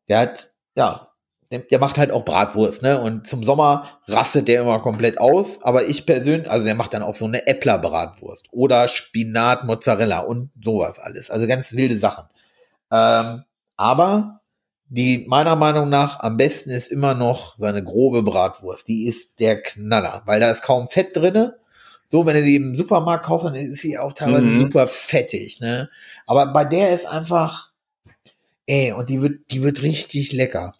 der 0.07 0.19
hat, 0.19 0.49
ja, 0.75 1.09
der, 1.51 1.59
der 1.59 1.79
macht 1.79 1.97
halt 1.97 2.11
auch 2.11 2.25
Bratwurst, 2.25 2.81
ne? 2.81 2.99
Und 3.01 3.27
zum 3.27 3.43
Sommer 3.43 3.87
rastet 4.07 4.47
der 4.47 4.61
immer 4.61 4.79
komplett 4.79 5.19
aus. 5.19 5.63
Aber 5.63 5.85
ich 5.85 6.05
persönlich, 6.05 6.49
also 6.49 6.65
der 6.65 6.75
macht 6.75 6.93
dann 6.93 7.03
auch 7.03 7.15
so 7.15 7.25
eine 7.25 7.47
Äppler-Bratwurst 7.47 8.47
oder 8.51 8.87
Spinat, 8.87 9.65
Mozzarella 9.65 10.19
und 10.19 10.51
sowas 10.63 10.99
alles. 10.99 11.29
Also 11.31 11.47
ganz 11.47 11.73
wilde 11.73 11.97
Sachen. 11.97 12.25
Ähm, 12.91 13.43
aber 13.77 14.41
die 14.91 15.25
meiner 15.27 15.55
Meinung 15.55 15.89
nach 15.89 16.19
am 16.21 16.37
besten 16.37 16.71
ist 16.71 16.87
immer 16.91 17.13
noch 17.13 17.55
seine 17.57 17.83
grobe 17.83 18.23
Bratwurst. 18.23 18.87
Die 18.87 19.05
ist 19.05 19.39
der 19.39 19.61
Knaller, 19.61 20.23
weil 20.25 20.39
da 20.39 20.49
ist 20.49 20.63
kaum 20.63 20.89
Fett 20.89 21.15
drinne. 21.15 21.59
So, 22.11 22.25
wenn 22.25 22.35
du 22.35 22.43
die 22.43 22.55
im 22.55 22.75
Supermarkt 22.75 23.25
kaufst, 23.25 23.45
dann 23.45 23.55
ist 23.55 23.81
sie 23.81 23.97
auch 23.97 24.13
teilweise 24.13 24.45
Mhm. 24.45 24.59
super 24.59 24.87
fettig, 24.87 25.59
ne? 25.59 25.89
Aber 26.25 26.47
bei 26.47 26.65
der 26.65 26.91
ist 26.91 27.05
einfach, 27.05 27.71
ey, 28.65 28.91
und 28.93 29.09
die 29.09 29.21
wird, 29.21 29.51
die 29.51 29.61
wird 29.61 29.81
richtig 29.83 30.31
lecker. 30.33 30.73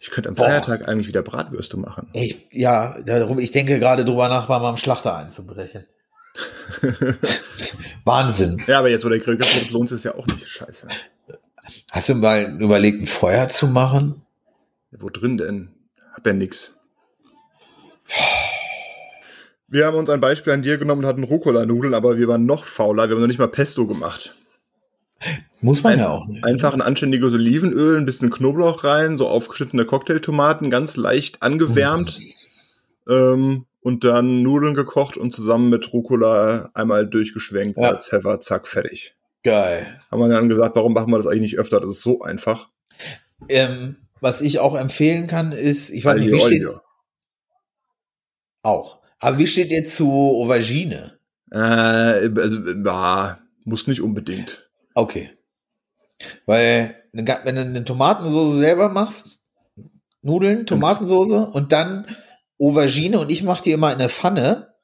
Ich 0.00 0.10
könnte 0.10 0.28
am 0.28 0.34
Boah. 0.34 0.44
Feiertag 0.46 0.88
eigentlich 0.88 1.06
wieder 1.08 1.22
Bratwürste 1.22 1.76
machen. 1.78 2.08
Ich- 2.12 2.46
ja, 2.50 2.98
darüber, 3.02 3.40
ich 3.40 3.50
denke 3.52 3.78
gerade 3.78 4.04
drüber 4.04 4.28
nach, 4.28 4.46
bei 4.46 4.58
meinem 4.58 4.76
Schlachter 4.76 5.16
einzubrechen. 5.16 5.86
Wahnsinn. 8.04 8.62
ja, 8.66 8.78
aber 8.78 8.88
jetzt, 8.90 9.04
wo 9.04 9.08
der 9.08 9.18
Grill 9.18 9.36
kaputt 9.36 9.62
ist, 9.62 9.70
lohnt 9.70 9.90
es 9.92 10.04
ja 10.04 10.14
auch 10.14 10.26
nicht. 10.26 10.46
Scheiße. 10.46 10.88
Hast 11.92 12.08
du 12.08 12.14
mal 12.14 12.60
überlegt, 12.60 13.00
ein 13.00 13.06
Feuer 13.06 13.48
zu 13.48 13.66
machen? 13.68 14.22
Wo 14.90 15.08
drin 15.08 15.38
denn? 15.38 15.74
Hab 16.12 16.26
ja 16.26 16.32
nix. 16.32 16.74
Wir 19.70 19.86
haben 19.86 19.96
uns 19.96 20.10
ein 20.10 20.20
Beispiel 20.20 20.52
an 20.52 20.62
dir 20.62 20.78
genommen 20.78 21.02
und 21.02 21.08
hatten 21.08 21.22
Rucola-Nudeln, 21.24 21.94
aber 21.94 22.18
wir 22.18 22.26
waren 22.28 22.44
noch 22.44 22.64
fauler. 22.64 23.08
Wir 23.08 23.14
haben 23.14 23.20
noch 23.22 23.28
nicht 23.28 23.38
mal 23.38 23.48
Pesto 23.48 23.86
gemacht. 23.86 24.34
Muss 25.60 25.82
man 25.82 25.92
Ein- 25.94 25.98
ja 26.00 26.08
auch 26.10 26.26
nicht. 26.26 26.44
Einfach 26.44 26.72
ein 26.72 26.80
anständiges 26.80 27.32
Olivenöl, 27.32 27.96
ein 27.98 28.06
bisschen 28.06 28.30
Knoblauch 28.30 28.84
rein, 28.84 29.16
so 29.16 29.28
aufgeschnittene 29.28 29.84
Cocktailtomaten, 29.84 30.70
ganz 30.70 30.96
leicht 30.96 31.42
angewärmt. 31.42 32.18
Ähm, 33.08 33.64
und 33.80 34.04
dann 34.04 34.42
Nudeln 34.42 34.74
gekocht 34.74 35.16
und 35.16 35.32
zusammen 35.32 35.68
mit 35.70 35.92
Rucola 35.92 36.70
einmal 36.74 37.08
durchgeschwenkt, 37.08 37.76
Ja. 37.78 37.88
Salz, 37.88 38.04
Pfeffer, 38.04 38.38
zack, 38.38 38.68
fertig. 38.68 39.16
Geil. 39.42 39.98
Haben 40.10 40.20
wir 40.20 40.28
dann 40.28 40.48
gesagt, 40.50 40.76
warum 40.76 40.92
machen 40.92 41.10
wir 41.10 41.16
das 41.16 41.26
eigentlich 41.26 41.40
nicht 41.52 41.58
öfter? 41.58 41.80
Das 41.80 41.90
ist 41.90 42.02
so 42.02 42.20
einfach. 42.20 42.68
Ähm, 43.48 43.96
was 44.20 44.42
ich 44.42 44.60
auch 44.60 44.76
empfehlen 44.76 45.26
kann, 45.26 45.50
ist, 45.50 45.88
ich 45.90 46.04
weiß 46.04 46.16
nicht, 46.18 46.26
Aglio 46.26 46.36
wie 46.36 46.46
steht 46.46 46.66
Olio. 46.66 46.80
auch. 48.62 48.99
Aber 49.20 49.38
wie 49.38 49.46
steht 49.46 49.70
ihr 49.70 49.84
zu 49.84 50.10
Aubergine? 50.10 51.18
Äh, 51.52 51.56
also, 51.56 52.58
ja, 52.58 53.38
muss 53.64 53.86
nicht 53.86 54.00
unbedingt. 54.00 54.68
Okay. 54.94 55.30
Weil, 56.46 56.96
wenn 57.12 57.26
du 57.26 57.60
eine 57.60 57.84
Tomatensoße 57.84 58.58
selber 58.58 58.88
machst, 58.88 59.40
Nudeln, 60.22 60.66
Tomatensoße 60.66 61.46
und 61.46 61.72
dann 61.72 62.06
Aubergine 62.60 63.18
und 63.18 63.32
ich 63.32 63.42
mache 63.42 63.62
die 63.62 63.72
immer 63.72 63.92
in 63.92 63.98
eine 63.98 64.10
Pfanne. 64.10 64.74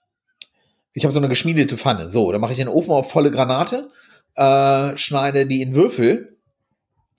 Ich 0.93 1.05
habe 1.05 1.13
so 1.13 1.21
eine 1.21 1.29
geschmiedete 1.29 1.77
Pfanne. 1.77 2.09
So, 2.09 2.33
dann 2.33 2.41
mache 2.41 2.53
ich 2.53 2.59
den 2.59 2.69
Ofen 2.69 2.93
auf 2.93 3.11
volle 3.11 3.31
Granate, 3.31 3.91
äh, 4.35 4.97
schneide 4.97 5.47
die 5.47 5.61
in 5.61 5.75
Würfel 5.75 6.39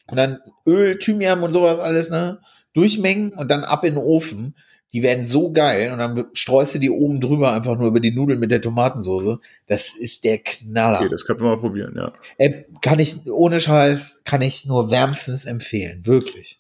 und 0.08 0.18
dann 0.18 0.40
Öl, 0.66 0.98
Thymian 0.98 1.44
und 1.44 1.54
sowas 1.54 1.80
alles, 1.80 2.10
ne? 2.10 2.40
Durchmengen 2.74 3.34
und 3.34 3.50
dann 3.50 3.64
ab 3.64 3.84
in 3.84 3.96
den 3.96 4.04
Ofen. 4.04 4.56
Die 4.94 5.04
werden 5.04 5.24
so 5.24 5.52
geil 5.52 5.92
und 5.92 6.00
dann 6.00 6.26
streust 6.34 6.76
du 6.76 6.80
die 6.80 6.90
oben 6.90 7.20
drüber 7.20 7.52
einfach 7.52 7.78
nur 7.78 7.88
über 7.88 8.00
die 8.00 8.12
Nudeln 8.12 8.40
mit 8.40 8.52
der 8.52 8.62
Tomatensauce. 8.62 9.40
Das 9.68 9.90
ist 9.98 10.24
der 10.24 10.38
Knaller. 10.40 11.00
Okay, 11.02 11.10
das 11.10 11.26
könnten 11.26 11.44
wir 11.44 11.50
mal 11.50 11.60
probieren, 11.60 11.94
ja. 11.98 12.14
Äh, 12.38 12.64
kann 12.82 13.00
ich, 13.00 13.26
ohne 13.28 13.60
Scheiß, 13.60 14.22
kann 14.24 14.42
ich 14.42 14.66
nur 14.66 14.90
wärmstens 14.90 15.44
empfehlen. 15.46 16.06
Wirklich. 16.06 16.60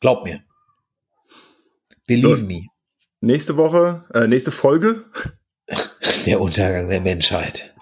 Glaub 0.00 0.24
mir. 0.24 0.40
Believe 2.06 2.36
So. 2.36 2.44
me. 2.46 2.66
Nächste 3.20 3.56
Woche, 3.56 4.04
äh, 4.14 4.26
nächste 4.26 4.50
Folge 4.50 5.04
Der 6.26 6.40
Untergang 6.40 6.88
der 6.88 7.00
Menschheit. 7.00 7.74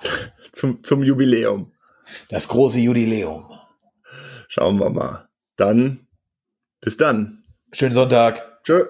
zum, 0.52 0.82
zum 0.84 1.02
Jubiläum. 1.02 1.72
Das 2.28 2.48
große 2.48 2.78
Jubiläum. 2.80 3.44
Schauen 4.48 4.78
wir 4.78 4.90
mal. 4.90 5.28
Dann, 5.56 6.08
bis 6.80 6.96
dann. 6.96 7.44
Schönen 7.72 7.94
Sonntag. 7.94 8.62
Tschö. 8.64 8.86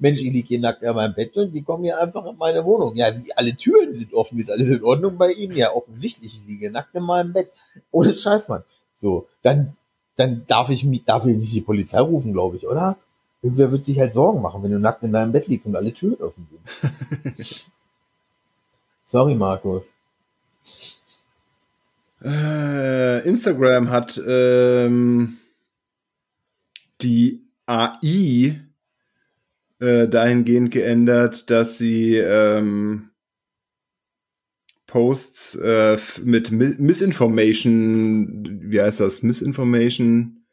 Mensch, 0.00 0.20
ich 0.20 0.32
liege 0.32 0.48
hier 0.48 0.60
nackt 0.60 0.82
in 0.82 0.94
meinem 0.94 1.14
Bett 1.14 1.36
und 1.36 1.52
Sie 1.52 1.62
kommen 1.62 1.84
hier 1.84 2.00
einfach 2.00 2.26
in 2.26 2.36
meine 2.36 2.64
Wohnung. 2.64 2.96
Ja, 2.96 3.12
sie, 3.12 3.32
alle 3.36 3.54
Türen 3.54 3.94
sind 3.94 4.12
offen, 4.12 4.38
ist 4.38 4.50
alles 4.50 4.68
in 4.68 4.82
Ordnung 4.82 5.16
bei 5.16 5.30
Ihnen? 5.30 5.56
Ja, 5.56 5.72
offensichtlich, 5.72 6.34
ich 6.34 6.46
liege 6.46 6.70
nackt 6.70 6.94
in 6.94 7.04
meinem 7.04 7.32
Bett. 7.32 7.50
Ohne 7.92 8.14
Scheiß, 8.14 8.48
Mann. 8.48 8.64
So, 9.00 9.28
dann, 9.42 9.76
dann 10.16 10.44
darf 10.48 10.70
ich 10.70 10.84
mich, 10.84 11.04
darf 11.04 11.24
ich 11.24 11.36
nicht 11.36 11.54
die 11.54 11.60
Polizei 11.60 12.00
rufen, 12.00 12.32
glaube 12.32 12.56
ich, 12.56 12.66
oder? 12.66 12.96
Irgendwer 13.42 13.70
wird 13.70 13.84
sich 13.84 14.00
halt 14.00 14.12
Sorgen 14.12 14.42
machen, 14.42 14.62
wenn 14.62 14.72
du 14.72 14.80
nackt 14.80 15.02
in 15.04 15.12
deinem 15.12 15.30
Bett 15.30 15.46
liegst 15.46 15.66
und 15.66 15.76
alle 15.76 15.92
Türen 15.92 16.20
offen 16.20 16.48
sind. 16.50 17.46
Sorry, 19.04 19.36
Markus. 19.36 19.84
Äh, 22.24 23.28
Instagram 23.28 23.90
hat 23.90 24.20
ähm, 24.26 25.38
die 27.02 27.40
AI 27.66 28.64
äh, 29.80 30.08
dahingehend 30.08 30.70
geändert, 30.70 31.50
dass 31.50 31.78
sie 31.78 32.16
ähm, 32.16 33.10
Posts 34.86 35.56
äh, 35.56 35.98
mit 36.22 36.50
Mi 36.52 36.74
Misinformation, 36.78 38.60
wie 38.62 38.80
heißt 38.80 39.00
das? 39.00 39.22
Misinformation, 39.22 40.46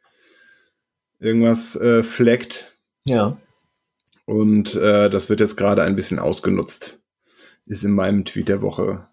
irgendwas 1.20 1.76
äh, 1.76 2.02
flaggt. 2.02 2.76
Ja. 3.06 3.36
Und 4.24 4.74
äh, 4.74 5.10
das 5.10 5.28
wird 5.28 5.40
jetzt 5.40 5.56
gerade 5.56 5.82
ein 5.82 5.96
bisschen 5.96 6.18
ausgenutzt. 6.18 7.00
Ist 7.66 7.84
in 7.84 7.92
meinem 7.92 8.24
Tweet 8.24 8.48
der 8.48 8.62
Woche. 8.62 9.06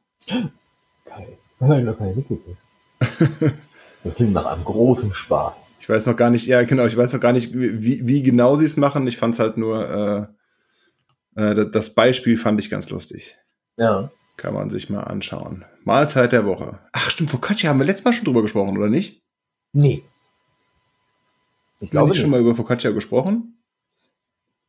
Geil. 1.05 1.37
Nein, 1.59 1.85
noch 1.85 1.97
keine 1.97 2.15
mitgekriegt. 2.15 2.57
Das 4.01 4.15
klingt 4.15 4.31
nach 4.31 4.45
einem 4.45 4.63
großen 4.63 5.13
Spaß. 5.13 5.53
Ich 5.89 5.95
weiß 5.95 6.05
noch 6.05 6.15
gar 6.15 6.29
nicht, 6.29 6.45
ja 6.45 6.61
genau, 6.61 6.85
ich 6.85 6.95
weiß 6.95 7.13
noch 7.13 7.19
gar 7.19 7.33
nicht, 7.33 7.51
wie, 7.51 8.05
wie 8.07 8.21
genau 8.21 8.55
sie 8.57 8.65
es 8.65 8.77
machen. 8.77 9.07
Ich 9.07 9.17
fand 9.17 9.33
es 9.33 9.39
halt 9.39 9.57
nur, 9.57 10.29
äh, 11.35 11.41
äh, 11.41 11.65
das- 11.71 11.95
Beispiel 11.95 12.37
fand 12.37 12.59
ich 12.59 12.69
ganz 12.69 12.91
lustig. 12.91 13.37
Ja. 13.75 14.11
Kann 14.37 14.53
man 14.53 14.69
sich 14.69 14.91
mal 14.91 15.01
anschauen. 15.01 15.65
Mahlzeit 15.85 16.31
der 16.31 16.45
Woche. 16.45 16.77
Ach 16.91 17.09
stimmt, 17.09 17.31
Focaccia 17.31 17.71
haben 17.71 17.79
wir 17.79 17.87
letztes 17.87 18.05
Mal 18.05 18.13
schon 18.13 18.25
drüber 18.25 18.43
gesprochen, 18.43 18.77
oder 18.77 18.87
nicht? 18.87 19.23
Nee. 19.73 20.03
Ich 21.79 21.89
glaube 21.89 22.09
nicht 22.09 22.19
schon 22.21 22.29
mal 22.29 22.39
über 22.39 22.53
Focaccia 22.53 22.91
gesprochen? 22.91 23.57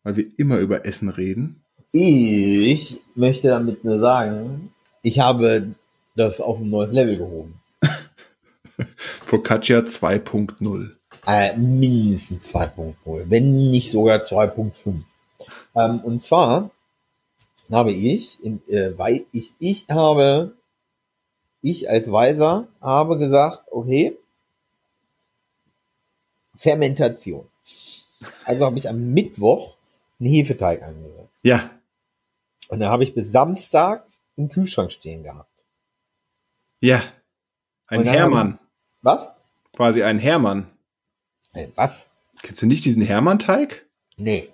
Weil 0.04 0.16
wir 0.16 0.38
immer 0.38 0.56
über 0.56 0.86
Essen 0.86 1.10
reden. 1.10 1.62
Ich 1.92 3.02
möchte 3.14 3.48
damit 3.48 3.84
nur 3.84 3.98
sagen, 3.98 4.72
ich 5.02 5.20
habe 5.20 5.74
das 6.16 6.40
auf 6.40 6.60
ein 6.60 6.70
neues 6.70 6.92
Level 6.92 7.18
gehoben. 7.18 7.60
Focaccia 9.26 9.80
2.0. 9.80 10.92
Äh, 11.26 11.56
mindestens 11.56 12.52
2.0, 12.54 12.94
wenn 13.28 13.70
nicht 13.70 13.90
sogar 13.90 14.20
2.5. 14.20 15.02
Ähm, 15.74 16.00
und 16.00 16.20
zwar 16.20 16.70
habe 17.70 17.92
ich, 17.92 18.42
in, 18.42 18.66
äh, 18.68 18.96
weil 18.98 19.26
ich, 19.32 19.52
ich 19.58 19.86
habe, 19.88 20.54
ich 21.62 21.88
als 21.90 22.10
Weiser 22.10 22.68
habe 22.80 23.18
gesagt, 23.18 23.64
okay, 23.70 24.16
Fermentation. 26.56 27.46
Also 28.44 28.66
habe 28.66 28.76
ich 28.78 28.88
am 28.88 29.12
Mittwoch 29.12 29.76
einen 30.18 30.28
Hefeteig 30.28 30.82
angesetzt. 30.82 31.38
Ja, 31.42 31.70
Und 32.68 32.80
da 32.80 32.90
habe 32.90 33.02
ich 33.04 33.14
bis 33.14 33.32
Samstag 33.32 34.06
im 34.36 34.48
Kühlschrank 34.48 34.92
stehen 34.92 35.22
gehabt. 35.22 35.64
ja. 36.80 37.02
Ein 37.86 38.04
dann 38.04 38.14
Hermann. 38.14 38.58
Was? 39.02 39.28
Quasi 39.72 40.04
ein 40.04 40.20
Hermann. 40.20 40.70
Äh, 41.52 41.66
was? 41.74 42.08
Kennst 42.42 42.62
du 42.62 42.66
nicht 42.66 42.84
diesen 42.84 43.02
Hermann-Teig? 43.02 43.84
Nee. 44.16 44.48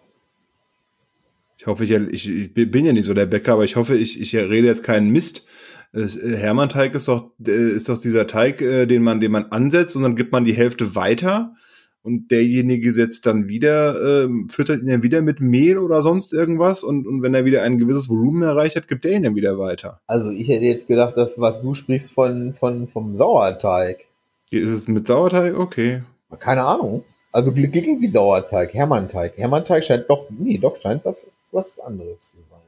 Ich 1.58 1.66
hoffe, 1.66 1.84
ich, 1.84 1.90
ich, 1.90 2.28
ich 2.28 2.52
bin 2.52 2.84
ja 2.84 2.92
nicht 2.92 3.04
so 3.04 3.14
der 3.14 3.26
Bäcker, 3.26 3.54
aber 3.54 3.64
ich 3.64 3.76
hoffe, 3.76 3.96
ich, 3.96 4.20
ich 4.20 4.34
rede 4.36 4.66
jetzt 4.66 4.82
keinen 4.82 5.10
Mist. 5.10 5.44
Äh, 5.92 6.06
Hermann-Teig 6.36 6.94
ist 6.94 7.08
doch, 7.08 7.30
äh, 7.44 7.70
ist 7.70 7.88
doch 7.88 7.98
dieser 7.98 8.26
Teig, 8.26 8.60
äh, 8.60 8.86
den 8.86 9.02
man, 9.02 9.20
den 9.20 9.32
man 9.32 9.46
ansetzt 9.46 9.96
und 9.96 10.02
dann 10.02 10.16
gibt 10.16 10.32
man 10.32 10.44
die 10.44 10.54
Hälfte 10.54 10.94
weiter 10.94 11.54
und 12.02 12.30
derjenige 12.30 12.92
setzt 12.92 13.26
dann 13.26 13.48
wieder, 13.48 14.24
ähm, 14.24 14.48
füttert 14.48 14.80
ihn 14.80 14.88
dann 14.88 15.02
wieder 15.02 15.22
mit 15.22 15.40
Mehl 15.40 15.78
oder 15.78 16.02
sonst 16.02 16.32
irgendwas 16.32 16.84
und, 16.84 17.06
und 17.06 17.22
wenn 17.22 17.34
er 17.34 17.44
wieder 17.44 17.62
ein 17.62 17.78
gewisses 17.78 18.08
Volumen 18.08 18.42
erreicht 18.42 18.76
hat, 18.76 18.86
gibt 18.86 19.04
er 19.04 19.12
ihn 19.12 19.24
dann 19.24 19.34
wieder 19.34 19.58
weiter. 19.58 20.00
Also 20.06 20.30
ich 20.30 20.48
hätte 20.48 20.66
jetzt 20.66 20.86
gedacht, 20.86 21.16
dass 21.16 21.40
was 21.40 21.62
du 21.62 21.74
sprichst 21.74 22.12
von, 22.12 22.54
von 22.54 22.86
vom 22.86 23.16
Sauerteig. 23.16 24.04
Ist 24.50 24.70
es 24.70 24.86
mit 24.86 25.08
Sauerteig? 25.08 25.58
Okay. 25.58 26.02
Keine 26.38 26.64
Ahnung. 26.64 27.04
Also 27.32 27.52
klingt 27.52 28.00
wie 28.00 28.10
Sauerteig, 28.10 28.72
Hermannteig. 28.74 29.36
Hermannteig 29.36 29.84
scheint 29.84 30.08
doch, 30.08 30.26
nee, 30.30 30.58
doch 30.58 30.80
scheint 30.80 31.04
was, 31.04 31.26
was 31.52 31.78
anderes 31.78 32.30
zu 32.30 32.36
sein. 32.48 32.60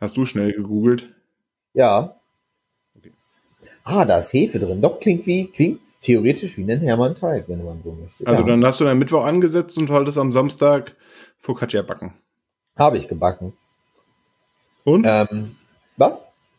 Hast 0.00 0.16
du 0.16 0.24
schnell 0.24 0.52
gegoogelt? 0.52 1.12
Ja. 1.74 2.14
Ah, 3.84 4.04
da 4.04 4.18
ist 4.18 4.32
Hefe 4.32 4.58
drin. 4.58 4.80
Doch 4.80 5.00
klingt 5.00 5.26
wie, 5.26 5.46
klingt 5.46 5.80
theoretisch 6.00 6.56
wie 6.56 6.70
ein 6.70 6.80
Hermannteig, 6.80 7.48
wenn 7.48 7.64
man 7.64 7.82
so 7.82 7.92
möchte. 7.92 8.26
Also 8.26 8.42
ja. 8.42 8.46
dann 8.48 8.64
hast 8.64 8.80
du 8.80 8.84
deinen 8.84 8.98
Mittwoch 8.98 9.24
angesetzt 9.24 9.76
und 9.78 9.88
wolltest 9.88 10.18
am 10.18 10.30
Samstag 10.30 10.94
Focaccia 11.40 11.82
backen. 11.82 12.14
habe 12.76 12.98
ich 12.98 13.08
gebacken. 13.08 13.52
Und? 14.84 15.04
Ähm, 15.06 15.56
was? 15.96 16.12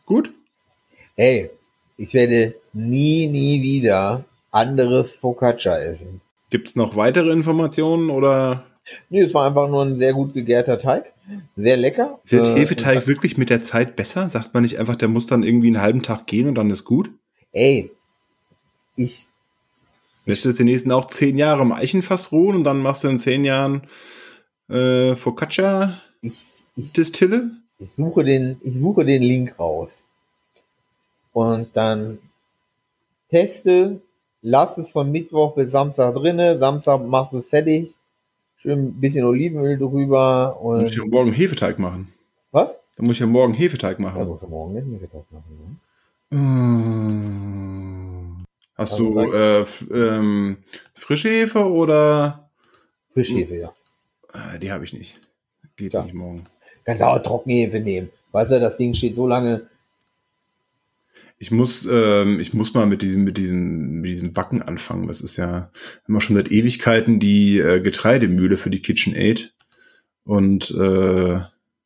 Gut? 0.06 0.30
Ey, 1.16 1.50
ich 1.96 2.14
werde 2.14 2.54
nie, 2.72 3.26
nie 3.26 3.62
wieder 3.62 4.24
anderes 4.50 5.14
Focaccia 5.14 5.78
essen. 5.78 6.20
Gibt's 6.50 6.76
noch 6.76 6.96
weitere 6.96 7.30
Informationen 7.30 8.10
oder 8.10 8.64
Nee, 9.08 9.22
es 9.22 9.34
war 9.34 9.46
einfach 9.46 9.68
nur 9.68 9.84
ein 9.84 9.98
sehr 9.98 10.14
gut 10.14 10.34
gegärter 10.34 10.78
Teig. 10.78 11.12
Sehr 11.56 11.76
lecker. 11.76 12.18
wird 12.24 12.48
Äh, 12.48 12.54
Hefeteig 12.54 13.06
wirklich 13.06 13.36
mit 13.36 13.50
der 13.50 13.60
Zeit 13.60 13.94
besser? 13.94 14.28
Sagt 14.28 14.52
man 14.54 14.64
nicht 14.64 14.78
einfach, 14.78 14.96
der 14.96 15.08
muss 15.08 15.26
dann 15.26 15.42
irgendwie 15.42 15.68
einen 15.68 15.80
halben 15.80 16.02
Tag 16.02 16.26
gehen 16.26 16.48
und 16.48 16.56
dann 16.56 16.70
ist 16.70 16.84
gut? 16.84 17.10
Ey, 17.52 17.90
ich, 18.96 19.26
Lässt 20.26 20.44
du 20.44 20.50
jetzt 20.50 20.58
die 20.58 20.64
nächsten 20.64 20.92
auch 20.92 21.06
zehn 21.06 21.38
Jahre 21.38 21.62
im 21.62 21.72
Eichenfass 21.72 22.32
ruhen 22.32 22.56
und 22.56 22.64
dann 22.64 22.78
machst 22.80 23.04
du 23.04 23.08
in 23.08 23.18
zehn 23.18 23.44
Jahren 23.44 23.82
äh, 24.68 25.14
Focaccia 25.16 26.00
Ich, 26.20 26.40
ich, 26.76 26.92
Distille? 26.92 27.50
ich, 27.78 27.90
suche 27.92 28.24
den, 28.24 28.60
ich 28.62 28.78
suche 28.78 29.04
den 29.04 29.22
Link 29.22 29.58
raus. 29.58 30.04
Und 31.32 31.76
dann 31.76 32.18
teste, 33.30 34.00
lass 34.42 34.78
es 34.78 34.90
von 34.90 35.10
Mittwoch 35.12 35.54
bis 35.54 35.70
Samstag 35.70 36.14
drinne, 36.14 36.58
Samstag 36.58 37.02
machst 37.06 37.32
du 37.32 37.38
es 37.38 37.48
fertig, 37.48 37.94
schön 38.58 38.86
ein 38.88 39.00
bisschen 39.00 39.24
Olivenöl 39.24 39.78
drüber 39.78 40.56
Dann 40.60 40.68
muss 40.72 40.80
und 40.82 40.86
ich 40.86 40.96
ja 40.96 41.04
morgen 41.06 41.32
Hefeteig 41.32 41.78
machen. 41.78 42.12
was? 42.52 42.74
Dann 42.96 43.06
muss 43.06 43.16
ich 43.16 43.20
ja 43.20 43.26
morgen 43.26 43.54
Hefeteig 43.54 43.98
machen. 43.98 44.26
musst 44.28 44.42
du 44.42 44.48
morgen 44.48 44.74
nicht 44.74 44.86
Mittag 44.86 45.24
machen. 45.30 45.78
Ne? 46.30 46.38
Mm. 46.38 48.36
Hast 48.76 48.92
Also 48.92 49.14
du 49.14 49.32
äh, 49.32 49.64
ähm, 49.92 50.58
frische 50.94 51.28
Hefe 51.28 51.70
oder? 51.70 52.48
Frischhefe, 53.12 53.56
ja. 53.56 53.72
Äh, 54.32 54.58
die 54.58 54.70
habe 54.72 54.84
ich 54.84 54.92
nicht. 54.92 55.20
Geht 55.76 55.92
Ja. 55.94 56.02
nicht 56.02 56.14
morgen. 56.14 56.44
Kannst 56.84 57.02
auch 57.02 57.18
Trockenhefe 57.22 57.80
nehmen. 57.80 58.10
Weißt 58.32 58.52
du, 58.52 58.60
das 58.60 58.76
Ding 58.76 58.94
steht 58.94 59.16
so 59.16 59.26
lange. 59.26 59.66
Ich 61.42 61.50
muss, 61.50 61.88
ähm, 61.90 62.38
ich 62.38 62.52
muss 62.52 62.74
mal 62.74 62.84
mit 62.84 63.00
diesem, 63.00 63.24
mit 63.24 63.38
diesem, 63.38 64.02
mit 64.02 64.10
diesem 64.10 64.34
Backen 64.34 64.60
anfangen. 64.60 65.08
Das 65.08 65.22
ist 65.22 65.38
ja 65.38 65.72
immer 66.06 66.20
schon 66.20 66.36
seit 66.36 66.52
Ewigkeiten 66.52 67.18
die 67.18 67.58
äh, 67.58 67.80
Getreidemühle 67.80 68.58
für 68.58 68.68
die 68.68 68.82
KitchenAid. 68.82 69.54
Und 70.24 70.70
äh, 70.72 71.40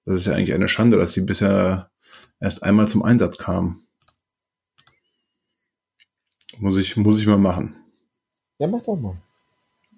das 0.06 0.14
ist 0.16 0.26
ja 0.26 0.32
eigentlich 0.32 0.54
eine 0.54 0.66
Schande, 0.66 0.96
dass 0.96 1.12
sie 1.12 1.20
bisher 1.20 1.92
erst 2.40 2.64
einmal 2.64 2.88
zum 2.88 3.04
Einsatz 3.04 3.38
kam. 3.38 3.86
Muss 6.58 6.76
ich, 6.76 6.96
muss 6.96 7.20
ich 7.20 7.28
mal 7.28 7.38
machen. 7.38 7.76
Ja, 8.58 8.66
mach 8.66 8.82
doch 8.82 8.96
mal. 8.96 9.22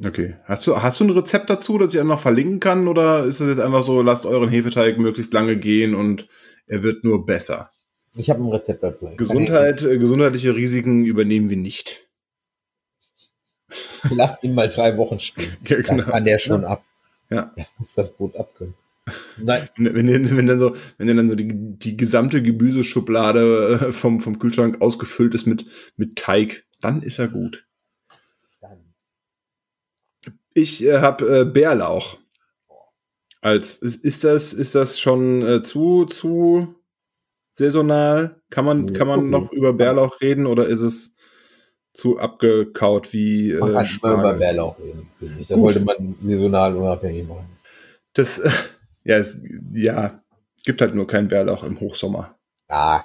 Okay. 0.04 0.36
Hast 0.44 0.66
du, 0.66 0.82
hast 0.82 1.00
du 1.00 1.04
ein 1.04 1.10
Rezept 1.10 1.48
dazu, 1.48 1.78
das 1.78 1.94
ich 1.94 2.00
einfach 2.00 2.20
verlinken 2.20 2.60
kann? 2.60 2.88
Oder 2.88 3.24
ist 3.24 3.40
es 3.40 3.48
jetzt 3.48 3.60
einfach 3.60 3.82
so, 3.82 4.02
lasst 4.02 4.26
euren 4.26 4.50
Hefeteig 4.50 4.98
möglichst 4.98 5.32
lange 5.32 5.56
gehen 5.56 5.94
und 5.94 6.28
er 6.66 6.82
wird 6.82 7.04
nur 7.04 7.24
besser? 7.24 7.70
Ich 8.16 8.30
habe 8.30 8.42
ein 8.42 8.50
Rezept 8.50 8.82
dazu. 8.82 9.10
Gesundheit, 9.16 9.82
äh, 9.82 9.98
gesundheitliche 9.98 10.54
Risiken 10.54 11.04
übernehmen 11.04 11.50
wir 11.50 11.56
nicht. 11.56 12.00
Lass 14.10 14.42
ihn 14.42 14.54
mal 14.54 14.68
drei 14.68 14.96
Wochen 14.96 15.18
stehen. 15.18 15.56
Ja, 15.68 15.76
genau. 15.80 15.96
Das 15.98 16.06
kann 16.06 16.24
der 16.24 16.38
schon 16.38 16.64
ab. 16.64 16.84
Ja. 17.30 17.52
Das 17.56 17.74
muss 17.78 17.94
das 17.94 18.12
Brot 18.12 18.36
abkönnen. 18.36 18.74
Nein, 19.36 19.68
Wenn, 19.76 20.08
wenn, 20.08 20.36
wenn 20.36 20.46
dann 20.46 20.58
so, 20.58 20.76
wenn 20.98 21.16
dann 21.16 21.28
so 21.28 21.36
die, 21.36 21.48
die 21.52 21.96
gesamte 21.96 22.42
Gemüseschublade 22.42 23.88
äh, 23.88 23.92
vom, 23.92 24.18
vom 24.18 24.38
Kühlschrank 24.38 24.80
ausgefüllt 24.80 25.34
ist 25.34 25.46
mit, 25.46 25.64
mit 25.96 26.16
Teig, 26.16 26.64
dann 26.80 27.02
ist 27.02 27.18
er 27.18 27.28
gut. 27.28 27.66
dann. 28.60 28.94
Ich 30.54 30.84
äh, 30.84 30.98
habe 30.98 31.40
äh, 31.40 31.44
Bärlauch. 31.44 32.18
Als 33.40 33.76
ist, 33.76 34.04
ist 34.04 34.24
das 34.24 34.52
ist 34.52 34.74
das 34.74 34.98
schon 34.98 35.46
äh, 35.46 35.62
zu 35.62 36.06
zu 36.06 36.74
saisonal? 37.56 38.40
Kann 38.50 38.64
man 38.64 38.92
kann 38.92 39.08
man 39.08 39.30
noch 39.30 39.50
über 39.52 39.72
Bärlauch 39.72 40.20
reden 40.20 40.46
oder 40.46 40.66
ist 40.66 40.80
es 40.80 41.14
zu 41.92 42.18
abgekaut 42.18 43.12
wie 43.12 43.54
Man 43.54 43.70
äh, 43.70 43.74
kann 43.74 43.86
schon 43.86 44.20
über? 44.20 44.34
Bärlauch 44.34 44.78
reden. 44.78 45.08
finde 45.18 45.40
ich. 45.40 45.46
Das 45.48 45.56
Gut. 45.56 45.72
sollte 45.72 45.80
man 45.86 46.14
saisonal 46.22 46.76
unabhängig 46.76 47.26
machen. 47.26 47.48
Das 48.12 48.38
äh, 48.38 48.50
ja 49.04 49.16
es, 49.16 49.40
ja 49.72 50.22
gibt 50.64 50.80
halt 50.80 50.94
nur 50.94 51.06
keinen 51.06 51.28
Bärlauch 51.28 51.64
im 51.64 51.80
Hochsommer. 51.80 52.36
Ah, 52.68 53.02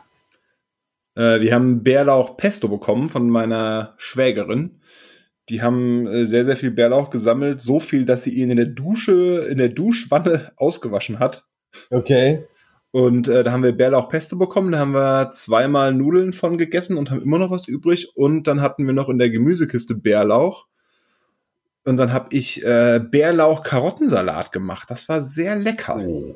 Äh, 1.16 1.41
wir 1.41 1.54
haben 1.54 1.84
Bärlauch 1.84 2.36
Pesto 2.38 2.68
bekommen 2.68 3.10
von 3.10 3.30
meiner 3.30 3.93
Schwägerin. 3.97 4.82
Die 5.49 5.62
haben 5.62 6.08
äh, 6.08 6.26
sehr, 6.26 6.45
sehr 6.45 6.58
viel 6.58 6.72
Bärlauch 6.72 7.10
gesammelt. 7.10 7.62
So 7.62 7.80
viel, 7.80 8.06
dass 8.06 8.24
sie 8.24 8.32
ihn 8.34 8.49
in 8.49 8.58
der 8.58 8.68
Dusche, 8.68 9.45
in 9.49 9.58
der 9.58 9.70
Duschwanne 9.70 10.52
ausgewaschen 10.56 11.20
hat. 11.20 11.45
okay. 11.89 12.43
Und 12.92 13.30
äh, 13.30 13.44
da 13.44 13.54
haben 13.54 13.64
wir 13.64 13.72
Bärlauch 13.72 14.10
Pesto 14.10 14.36
bekommen. 14.36 14.74
Da 14.74 14.80
haben 14.80 14.94
wir 14.94 15.32
zweimal 15.32 15.94
Nudeln 15.94 16.34
von 16.34 16.58
gegessen 16.58 16.98
und 16.98 17.10
haben 17.10 17.22
immer 17.22 17.39
noch 17.39 17.52
was 17.52 17.68
übrig. 17.68 18.16
Und 18.16 18.48
dann 18.48 18.62
hatten 18.62 18.86
wir 18.86 18.94
noch 18.94 19.10
in 19.10 19.18
der 19.18 19.30
Gemüsekiste 19.30 19.96
Bärlauch. 19.96 20.68
Und 21.86 21.98
dann 21.98 22.14
habe 22.14 22.28
ich 22.32 22.64
äh, 22.64 23.00
Bärlauch-Karottensalat 23.00 24.52
gemacht. 24.52 24.92
Das 24.92 25.08
war 25.10 25.22
sehr 25.22 25.56
lecker. 25.56 26.04
Oh. 26.06 26.36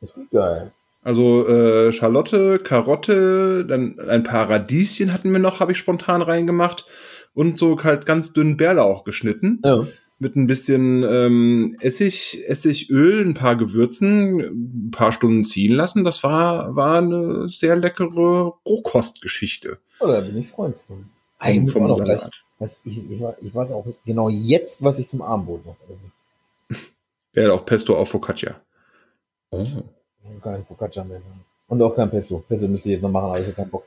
Das 0.00 0.10
ist 0.10 0.30
geil. 0.30 0.72
Also 1.02 1.48
äh, 1.48 1.92
Schalotte, 1.92 2.58
Karotte, 2.58 3.64
dann 3.66 3.98
ein 4.08 4.22
paar 4.22 4.48
Radieschen 4.48 5.12
hatten 5.12 5.32
wir 5.32 5.40
noch, 5.40 5.58
habe 5.58 5.72
ich 5.72 5.78
spontan 5.78 6.22
reingemacht. 6.22 6.86
Und 7.34 7.58
so 7.58 7.82
halt 7.82 8.06
ganz 8.06 8.32
dünn 8.32 8.56
Bärlauch 8.56 9.04
geschnitten. 9.04 9.60
Ja. 9.64 9.86
Mit 10.22 10.36
ein 10.36 10.46
bisschen 10.46 11.02
ähm, 11.02 11.76
Essig, 11.80 12.44
Essigöl, 12.46 13.26
ein 13.26 13.34
paar 13.34 13.56
Gewürzen, 13.56 14.38
ein 14.38 14.90
paar 14.92 15.10
Stunden 15.10 15.44
ziehen 15.44 15.72
lassen. 15.72 16.04
Das 16.04 16.22
war, 16.22 16.76
war 16.76 16.98
eine 16.98 17.48
sehr 17.48 17.74
leckere 17.74 18.54
Rohkostgeschichte. 18.64 19.78
Oh, 19.98 20.06
da 20.06 20.20
bin 20.20 20.38
ich 20.38 20.46
Freund 20.48 20.76
von. 20.86 21.06
Eigentlich 21.40 21.72
Vom 21.72 21.82
auch 21.84 21.98
noch 21.98 22.04
gleich. 22.04 22.22
Was, 22.60 22.76
ich, 22.84 22.98
ich, 22.98 23.20
ich 23.40 23.52
weiß 23.52 23.72
auch 23.72 23.84
genau 24.06 24.28
jetzt, 24.28 24.80
was 24.80 25.00
ich 25.00 25.08
zum 25.08 25.22
Abendbrot 25.22 25.66
noch 25.66 25.76
esse. 25.88 26.80
Bärlauch 27.32 27.66
Pesto 27.66 27.96
auf 27.96 28.10
Focaccia. 28.10 28.60
Oh. 29.50 29.66
Kein 30.40 30.64
Focaccia 30.64 31.02
mehr. 31.02 31.20
Und 31.66 31.82
auch 31.82 31.96
kein 31.96 32.10
Pesto. 32.10 32.44
Pesto 32.46 32.68
müsste 32.68 32.90
ich 32.90 32.92
jetzt 32.94 33.02
noch 33.02 33.10
machen, 33.10 33.24
aber 33.24 33.40
ich 33.40 33.46
habe 33.46 33.56
keinen 33.56 33.70
Bock. 33.70 33.84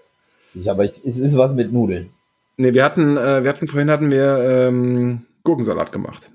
Ich, 0.53 0.69
aber 0.69 0.83
ich, 0.83 0.99
es 1.05 1.17
ist 1.17 1.37
was 1.37 1.53
mit 1.53 1.71
Nudeln. 1.71 2.09
Nee, 2.57 2.73
wir 2.73 2.83
hatten, 2.83 3.15
äh, 3.15 3.41
wir 3.41 3.49
hatten 3.49 3.67
vorhin 3.67 3.89
hatten 3.89 4.11
wir 4.11 4.67
ähm, 4.67 5.25
Gurkensalat 5.45 5.93
gemacht. 5.93 6.31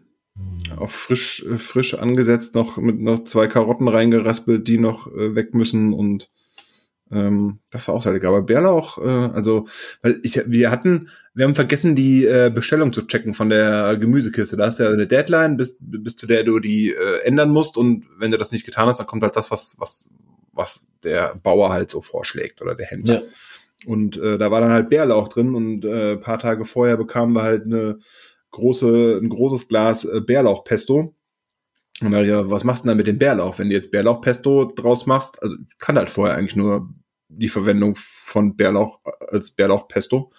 Auch 0.78 0.90
frisch, 0.90 1.44
äh, 1.44 1.58
frisch 1.58 1.94
angesetzt, 1.94 2.54
noch 2.54 2.78
mit 2.78 2.98
noch 2.98 3.24
zwei 3.24 3.46
Karotten 3.46 3.88
reingeraspelt, 3.88 4.66
die 4.66 4.78
noch 4.78 5.06
äh, 5.08 5.34
weg 5.34 5.54
müssen 5.54 5.92
und 5.92 6.30
ähm, 7.12 7.58
das 7.72 7.88
war 7.88 7.96
auch 7.96 8.02
sehr 8.02 8.12
lecker. 8.12 8.28
Aber 8.28 8.42
Bärlauch, 8.42 8.98
äh, 8.98 9.30
also, 9.34 9.66
weil 10.02 10.20
ich, 10.22 10.40
wir 10.46 10.70
hatten, 10.70 11.08
wir 11.34 11.44
haben 11.44 11.54
vergessen, 11.56 11.96
die 11.96 12.24
äh, 12.24 12.50
Bestellung 12.54 12.92
zu 12.92 13.02
checken 13.02 13.34
von 13.34 13.50
der 13.50 13.96
Gemüsekiste. 13.96 14.56
Da 14.56 14.66
hast 14.66 14.78
du 14.78 14.84
ja 14.84 14.90
eine 14.90 15.08
Deadline, 15.08 15.56
bis, 15.56 15.76
bis 15.80 16.16
zu 16.16 16.26
der 16.26 16.44
du 16.44 16.60
die 16.60 16.92
äh, 16.92 17.22
ändern 17.24 17.50
musst 17.50 17.76
und 17.76 18.06
wenn 18.18 18.30
du 18.30 18.38
das 18.38 18.52
nicht 18.52 18.64
getan 18.64 18.88
hast, 18.88 18.98
dann 18.98 19.06
kommt 19.08 19.24
halt 19.24 19.36
das, 19.36 19.50
was, 19.50 19.76
was, 19.80 20.10
was 20.52 20.86
der 21.02 21.34
Bauer 21.42 21.70
halt 21.70 21.90
so 21.90 22.00
vorschlägt 22.00 22.62
oder 22.62 22.74
der 22.74 22.86
Händler. 22.86 23.22
Ja. 23.22 23.28
Und 23.86 24.18
äh, 24.18 24.38
da 24.38 24.50
war 24.50 24.60
dann 24.60 24.72
halt 24.72 24.90
Bärlauch 24.90 25.28
drin 25.28 25.54
und 25.54 25.84
äh, 25.84 26.16
paar 26.16 26.38
Tage 26.38 26.64
vorher 26.64 26.96
bekamen 26.96 27.34
wir 27.34 27.42
halt 27.42 27.64
eine 27.64 27.98
große, 28.50 29.20
ein 29.22 29.28
großes 29.28 29.68
Glas 29.68 30.04
äh, 30.04 30.20
Bärlauchpesto. 30.20 31.14
Und 32.00 32.10
da, 32.12 32.22
ja, 32.22 32.50
was 32.50 32.64
machst 32.64 32.84
du 32.84 32.88
denn 32.88 32.96
da 32.96 32.96
mit 32.96 33.06
dem 33.06 33.18
Bärlauch? 33.18 33.58
Wenn 33.58 33.68
du 33.68 33.74
jetzt 33.74 33.90
Bärlauchpesto 33.90 34.64
draus 34.64 35.06
machst, 35.06 35.42
also 35.42 35.56
kann 35.78 35.96
halt 35.96 36.08
vorher 36.08 36.36
eigentlich 36.36 36.56
nur 36.56 36.88
die 37.28 37.48
Verwendung 37.48 37.94
von 37.96 38.56
Bärlauch 38.56 39.00
als 39.28 39.50
Bärlauchpesto. 39.50 40.32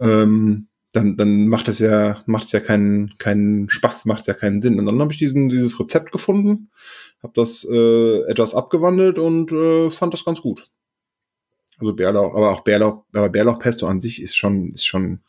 Ähm, 0.00 0.68
dann, 0.92 1.16
dann 1.16 1.46
macht 1.46 1.68
es 1.68 1.78
ja, 1.78 2.22
macht 2.26 2.46
es 2.46 2.52
ja 2.52 2.60
keinen, 2.60 3.16
keinen 3.18 3.68
Spaß, 3.68 4.06
macht 4.06 4.22
es 4.22 4.26
ja 4.26 4.34
keinen 4.34 4.60
Sinn. 4.60 4.78
Und 4.78 4.86
dann 4.86 5.00
habe 5.00 5.12
ich 5.12 5.18
diesen, 5.18 5.48
dieses 5.48 5.78
Rezept 5.78 6.10
gefunden, 6.10 6.70
habe 7.22 7.32
das 7.36 7.64
äh, 7.70 8.22
etwas 8.22 8.54
abgewandelt 8.54 9.18
und 9.18 9.52
äh, 9.52 9.90
fand 9.90 10.14
das 10.14 10.24
ganz 10.24 10.40
gut. 10.40 10.68
Also 11.78 11.94
Bärlauch, 11.94 12.34
aber 12.34 12.50
auch 12.50 12.60
Bärlauch, 12.60 13.04
aber 13.12 13.28
Bärlauchpesto 13.28 13.86
an 13.86 14.00
sich 14.00 14.20
ist 14.20 14.36
schon, 14.36 14.74
ist 14.74 14.86
schon, 14.86 15.20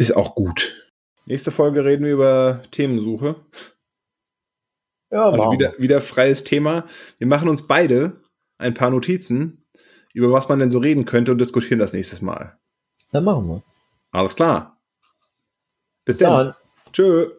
ist 0.00 0.16
auch 0.16 0.34
gut. 0.34 0.90
Nächste 1.26 1.50
Folge 1.50 1.84
reden 1.84 2.06
wir 2.06 2.14
über 2.14 2.62
Themensuche. 2.70 3.36
Ja, 5.10 5.26
Also 5.26 5.36
machen 5.36 5.58
wieder, 5.58 5.74
wieder 5.78 6.00
freies 6.00 6.42
Thema. 6.42 6.86
Wir 7.18 7.26
machen 7.26 7.48
uns 7.48 7.66
beide 7.66 8.20
ein 8.58 8.72
paar 8.72 8.88
Notizen, 8.90 9.66
über 10.14 10.32
was 10.32 10.48
man 10.48 10.58
denn 10.58 10.70
so 10.70 10.78
reden 10.78 11.04
könnte 11.04 11.32
und 11.32 11.38
diskutieren 11.38 11.78
das 11.78 11.92
nächstes 11.92 12.22
Mal. 12.22 12.58
Dann 13.12 13.24
machen 13.24 13.46
wir. 13.46 13.62
Alles 14.10 14.34
klar. 14.36 14.80
Bis 16.06 16.16
Bis 16.16 16.26
dann. 16.26 16.46
dann. 16.46 16.54
Tschö. 16.92 17.30